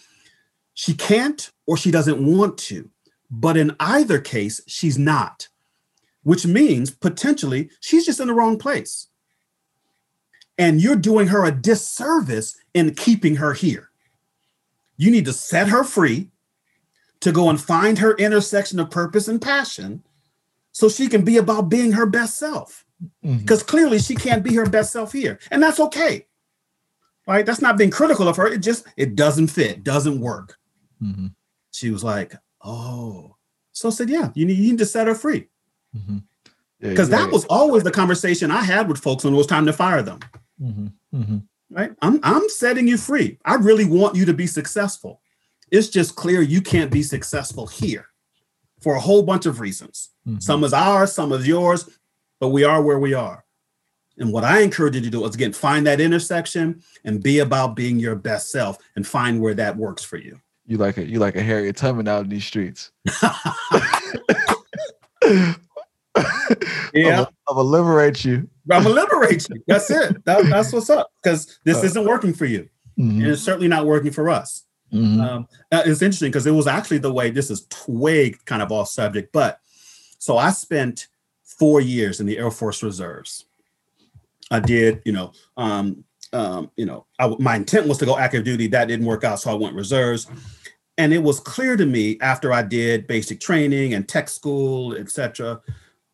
she 0.74 0.94
can't 0.94 1.50
or 1.66 1.76
she 1.76 1.90
doesn't 1.90 2.24
want 2.24 2.58
to, 2.58 2.90
but 3.30 3.56
in 3.56 3.76
either 3.80 4.18
case, 4.18 4.60
she's 4.66 4.98
not, 4.98 5.48
which 6.22 6.46
means 6.46 6.90
potentially 6.90 7.70
she's 7.80 8.06
just 8.06 8.20
in 8.20 8.28
the 8.28 8.34
wrong 8.34 8.58
place. 8.58 9.08
And 10.58 10.80
you're 10.80 10.96
doing 10.96 11.28
her 11.28 11.44
a 11.44 11.50
disservice 11.50 12.56
in 12.74 12.94
keeping 12.94 13.36
her 13.36 13.54
here. 13.54 13.90
You 14.96 15.10
need 15.10 15.24
to 15.24 15.32
set 15.32 15.68
her 15.68 15.82
free 15.82 16.30
to 17.20 17.32
go 17.32 17.48
and 17.48 17.60
find 17.60 17.98
her 17.98 18.16
intersection 18.16 18.78
of 18.78 18.90
purpose 18.90 19.28
and 19.28 19.40
passion 19.40 20.02
so 20.72 20.88
she 20.88 21.08
can 21.08 21.24
be 21.24 21.36
about 21.36 21.68
being 21.68 21.92
her 21.92 22.06
best 22.06 22.38
self. 22.38 22.84
Because 23.22 23.60
mm-hmm. 23.60 23.68
clearly 23.68 23.98
she 23.98 24.14
can't 24.14 24.44
be 24.44 24.54
her 24.54 24.66
best 24.66 24.92
self 24.92 25.12
here. 25.12 25.38
And 25.50 25.62
that's 25.62 25.80
okay. 25.80 26.26
Right? 27.26 27.46
That's 27.46 27.62
not 27.62 27.78
being 27.78 27.90
critical 27.90 28.28
of 28.28 28.36
her. 28.36 28.46
It 28.46 28.58
just 28.58 28.86
it 28.96 29.16
doesn't 29.16 29.48
fit, 29.48 29.84
doesn't 29.84 30.20
work. 30.20 30.58
Mm-hmm. 31.02 31.28
She 31.72 31.90
was 31.90 32.04
like, 32.04 32.34
Oh. 32.62 33.36
So 33.72 33.88
I 33.88 33.92
said, 33.92 34.10
Yeah, 34.10 34.30
you 34.34 34.44
need, 34.44 34.58
you 34.58 34.70
need 34.70 34.78
to 34.78 34.86
set 34.86 35.06
her 35.06 35.14
free. 35.14 35.48
Mm-hmm. 35.96 36.18
Because 36.80 37.10
yeah, 37.10 37.18
that 37.18 37.32
was 37.32 37.44
always 37.44 37.84
the 37.84 37.90
conversation 37.92 38.50
I 38.50 38.62
had 38.62 38.88
with 38.88 38.98
folks 38.98 39.24
when 39.24 39.34
it 39.34 39.36
was 39.36 39.46
time 39.46 39.66
to 39.66 39.72
fire 39.72 40.02
them. 40.02 40.18
Mm-hmm. 40.60 40.86
Mm-hmm 41.14 41.38
right? 41.72 41.92
I'm 42.02 42.20
I'm 42.22 42.48
setting 42.48 42.86
you 42.86 42.96
free. 42.96 43.38
I 43.44 43.54
really 43.54 43.84
want 43.84 44.16
you 44.16 44.24
to 44.26 44.34
be 44.34 44.46
successful. 44.46 45.20
It's 45.70 45.88
just 45.88 46.16
clear 46.16 46.42
you 46.42 46.60
can't 46.60 46.90
be 46.90 47.02
successful 47.02 47.66
here 47.66 48.06
for 48.80 48.94
a 48.94 49.00
whole 49.00 49.22
bunch 49.22 49.46
of 49.46 49.60
reasons. 49.60 50.10
Mm-hmm. 50.26 50.40
Some 50.40 50.64
is 50.64 50.72
ours, 50.72 51.12
some 51.12 51.32
is 51.32 51.48
yours, 51.48 51.88
but 52.42 52.48
we 52.48 52.64
are 52.64 52.82
where 52.82 52.98
we 52.98 53.14
are. 53.14 53.44
And 54.18 54.32
what 54.32 54.42
I 54.42 54.62
encourage 54.62 54.96
you 54.96 55.00
to 55.00 55.10
do 55.10 55.24
is 55.24 55.36
again 55.36 55.52
find 55.52 55.86
that 55.86 56.00
intersection 56.00 56.82
and 57.04 57.22
be 57.22 57.38
about 57.38 57.76
being 57.76 58.00
your 58.00 58.16
best 58.16 58.50
self 58.50 58.78
and 58.96 59.06
find 59.06 59.40
where 59.40 59.54
that 59.54 59.76
works 59.76 60.02
for 60.02 60.16
you. 60.16 60.40
You 60.66 60.76
like 60.76 60.96
a 60.96 61.04
you 61.04 61.20
like 61.20 61.36
a 61.36 61.42
Harriet 61.42 61.76
Tubman 61.76 62.08
out 62.08 62.24
in 62.24 62.30
these 62.30 62.44
streets. 62.44 62.90
yeah, 65.22 65.54
I'm 66.96 67.26
gonna 67.46 67.62
liberate 67.62 68.24
you. 68.24 68.48
I'm 68.72 68.82
gonna 68.82 68.88
liberate 68.88 69.48
you. 69.48 69.62
That's 69.68 69.88
it. 69.88 70.24
That, 70.24 70.44
that's 70.46 70.72
what's 70.72 70.90
up. 70.90 71.12
Because 71.22 71.60
this 71.64 71.78
uh, 71.78 71.86
isn't 71.86 72.04
working 72.04 72.34
for 72.34 72.46
you, 72.46 72.68
mm-hmm. 72.98 73.20
and 73.20 73.26
it's 73.28 73.42
certainly 73.42 73.68
not 73.68 73.86
working 73.86 74.10
for 74.10 74.28
us. 74.28 74.64
Mm-hmm. 74.92 75.20
Um, 75.20 75.46
it's 75.70 76.02
interesting 76.02 76.32
because 76.32 76.48
it 76.48 76.50
was 76.50 76.66
actually 76.66 76.98
the 76.98 77.12
way 77.12 77.30
this 77.30 77.52
is 77.52 77.68
way 77.86 78.34
kind 78.46 78.62
of 78.62 78.72
off 78.72 78.88
subject, 78.88 79.32
but 79.32 79.60
so 80.18 80.38
I 80.38 80.50
spent 80.50 81.06
four 81.62 81.80
years 81.80 82.18
in 82.18 82.26
the 82.26 82.38
Air 82.38 82.50
Force 82.50 82.82
Reserves. 82.82 83.44
I 84.50 84.58
did, 84.58 85.00
you 85.04 85.12
know, 85.12 85.30
um, 85.56 86.02
um, 86.32 86.72
you 86.74 86.84
know, 86.84 87.06
I, 87.20 87.28
my 87.38 87.54
intent 87.54 87.86
was 87.86 87.98
to 87.98 88.04
go 88.04 88.18
active 88.18 88.42
duty. 88.42 88.66
That 88.66 88.88
didn't 88.88 89.06
work 89.06 89.22
out, 89.22 89.38
so 89.38 89.52
I 89.52 89.54
went 89.54 89.76
reserves. 89.76 90.26
And 90.98 91.14
it 91.14 91.22
was 91.22 91.38
clear 91.38 91.76
to 91.76 91.86
me 91.86 92.18
after 92.20 92.52
I 92.52 92.62
did 92.62 93.06
basic 93.06 93.38
training 93.38 93.94
and 93.94 94.08
tech 94.08 94.28
school, 94.28 94.96
etc., 94.96 95.60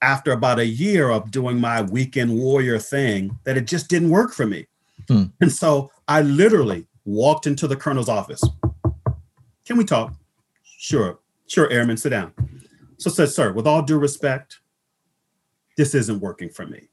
after 0.03 0.32
about 0.32 0.59
a 0.59 0.66
year 0.66 1.09
of 1.09 1.30
doing 1.30 1.59
my 1.59 1.80
weekend 1.80 2.38
warrior 2.38 2.78
thing 2.78 3.38
that 3.44 3.57
it 3.57 3.66
just 3.66 3.88
didn't 3.88 4.11
work 4.11 4.34
for 4.34 4.44
me. 4.44 4.66
Hmm. 5.09 5.22
And 5.40 5.51
so 5.51 5.90
I 6.09 6.20
literally 6.20 6.84
walked 7.07 7.46
into 7.46 7.66
the 7.66 7.74
colonel's 7.74 8.11
office. 8.11 8.44
Can 9.64 9.78
we 9.78 9.84
talk? 9.84 10.12
Sure, 10.62 11.18
sure, 11.46 11.70
Airman, 11.70 11.96
sit 11.96 12.11
down. 12.11 12.34
So 12.99 13.09
I 13.09 13.14
said, 13.14 13.30
sir, 13.30 13.53
with 13.55 13.66
all 13.66 13.80
due 13.80 13.99
respect, 13.99 14.59
this 15.78 15.94
isn't 15.94 16.20
working 16.20 16.48
for 16.50 16.66
me, 16.66 16.88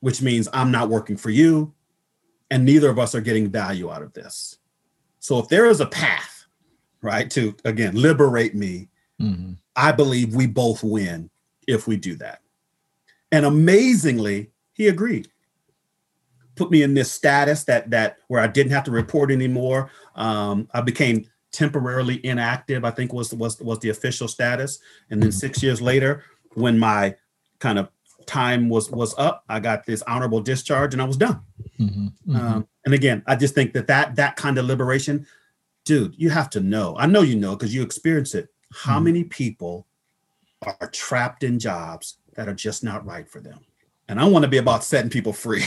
which 0.00 0.20
means 0.20 0.48
I'm 0.52 0.70
not 0.70 0.90
working 0.90 1.16
for 1.16 1.30
you, 1.30 1.72
and 2.50 2.62
neither 2.62 2.90
of 2.90 2.98
us 2.98 3.14
are 3.14 3.22
getting 3.22 3.48
value 3.48 3.90
out 3.90 4.02
of 4.02 4.12
this. 4.12 4.58
So 5.18 5.38
if 5.38 5.48
there 5.48 5.64
is 5.64 5.80
a 5.80 5.86
path, 5.86 6.44
right, 7.00 7.28
to 7.30 7.56
again 7.64 7.96
liberate 7.96 8.54
me, 8.54 8.90
mm-hmm. 9.20 9.54
I 9.74 9.92
believe 9.92 10.34
we 10.34 10.46
both 10.46 10.84
win 10.84 11.30
if 11.66 11.88
we 11.88 11.96
do 11.96 12.16
that. 12.16 12.42
And 13.32 13.46
amazingly, 13.46 14.50
he 14.74 14.88
agreed. 14.88 15.28
Put 16.54 16.70
me 16.70 16.82
in 16.82 16.92
this 16.92 17.10
status 17.10 17.64
that 17.64 17.88
that 17.90 18.18
where 18.28 18.42
I 18.42 18.46
didn't 18.46 18.72
have 18.72 18.84
to 18.84 18.90
report 18.90 19.30
anymore. 19.30 19.90
Um, 20.14 20.68
I 20.74 20.82
became 20.82 21.24
temporarily 21.50 22.24
inactive. 22.26 22.84
I 22.84 22.90
think 22.90 23.14
was 23.14 23.32
was 23.32 23.58
was 23.58 23.78
the 23.78 23.88
official 23.88 24.28
status. 24.28 24.80
And 25.08 25.22
then 25.22 25.32
six 25.32 25.62
years 25.62 25.80
later, 25.80 26.24
when 26.54 26.78
my 26.78 27.14
kind 27.58 27.78
of 27.78 27.88
time 28.26 28.68
was 28.68 28.90
was 28.90 29.14
up, 29.18 29.44
I 29.48 29.60
got 29.60 29.86
this 29.86 30.02
honorable 30.02 30.40
discharge, 30.40 30.92
and 30.92 31.02
I 31.02 31.06
was 31.06 31.16
done. 31.16 31.40
Mm-hmm, 31.78 32.06
mm-hmm. 32.06 32.36
Um, 32.36 32.68
and 32.84 32.94
again, 32.94 33.22
I 33.26 33.36
just 33.36 33.54
think 33.54 33.72
that 33.72 33.86
that 33.86 34.16
that 34.16 34.36
kind 34.36 34.58
of 34.58 34.66
liberation, 34.66 35.26
dude, 35.84 36.14
you 36.16 36.30
have 36.30 36.50
to 36.50 36.60
know. 36.60 36.96
I 36.98 37.06
know 37.06 37.22
you 37.22 37.36
know 37.36 37.56
because 37.56 37.74
you 37.74 37.82
experience 37.82 38.34
it. 38.34 38.48
How 38.72 38.96
mm-hmm. 38.96 39.04
many 39.04 39.24
people 39.24 39.86
are 40.62 40.90
trapped 40.90 41.44
in 41.44 41.58
jobs 41.58 42.18
that 42.34 42.48
are 42.48 42.54
just 42.54 42.84
not 42.84 43.04
right 43.04 43.28
for 43.28 43.40
them. 43.40 43.60
And 44.08 44.18
I 44.18 44.24
want 44.24 44.44
to 44.44 44.48
be 44.48 44.56
about 44.56 44.84
setting 44.84 45.10
people 45.10 45.32
free. 45.32 45.64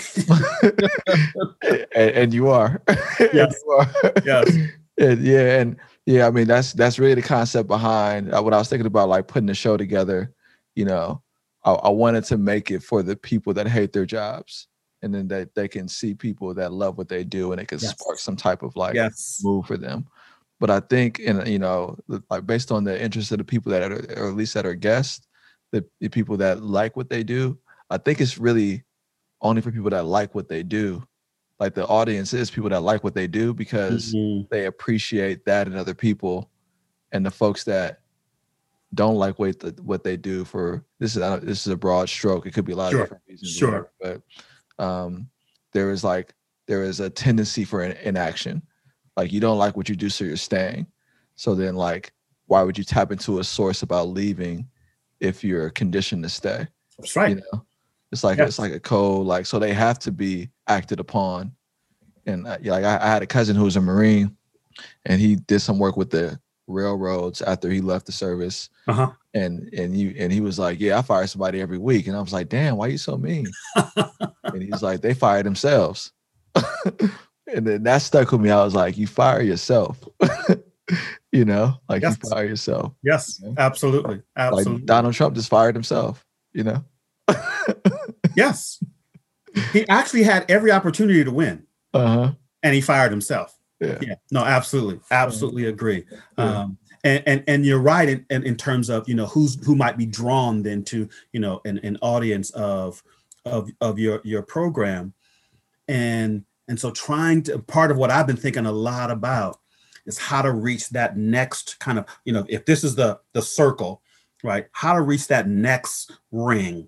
and, 0.64 1.86
and, 1.96 2.34
you 2.34 2.50
are. 2.50 2.82
Yes. 3.34 3.56
you 3.64 3.72
are. 3.72 4.14
Yes. 4.26 4.56
And, 4.98 5.24
yeah. 5.24 5.60
And 5.60 5.78
yeah, 6.06 6.28
I 6.28 6.32
mean, 6.32 6.48
that's 6.48 6.74
that's 6.74 7.00
really 7.00 7.16
the 7.16 7.24
concept 7.24 7.68
behind 7.68 8.32
uh, 8.36 8.42
what 8.44 8.54
I 8.54 8.58
was 8.58 8.70
thinking 8.70 8.86
about, 8.86 9.10
like 9.10 9.28
putting 9.28 9.48
the 9.48 9.56
show 9.56 9.76
together. 9.76 10.32
You 10.76 10.86
know, 10.86 11.24
I, 11.64 11.72
I 11.72 11.90
wanted 11.90 12.24
to 12.26 12.38
make 12.38 12.72
it 12.72 12.84
for 12.84 13.04
the 13.04 13.16
people 13.16 13.54
that 13.54 13.68
hate 13.68 13.94
their 13.94 14.06
jobs 14.06 14.68
and 15.02 15.14
then 15.14 15.28
that 15.30 15.54
they 15.56 15.68
can 15.68 15.88
see 15.88 16.14
people 16.14 16.54
that 16.54 16.72
love 16.72 16.98
what 16.98 17.10
they 17.10 17.24
do 17.24 17.52
and 17.52 17.62
it 17.62 17.68
can 17.68 17.80
yes. 17.80 17.92
spark 17.92 18.20
some 18.20 18.36
type 18.36 18.64
of 18.64 18.76
like 18.76 18.96
yes. 18.96 19.42
move 19.44 19.66
for 19.66 19.78
them. 19.78 20.06
But 20.60 20.70
I 20.70 20.80
think, 20.80 21.20
and 21.26 21.48
you 21.48 21.58
know, 21.58 21.98
like 22.30 22.46
based 22.46 22.72
on 22.72 22.84
the 22.84 23.02
interest 23.02 23.32
of 23.32 23.40
the 23.40 23.44
people 23.44 23.72
that 23.72 23.92
are, 23.92 24.22
or 24.22 24.30
at 24.30 24.36
least 24.36 24.54
that 24.54 24.66
are 24.66 24.76
guests, 24.76 25.28
the, 25.72 25.84
the 26.00 26.10
people 26.10 26.38
that 26.38 26.62
like 26.62 26.96
what 26.96 27.10
they 27.10 27.24
do, 27.24 27.58
I 27.90 27.98
think 27.98 28.22
it's 28.22 28.38
really 28.38 28.84
only 29.42 29.62
for 29.62 29.72
people 29.72 29.90
that 29.90 30.06
like 30.06 30.36
what 30.36 30.48
they 30.48 30.62
do. 30.62 31.04
Like 31.60 31.74
the 31.74 31.88
audience 31.88 32.34
is 32.34 32.52
people 32.52 32.70
that 32.70 32.82
like 32.82 33.04
what 33.04 33.16
they 33.16 33.28
do 33.28 33.54
because 33.54 34.14
mm-hmm. 34.14 34.46
they 34.52 34.68
appreciate 34.68 35.46
that 35.46 35.68
in 35.68 35.76
other 35.76 35.94
people, 35.94 36.50
and 37.12 37.26
the 37.26 37.32
folks 37.32 37.64
that 37.66 38.01
don't 38.94 39.16
like 39.16 39.40
what 39.40 39.60
the, 39.60 39.76
what 39.84 40.04
they 40.04 40.18
do 40.18 40.44
for 40.44 40.84
this 41.00 41.16
is 41.16 41.42
this 41.42 41.66
is 41.66 41.68
a 41.68 41.78
broad 41.78 42.10
stroke. 42.10 42.46
It 42.46 42.54
could 42.54 42.66
be 42.66 42.74
a 42.74 42.76
lot 42.76 42.92
sure. 42.92 43.02
of 43.02 43.06
different 43.06 43.24
reasons. 43.28 43.56
Sure, 43.56 43.92
but 44.00 44.22
um, 44.80 45.30
there 45.74 45.92
is 45.92 46.04
like 46.04 46.34
there 46.68 46.84
is 46.84 47.00
a 47.00 47.10
tendency 47.10 47.64
for 47.64 47.84
inaction 47.84 48.62
like 49.18 49.32
you 49.32 49.40
don't 49.40 49.58
like 49.58 49.76
what 49.76 49.90
you 49.90 49.96
do, 49.96 50.10
so 50.10 50.24
you're 50.24 50.38
staying. 50.38 50.88
So 51.36 51.56
then, 51.56 51.76
like, 51.76 52.14
why 52.48 52.64
would 52.64 52.78
you 52.78 52.84
tap 52.84 53.12
into 53.12 53.40
a 53.40 53.44
source 53.44 53.84
about 53.84 54.10
leaving 54.10 54.68
if 55.20 55.44
you're 55.44 55.70
conditioned 55.70 56.24
to 56.24 56.30
stay? 56.30 56.68
That's 56.98 57.16
right. 57.16 57.36
You 57.36 57.44
know, 57.52 57.66
it's 58.12 58.24
like 58.24 58.40
it's 58.40 58.60
like 58.60 58.74
a 58.74 58.80
code. 58.80 59.26
Like, 59.28 59.46
so 59.46 59.60
they 59.60 59.74
have 59.74 60.00
to 60.00 60.12
be 60.12 60.50
acted 60.68 61.00
upon. 61.00 61.52
And 62.26 62.48
uh, 62.48 62.58
like, 62.64 62.84
I, 62.84 62.98
I 62.98 63.08
had 63.08 63.24
a 63.24 63.28
cousin 63.28 63.56
who 63.56 63.64
was 63.64 63.76
a 63.76 63.82
Marine, 63.82 64.36
and 65.06 65.20
he 65.20 65.36
did 65.36 65.60
some 65.60 65.80
work 65.80 65.98
with 65.98 66.10
the 66.10 66.40
railroads 66.72 67.42
after 67.42 67.70
he 67.70 67.82
left 67.82 68.06
the 68.06 68.12
service. 68.12 68.70
Uh-huh. 68.88 69.12
And 69.34 69.74
and 69.74 69.98
you 69.98 70.14
and 70.18 70.32
he 70.32 70.42
was 70.42 70.60
like, 70.60 70.80
Yeah, 70.80 71.00
I 71.00 71.02
fire 71.02 71.28
somebody 71.28 71.62
every 71.62 71.78
week. 71.78 72.08
And 72.08 72.18
I 72.18 72.22
was 72.22 72.34
like, 72.34 72.50
damn, 72.50 72.78
why 72.78 72.88
you 72.88 72.98
so 72.98 73.18
mean? 73.18 73.48
and 74.44 74.62
he's 74.62 74.82
like, 74.82 75.02
they 75.02 75.14
fire 75.14 75.44
themselves. 75.44 76.12
and 76.56 77.68
then 77.68 77.84
that 77.84 78.02
stuck 78.02 78.32
with 78.32 78.42
me. 78.42 78.50
I 78.50 78.64
was 78.64 78.76
like, 78.76 78.98
you 78.98 79.08
fire 79.08 79.42
yourself. 79.42 80.04
you 81.32 81.46
know, 81.46 81.76
like 81.88 82.02
yes. 82.02 82.18
you 82.22 82.30
fire 82.30 82.46
yourself. 82.46 82.94
Yes, 83.04 83.40
you 83.42 83.50
know? 83.50 83.56
absolutely. 83.58 84.22
Absolutely. 84.36 84.74
Like 84.74 84.86
Donald 84.86 85.14
Trump 85.14 85.36
just 85.36 85.50
fired 85.50 85.76
himself, 85.76 86.26
you 86.54 86.64
know? 86.64 86.84
yes. 88.36 88.84
He 89.74 89.88
actually 89.88 90.24
had 90.24 90.50
every 90.50 90.72
opportunity 90.72 91.24
to 91.24 91.32
win. 91.32 91.66
Uh-huh. 91.94 92.32
And 92.64 92.76
he 92.76 92.82
fired 92.82 93.12
himself. 93.12 93.58
Yeah. 93.82 93.98
yeah. 94.02 94.16
No, 94.32 94.46
absolutely. 94.46 95.00
Absolutely 95.12 95.66
agree. 95.66 96.06
Yeah. 96.38 96.62
Um, 96.62 96.78
and, 97.04 97.24
and 97.26 97.44
and 97.48 97.66
you're 97.66 97.80
right 97.80 98.08
in, 98.08 98.26
in, 98.30 98.44
in, 98.44 98.56
terms 98.56 98.90
of 98.90 99.10
you 99.10 99.16
know 99.16 99.26
who's 99.26 99.64
who 99.66 99.76
might 99.76 99.98
be 99.98 100.06
drawn 100.06 100.62
then 100.62 100.84
to 100.84 101.10
you 101.34 101.40
know 101.40 101.60
an, 101.66 101.80
an 101.80 101.98
audience 102.02 102.52
of 102.52 103.02
of 103.44 103.72
of 103.82 103.98
your 103.98 104.22
your 104.24 104.44
program 104.44 105.12
and 105.88 106.46
and 106.72 106.80
so, 106.80 106.90
trying 106.90 107.44
to 107.44 107.60
part 107.60 107.92
of 107.92 107.98
what 107.98 108.12
I've 108.12 108.28
been 108.28 108.38
thinking 108.38 108.66
a 108.66 108.72
lot 108.72 109.12
about 109.12 109.60
is 110.06 110.18
how 110.18 110.42
to 110.42 110.54
reach 110.54 110.90
that 110.92 111.18
next 111.18 111.78
kind 111.80 112.00
of, 112.00 112.06
you 112.24 112.32
know, 112.32 112.46
if 112.48 112.66
this 112.66 112.86
is 112.86 112.96
the 112.96 113.20
the 113.34 113.42
circle, 113.42 114.02
right? 114.42 114.68
How 114.72 114.94
to 114.94 115.02
reach 115.02 115.28
that 115.28 115.50
next 115.50 116.14
ring, 116.32 116.88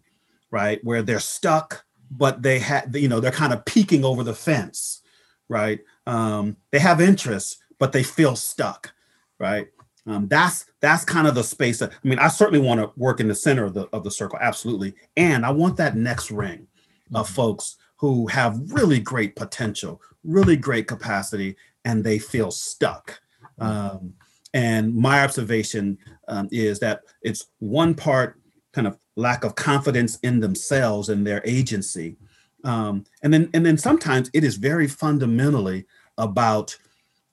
right? 0.51 0.79
Where 0.85 1.01
they're 1.01 1.19
stuck, 1.19 1.83
but 2.09 2.41
they 2.41 2.59
had 2.59 2.95
you 2.95 3.09
know 3.09 3.19
they're 3.19 3.29
kind 3.29 3.51
of 3.51 3.65
peeking 3.65 4.05
over 4.05 4.23
the 4.23 4.33
fence 4.33 5.01
right 5.49 5.81
um, 6.07 6.57
they 6.71 6.79
have 6.79 7.01
interests 7.01 7.57
but 7.79 7.91
they 7.91 8.03
feel 8.03 8.35
stuck 8.35 8.93
right 9.39 9.67
um, 10.05 10.27
that's 10.27 10.65
that's 10.81 11.05
kind 11.05 11.27
of 11.27 11.35
the 11.35 11.43
space 11.43 11.79
that 11.79 11.91
i 11.91 12.07
mean 12.07 12.19
i 12.19 12.27
certainly 12.27 12.65
want 12.65 12.79
to 12.79 12.91
work 12.97 13.19
in 13.19 13.27
the 13.27 13.35
center 13.35 13.63
of 13.63 13.73
the 13.73 13.87
of 13.93 14.03
the 14.03 14.11
circle 14.11 14.37
absolutely 14.41 14.93
and 15.17 15.45
i 15.45 15.49
want 15.49 15.77
that 15.77 15.95
next 15.95 16.31
ring 16.31 16.59
mm-hmm. 16.59 17.15
of 17.15 17.29
folks 17.29 17.77
who 17.97 18.27
have 18.27 18.59
really 18.71 18.99
great 18.99 19.35
potential 19.35 20.01
really 20.23 20.55
great 20.55 20.87
capacity 20.87 21.55
and 21.85 22.03
they 22.03 22.19
feel 22.19 22.51
stuck 22.51 23.19
um, 23.59 24.13
and 24.53 24.95
my 24.95 25.23
observation 25.23 25.97
um, 26.27 26.47
is 26.51 26.79
that 26.79 27.01
it's 27.21 27.47
one 27.59 27.95
part 27.95 28.39
kind 28.73 28.87
of 28.87 28.97
lack 29.15 29.43
of 29.43 29.55
confidence 29.55 30.17
in 30.19 30.39
themselves 30.39 31.09
and 31.09 31.25
their 31.25 31.41
agency. 31.45 32.17
Um, 32.63 33.05
and 33.21 33.33
then 33.33 33.49
and 33.53 33.65
then 33.65 33.77
sometimes 33.77 34.29
it 34.33 34.43
is 34.43 34.55
very 34.55 34.87
fundamentally 34.87 35.85
about 36.17 36.77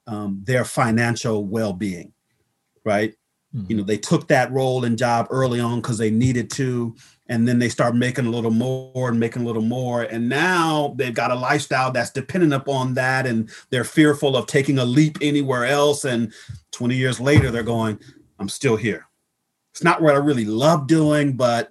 um, 0.06 0.40
their 0.44 0.64
financial 0.64 1.44
well-being, 1.44 2.12
right? 2.84 3.14
Mm-hmm. 3.54 3.66
You 3.68 3.76
know, 3.76 3.82
they 3.84 3.98
took 3.98 4.28
that 4.28 4.50
role 4.52 4.84
and 4.84 4.98
job 4.98 5.28
early 5.30 5.60
on 5.60 5.80
because 5.80 5.98
they 5.98 6.10
needed 6.10 6.50
to, 6.52 6.96
and 7.28 7.46
then 7.46 7.58
they 7.58 7.68
start 7.68 7.94
making 7.94 8.26
a 8.26 8.30
little 8.30 8.50
more 8.50 9.08
and 9.08 9.20
making 9.20 9.42
a 9.42 9.44
little 9.44 9.62
more, 9.62 10.02
and 10.02 10.28
now 10.28 10.94
they've 10.96 11.14
got 11.14 11.30
a 11.30 11.36
lifestyle 11.36 11.92
that's 11.92 12.10
dependent 12.10 12.54
upon 12.54 12.94
that, 12.94 13.26
and 13.26 13.50
they're 13.70 13.84
fearful 13.84 14.36
of 14.36 14.46
taking 14.46 14.78
a 14.78 14.84
leap 14.84 15.18
anywhere 15.20 15.64
else. 15.64 16.04
And 16.04 16.32
20 16.72 16.96
years 16.96 17.20
later, 17.20 17.50
they're 17.50 17.62
going, 17.62 17.98
"I'm 18.38 18.48
still 18.48 18.76
here." 18.76 19.06
it's 19.72 19.84
not 19.84 20.02
what 20.02 20.14
I 20.14 20.18
really 20.18 20.44
love 20.44 20.86
doing, 20.86 21.34
but 21.34 21.70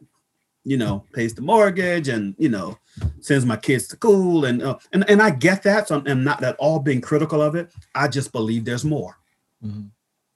you 0.64 0.78
know, 0.78 1.04
pays 1.14 1.34
the 1.34 1.42
mortgage 1.42 2.08
and 2.08 2.36
you 2.38 2.50
know, 2.50 2.78
sends 3.22 3.46
my 3.46 3.56
kids 3.56 3.88
to 3.88 3.96
school 3.96 4.46
and 4.46 4.62
uh, 4.62 4.78
and 4.94 5.10
and 5.10 5.22
I 5.22 5.32
get 5.32 5.64
that. 5.64 5.88
So 5.88 5.98
I'm, 5.98 6.08
I'm, 6.08 6.24
not 6.24 6.44
at 6.44 6.56
all 6.58 6.80
being 6.80 7.02
critical 7.02 7.42
of 7.42 7.56
it. 7.56 7.72
I 7.96 8.08
just 8.08 8.32
believe 8.32 8.66
there's 8.66 8.86
more, 8.86 9.18
mm-hmm. 9.64 9.88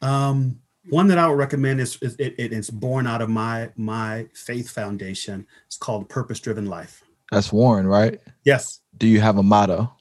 Um, 0.00 0.60
one 0.88 1.08
that 1.08 1.18
I 1.18 1.28
would 1.28 1.38
recommend 1.38 1.80
is, 1.80 1.98
is 2.00 2.16
it, 2.18 2.34
it's 2.38 2.70
born 2.70 3.06
out 3.06 3.20
of 3.20 3.28
my 3.28 3.70
my 3.76 4.26
faith 4.34 4.70
foundation. 4.70 5.46
It's 5.66 5.76
called 5.76 6.08
Purpose 6.08 6.40
Driven 6.40 6.66
Life. 6.66 7.02
That's 7.30 7.52
Warren, 7.52 7.86
right? 7.86 8.20
Yes. 8.44 8.80
Do 8.96 9.06
you 9.06 9.20
have 9.20 9.36
a 9.38 9.42
motto? 9.42 9.92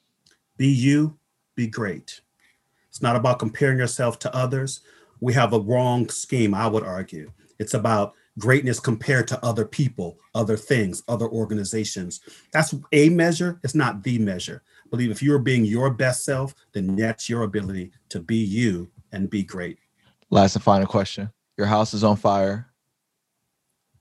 Be 0.55 0.67
you, 0.67 1.17
be 1.55 1.67
great. 1.67 2.21
It's 2.89 3.01
not 3.01 3.15
about 3.15 3.39
comparing 3.39 3.77
yourself 3.77 4.17
to 4.19 4.35
others. 4.35 4.81
We 5.19 5.33
have 5.33 5.53
a 5.53 5.59
wrong 5.59 6.09
scheme, 6.09 6.53
I 6.53 6.67
would 6.67 6.83
argue. 6.83 7.31
It's 7.59 7.73
about 7.73 8.13
greatness 8.39 8.79
compared 8.79 9.27
to 9.27 9.45
other 9.45 9.65
people, 9.65 10.19
other 10.35 10.55
things, 10.55 11.03
other 11.07 11.27
organizations. 11.27 12.21
That's 12.53 12.73
a 12.93 13.09
measure, 13.09 13.59
it's 13.63 13.75
not 13.75 14.03
the 14.03 14.19
measure. 14.19 14.63
I 14.85 14.89
believe 14.89 15.11
if 15.11 15.21
you're 15.21 15.39
being 15.39 15.65
your 15.65 15.89
best 15.89 16.23
self, 16.23 16.55
then 16.71 16.95
that's 16.95 17.29
your 17.29 17.43
ability 17.43 17.91
to 18.09 18.19
be 18.19 18.37
you 18.37 18.89
and 19.11 19.29
be 19.29 19.43
great. 19.43 19.79
Last 20.29 20.55
and 20.55 20.63
final 20.63 20.87
question. 20.87 21.31
Your 21.57 21.67
house 21.67 21.93
is 21.93 22.03
on 22.03 22.17
fire. 22.17 22.67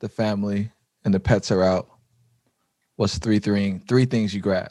The 0.01 0.09
family 0.09 0.71
and 1.05 1.15
the 1.15 1.21
pets 1.21 1.51
are 1.51 1.63
out. 1.63 1.89
What's 2.97 3.19
three 3.19 3.39
three 3.39 3.81
three 3.89 4.07
things 4.07 4.35
you 4.35 4.41
grab? 4.41 4.71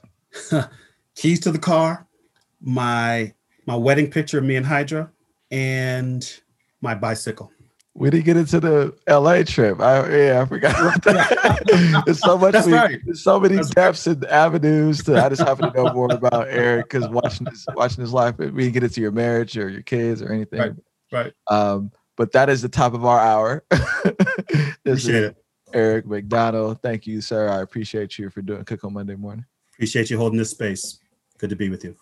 Keys 1.16 1.40
to 1.42 1.52
the 1.52 1.60
car, 1.60 2.06
my 2.60 3.34
my 3.66 3.76
wedding 3.76 4.12
picture 4.12 4.38
of 4.40 4.44
me 4.44 4.56
and 4.56 4.66
Hydra, 4.66 5.12
and 5.50 6.42
my 6.82 6.94
bicycle. 6.94 7.52
We 7.94 8.10
didn't 8.10 8.26
get 8.26 8.36
into 8.36 8.60
the 8.60 8.94
LA 9.08 9.44
trip. 9.44 9.80
I 9.80 10.10
yeah, 10.10 10.42
I 10.42 10.46
forgot 10.46 10.78
about 10.78 11.04
that. 11.04 12.04
there's 12.06 12.20
so 12.20 12.38
much. 12.38 12.52
That's 12.52 12.68
we, 12.68 12.74
right. 12.74 13.00
There's 13.06 13.24
so 13.24 13.40
many 13.40 13.56
That's 13.56 13.70
depths 13.70 14.06
right. 14.06 14.18
and 14.18 14.26
avenues. 14.26 15.04
To, 15.04 15.24
I 15.24 15.30
just 15.30 15.42
happen 15.42 15.72
to 15.72 15.84
know 15.84 15.94
more 15.94 16.12
about 16.12 16.50
Eric 16.50 16.90
because 16.90 17.08
watching 17.08 17.46
this 17.46 17.66
watching 17.74 18.02
his 18.02 18.12
life. 18.12 18.38
We 18.38 18.48
didn't 18.48 18.74
get 18.74 18.84
into 18.84 19.00
your 19.00 19.12
marriage 19.12 19.58
or 19.58 19.70
your 19.70 19.84
kids 19.84 20.22
or 20.22 20.34
anything. 20.34 20.60
Right. 20.60 20.74
Right. 21.12 21.34
Um, 21.48 21.92
but 22.16 22.32
that 22.32 22.50
is 22.50 22.62
the 22.62 22.70
top 22.70 22.94
of 22.94 23.06
our 23.06 23.20
hour. 23.20 23.66
appreciate 23.72 25.24
it. 25.24 25.38
Eric 25.74 26.06
McDonnell. 26.06 26.82
Thank 26.82 27.06
you, 27.06 27.22
sir. 27.22 27.50
I 27.50 27.62
appreciate 27.62 28.18
you 28.18 28.30
for 28.30 28.42
doing 28.42 28.64
Cook 28.64 28.84
on 28.84 28.94
Monday 28.94 29.16
morning. 29.16 29.46
Appreciate 29.74 30.10
you 30.10 30.18
holding 30.18 30.38
this 30.38 30.52
space. 30.52 31.00
Good 31.38 31.50
to 31.50 31.56
be 31.56 31.70
with 31.70 31.84
you. 31.84 31.96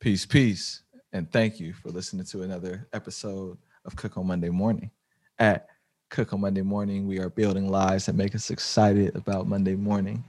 Peace, 0.00 0.26
peace. 0.26 0.82
And 1.12 1.30
thank 1.30 1.60
you 1.60 1.72
for 1.72 1.90
listening 1.90 2.24
to 2.26 2.42
another 2.42 2.88
episode 2.92 3.58
of 3.84 3.94
Cook 3.94 4.16
on 4.16 4.26
Monday 4.26 4.48
morning. 4.48 4.90
At 5.38 5.68
Cook 6.10 6.32
on 6.32 6.40
Monday 6.40 6.62
morning, 6.62 7.06
we 7.06 7.20
are 7.20 7.30
building 7.30 7.70
lives 7.70 8.06
that 8.06 8.14
make 8.14 8.34
us 8.34 8.50
excited 8.50 9.14
about 9.14 9.46
Monday 9.46 9.76
morning. 9.76 10.24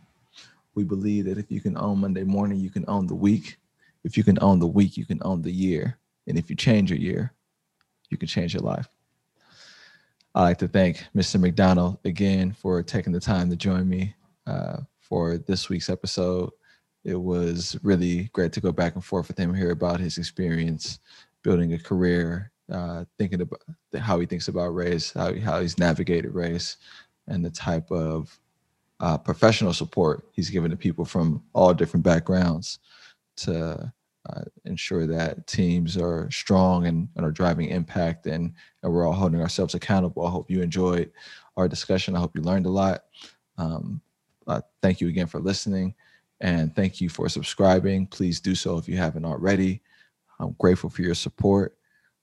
We 0.75 0.83
believe 0.83 1.25
that 1.25 1.37
if 1.37 1.49
you 1.49 1.61
can 1.61 1.77
own 1.77 1.99
Monday 1.99 2.23
morning, 2.23 2.59
you 2.59 2.69
can 2.69 2.85
own 2.87 3.07
the 3.07 3.15
week. 3.15 3.57
If 4.03 4.17
you 4.17 4.23
can 4.23 4.37
own 4.41 4.59
the 4.59 4.67
week, 4.67 4.97
you 4.97 5.05
can 5.05 5.19
own 5.23 5.41
the 5.41 5.51
year. 5.51 5.97
And 6.27 6.37
if 6.37 6.49
you 6.49 6.55
change 6.55 6.91
your 6.91 6.99
year, 6.99 7.33
you 8.13 8.17
can 8.17 8.27
change 8.27 8.53
your 8.53 8.63
life. 8.63 8.87
I'd 10.35 10.41
like 10.43 10.57
to 10.59 10.67
thank 10.67 11.05
Mr. 11.15 11.37
McDonnell 11.37 11.99
again 12.05 12.53
for 12.53 12.81
taking 12.81 13.11
the 13.11 13.19
time 13.19 13.49
to 13.49 13.55
join 13.55 13.89
me 13.89 14.15
uh, 14.47 14.77
for 15.01 15.37
this 15.37 15.69
week's 15.69 15.89
episode. 15.89 16.49
It 17.03 17.15
was 17.15 17.77
really 17.83 18.29
great 18.33 18.53
to 18.53 18.61
go 18.61 18.71
back 18.71 18.95
and 18.95 19.03
forth 19.03 19.27
with 19.27 19.37
him, 19.37 19.53
hear 19.53 19.71
about 19.71 19.99
his 19.99 20.17
experience 20.17 20.99
building 21.43 21.73
a 21.73 21.79
career, 21.79 22.51
uh, 22.71 23.03
thinking 23.17 23.41
about 23.41 23.61
how 23.99 24.19
he 24.19 24.25
thinks 24.25 24.47
about 24.47 24.69
race, 24.69 25.11
how, 25.11 25.37
how 25.39 25.59
he's 25.59 25.77
navigated 25.77 26.33
race, 26.33 26.77
and 27.27 27.43
the 27.43 27.49
type 27.49 27.91
of 27.91 28.39
uh, 28.99 29.17
professional 29.17 29.73
support 29.73 30.29
he's 30.31 30.49
given 30.49 30.71
to 30.71 30.77
people 30.77 31.03
from 31.03 31.43
all 31.53 31.73
different 31.73 32.05
backgrounds 32.05 32.79
to 33.35 33.91
uh, 34.29 34.41
ensure 34.65 35.05
that 35.05 35.45
teams 35.47 35.97
are 35.97 36.29
strong 36.31 36.87
and, 36.87 37.09
and, 37.15 37.25
are 37.25 37.31
driving 37.31 37.67
impact 37.69 38.25
and, 38.25 38.53
and 38.81 38.93
we're 38.93 39.05
all 39.05 39.13
holding 39.13 39.41
ourselves 39.41 39.75
accountable. 39.75 40.25
I 40.25 40.31
hope 40.31 40.49
you 40.49 40.61
enjoyed 40.61 41.11
our 41.57 41.67
discussion. 41.67 42.15
I 42.15 42.19
hope 42.19 42.35
you 42.35 42.41
learned 42.41 42.65
a 42.65 42.69
lot. 42.69 43.03
Um, 43.57 44.01
uh, 44.47 44.61
thank 44.81 45.01
you 45.01 45.09
again 45.09 45.27
for 45.27 45.39
listening 45.39 45.93
and 46.39 46.73
thank 46.75 47.01
you 47.01 47.09
for 47.09 47.27
subscribing. 47.27 48.07
Please 48.07 48.39
do 48.39 48.55
so 48.55 48.77
if 48.77 48.87
you 48.87 48.97
haven't 48.97 49.25
already. 49.25 49.81
I'm 50.39 50.55
grateful 50.59 50.89
for 50.89 51.01
your 51.01 51.15
support. 51.15 51.77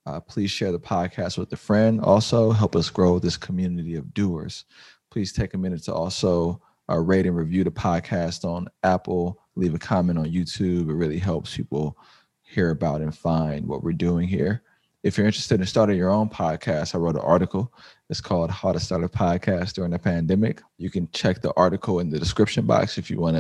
Uh, 0.07 0.21
please 0.21 0.51
share 0.51 0.73
the 0.73 0.79
podcast 0.79 1.37
with 1.37 1.53
a 1.53 1.57
friend. 1.57 2.01
Also, 2.01 2.51
help 2.51 2.77
us 2.77 2.89
grow 2.89 3.19
this 3.19 3.37
community 3.37 3.97
of 3.97 4.13
doers. 4.15 4.65
Please 5.11 5.33
take 5.33 5.55
a 5.55 5.59
minute 5.59 5.83
to 5.85 5.95
also 5.95 6.61
uh, 6.91 6.99
rate 6.99 7.27
and 7.27 7.37
review 7.37 7.65
the 7.65 7.71
podcast 7.71 8.45
on 8.45 8.69
Apple 8.83 9.39
leave 9.61 9.75
a 9.75 9.79
comment 9.79 10.19
on 10.19 10.25
YouTube. 10.25 10.89
It 10.89 10.95
really 10.95 11.19
helps 11.19 11.57
people 11.57 11.97
hear 12.43 12.71
about 12.71 13.03
and 13.03 13.17
find 13.17 13.67
what 13.67 13.85
we're 13.85 13.93
doing 13.93 14.27
here. 14.27 14.63
If 15.03 15.17
you're 15.17 15.27
interested 15.27 15.61
in 15.61 15.67
starting 15.67 15.97
your 15.97 16.11
own 16.11 16.29
podcast, 16.29 16.95
I 16.95 16.99
wrote 16.99 17.15
an 17.15 17.23
article. 17.23 17.73
It's 18.09 18.21
called 18.21 18.51
How 18.51 18.73
to 18.73 18.81
Start 18.81 19.05
a 19.05 19.09
Podcast 19.09 19.75
During 19.75 19.93
the 19.93 19.99
Pandemic. 19.99 20.63
You 20.79 20.91
can 20.91 21.09
check 21.13 21.41
the 21.41 21.55
article 21.57 22.01
in 22.01 22.11
the 22.11 22.19
description 22.19 22.67
box 22.67 22.99
if 22.99 23.11
you 23.11 23.19
want 23.19 23.37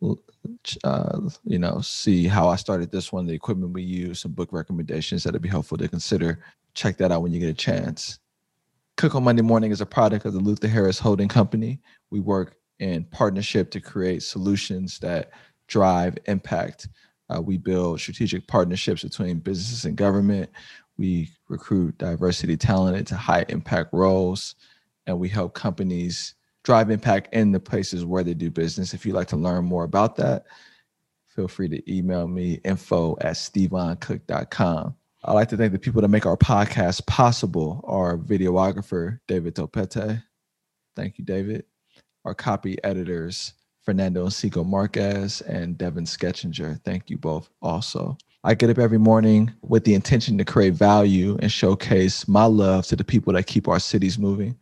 to, 0.00 0.18
uh, 0.84 1.20
you 1.44 1.58
know, 1.58 1.80
see 1.80 2.26
how 2.26 2.48
I 2.48 2.56
started 2.56 2.90
this 2.90 3.12
one, 3.12 3.26
the 3.26 3.34
equipment 3.34 3.72
we 3.72 3.82
use, 3.82 4.20
some 4.20 4.32
book 4.32 4.52
recommendations 4.52 5.24
that'd 5.24 5.42
be 5.42 5.48
helpful 5.48 5.76
to 5.78 5.88
consider. 5.88 6.42
Check 6.74 6.96
that 6.98 7.12
out 7.12 7.22
when 7.22 7.32
you 7.32 7.40
get 7.40 7.50
a 7.50 7.54
chance. 7.54 8.18
Cook 8.96 9.14
on 9.14 9.24
Monday 9.24 9.42
Morning 9.42 9.72
is 9.72 9.82
a 9.82 9.86
product 9.86 10.24
of 10.24 10.32
the 10.32 10.40
Luther 10.40 10.68
Harris 10.68 10.98
Holding 10.98 11.28
Company. 11.28 11.80
We 12.10 12.20
work 12.20 12.56
in 12.78 13.04
partnership 13.04 13.70
to 13.70 13.80
create 13.80 14.22
solutions 14.22 14.98
that 15.00 15.30
drive 15.66 16.16
impact. 16.26 16.88
Uh, 17.28 17.40
we 17.40 17.58
build 17.58 18.00
strategic 18.00 18.46
partnerships 18.46 19.02
between 19.02 19.38
businesses 19.38 19.84
and 19.84 19.96
government. 19.96 20.50
We 20.96 21.30
recruit 21.48 21.98
diversity 21.98 22.56
talent 22.56 22.96
into 22.96 23.16
high 23.16 23.44
impact 23.48 23.90
roles, 23.92 24.54
and 25.06 25.18
we 25.18 25.28
help 25.28 25.54
companies 25.54 26.34
drive 26.62 26.90
impact 26.90 27.32
in 27.32 27.52
the 27.52 27.60
places 27.60 28.04
where 28.04 28.24
they 28.24 28.34
do 28.34 28.50
business. 28.50 28.94
If 28.94 29.06
you'd 29.06 29.14
like 29.14 29.28
to 29.28 29.36
learn 29.36 29.64
more 29.64 29.84
about 29.84 30.16
that, 30.16 30.44
feel 31.26 31.48
free 31.48 31.68
to 31.68 31.92
email 31.92 32.26
me 32.26 32.60
info 32.64 33.16
at 33.20 33.34
stevoncook.com. 33.34 34.96
I'd 35.24 35.32
like 35.32 35.48
to 35.48 35.56
thank 35.56 35.72
the 35.72 35.78
people 35.78 36.02
that 36.02 36.08
make 36.08 36.26
our 36.26 36.36
podcast 36.36 37.06
possible. 37.06 37.80
Our 37.84 38.16
videographer, 38.16 39.18
David 39.26 39.54
Topete. 39.54 40.22
Thank 40.94 41.18
you, 41.18 41.24
David. 41.24 41.64
Our 42.24 42.34
copy 42.34 42.82
editors, 42.82 43.52
Fernando 43.86 44.26
Sico 44.26 44.66
Marquez 44.66 45.42
and 45.42 45.78
Devin 45.78 46.04
Sketchinger. 46.04 46.82
Thank 46.82 47.08
you 47.08 47.16
both 47.16 47.48
also. 47.62 48.18
I 48.42 48.54
get 48.54 48.68
up 48.68 48.78
every 48.78 48.98
morning 48.98 49.52
with 49.62 49.84
the 49.84 49.94
intention 49.94 50.36
to 50.38 50.44
create 50.44 50.74
value 50.74 51.38
and 51.40 51.50
showcase 51.50 52.26
my 52.26 52.44
love 52.46 52.84
to 52.88 52.96
the 52.96 53.04
people 53.04 53.32
that 53.34 53.46
keep 53.46 53.68
our 53.68 53.78
cities 53.78 54.18
moving. 54.18 54.58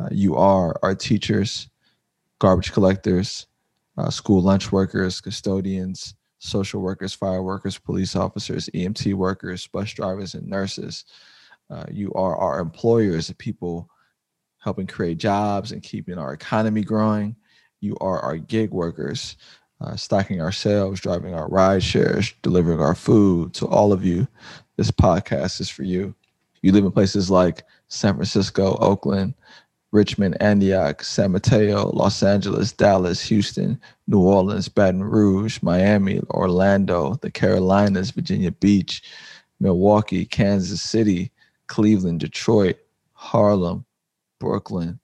Uh, 0.00 0.08
you 0.10 0.34
are 0.34 0.76
our 0.82 0.94
teachers, 0.96 1.68
garbage 2.40 2.72
collectors, 2.72 3.46
uh, 3.96 4.10
school 4.10 4.42
lunch 4.42 4.72
workers, 4.72 5.20
custodians, 5.20 6.14
social 6.38 6.80
workers, 6.80 7.14
fire 7.14 7.44
workers, 7.44 7.78
police 7.78 8.16
officers, 8.16 8.68
EMT 8.74 9.14
workers, 9.14 9.68
bus 9.68 9.92
drivers, 9.92 10.34
and 10.34 10.48
nurses. 10.48 11.04
Uh, 11.70 11.84
you 11.92 12.12
are 12.14 12.36
our 12.36 12.58
employers, 12.58 13.28
the 13.28 13.34
people 13.36 13.88
helping 14.58 14.88
create 14.88 15.18
jobs 15.18 15.70
and 15.70 15.82
keeping 15.82 16.18
our 16.18 16.32
economy 16.32 16.82
growing. 16.82 17.36
You 17.82 17.96
are 18.00 18.20
our 18.20 18.36
gig 18.36 18.70
workers, 18.70 19.36
uh, 19.80 19.96
stocking 19.96 20.40
our 20.40 20.52
shelves, 20.52 21.00
driving 21.00 21.34
our 21.34 21.48
ride 21.48 21.82
shares, 21.82 22.32
delivering 22.42 22.80
our 22.80 22.94
food 22.94 23.54
to 23.54 23.66
all 23.66 23.92
of 23.92 24.04
you. 24.04 24.28
This 24.76 24.92
podcast 24.92 25.60
is 25.60 25.68
for 25.68 25.82
you. 25.82 26.14
You 26.62 26.70
live 26.70 26.84
in 26.84 26.92
places 26.92 27.28
like 27.28 27.64
San 27.88 28.14
Francisco, 28.14 28.76
Oakland, 28.80 29.34
Richmond, 29.90 30.40
Antioch, 30.40 31.02
San 31.02 31.32
Mateo, 31.32 31.90
Los 31.90 32.22
Angeles, 32.22 32.70
Dallas, 32.70 33.20
Houston, 33.22 33.80
New 34.06 34.20
Orleans, 34.20 34.68
Baton 34.68 35.02
Rouge, 35.02 35.60
Miami, 35.60 36.20
Orlando, 36.30 37.16
the 37.16 37.32
Carolinas, 37.32 38.12
Virginia 38.12 38.52
Beach, 38.52 39.02
Milwaukee, 39.58 40.24
Kansas 40.24 40.80
City, 40.80 41.32
Cleveland, 41.66 42.20
Detroit, 42.20 42.76
Harlem, 43.14 43.84
Brooklyn. 44.38 45.00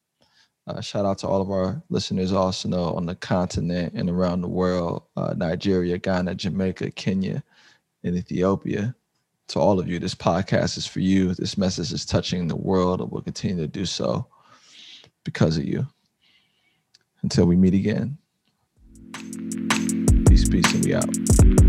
Uh, 0.69 0.83
shout 0.83 1.07
out 1.07 1.16
to 1.16 1.27
all 1.27 1.41
of 1.41 1.51
our 1.51 1.83
listeners 1.89 2.31
also 2.31 2.69
on 2.95 3.07
the 3.07 3.14
continent 3.14 3.95
and 3.95 4.11
around 4.11 4.43
the 4.43 4.49
world 4.49 5.03
uh, 5.16 5.33
Nigeria, 5.35 5.97
Ghana, 5.97 6.35
Jamaica, 6.35 6.91
Kenya, 6.91 7.43
and 8.05 8.14
Ethiopia. 8.16 8.95
To 9.49 9.61
all 9.61 9.81
of 9.81 9.89
you, 9.89 9.99
this 9.99 10.14
podcast 10.14 10.77
is 10.77 10.87
for 10.87 11.01
you. 11.01 11.33
This 11.33 11.57
message 11.57 11.91
is 11.91 12.05
touching 12.05 12.49
the 12.49 12.57
world 12.57 13.01
and 13.01 13.11
will 13.11 13.23
continue 13.23 13.57
to 13.57 13.66
do 13.66 13.87
so 13.87 14.27
because 15.25 15.57
of 15.57 15.64
you. 15.64 15.87
Until 17.23 17.47
we 17.47 17.57
meet 17.57 17.73
again. 17.73 18.19
Peace, 20.29 20.47
peace, 20.49 20.75
and 20.75 20.85
we 20.85 20.95
out. 20.95 21.68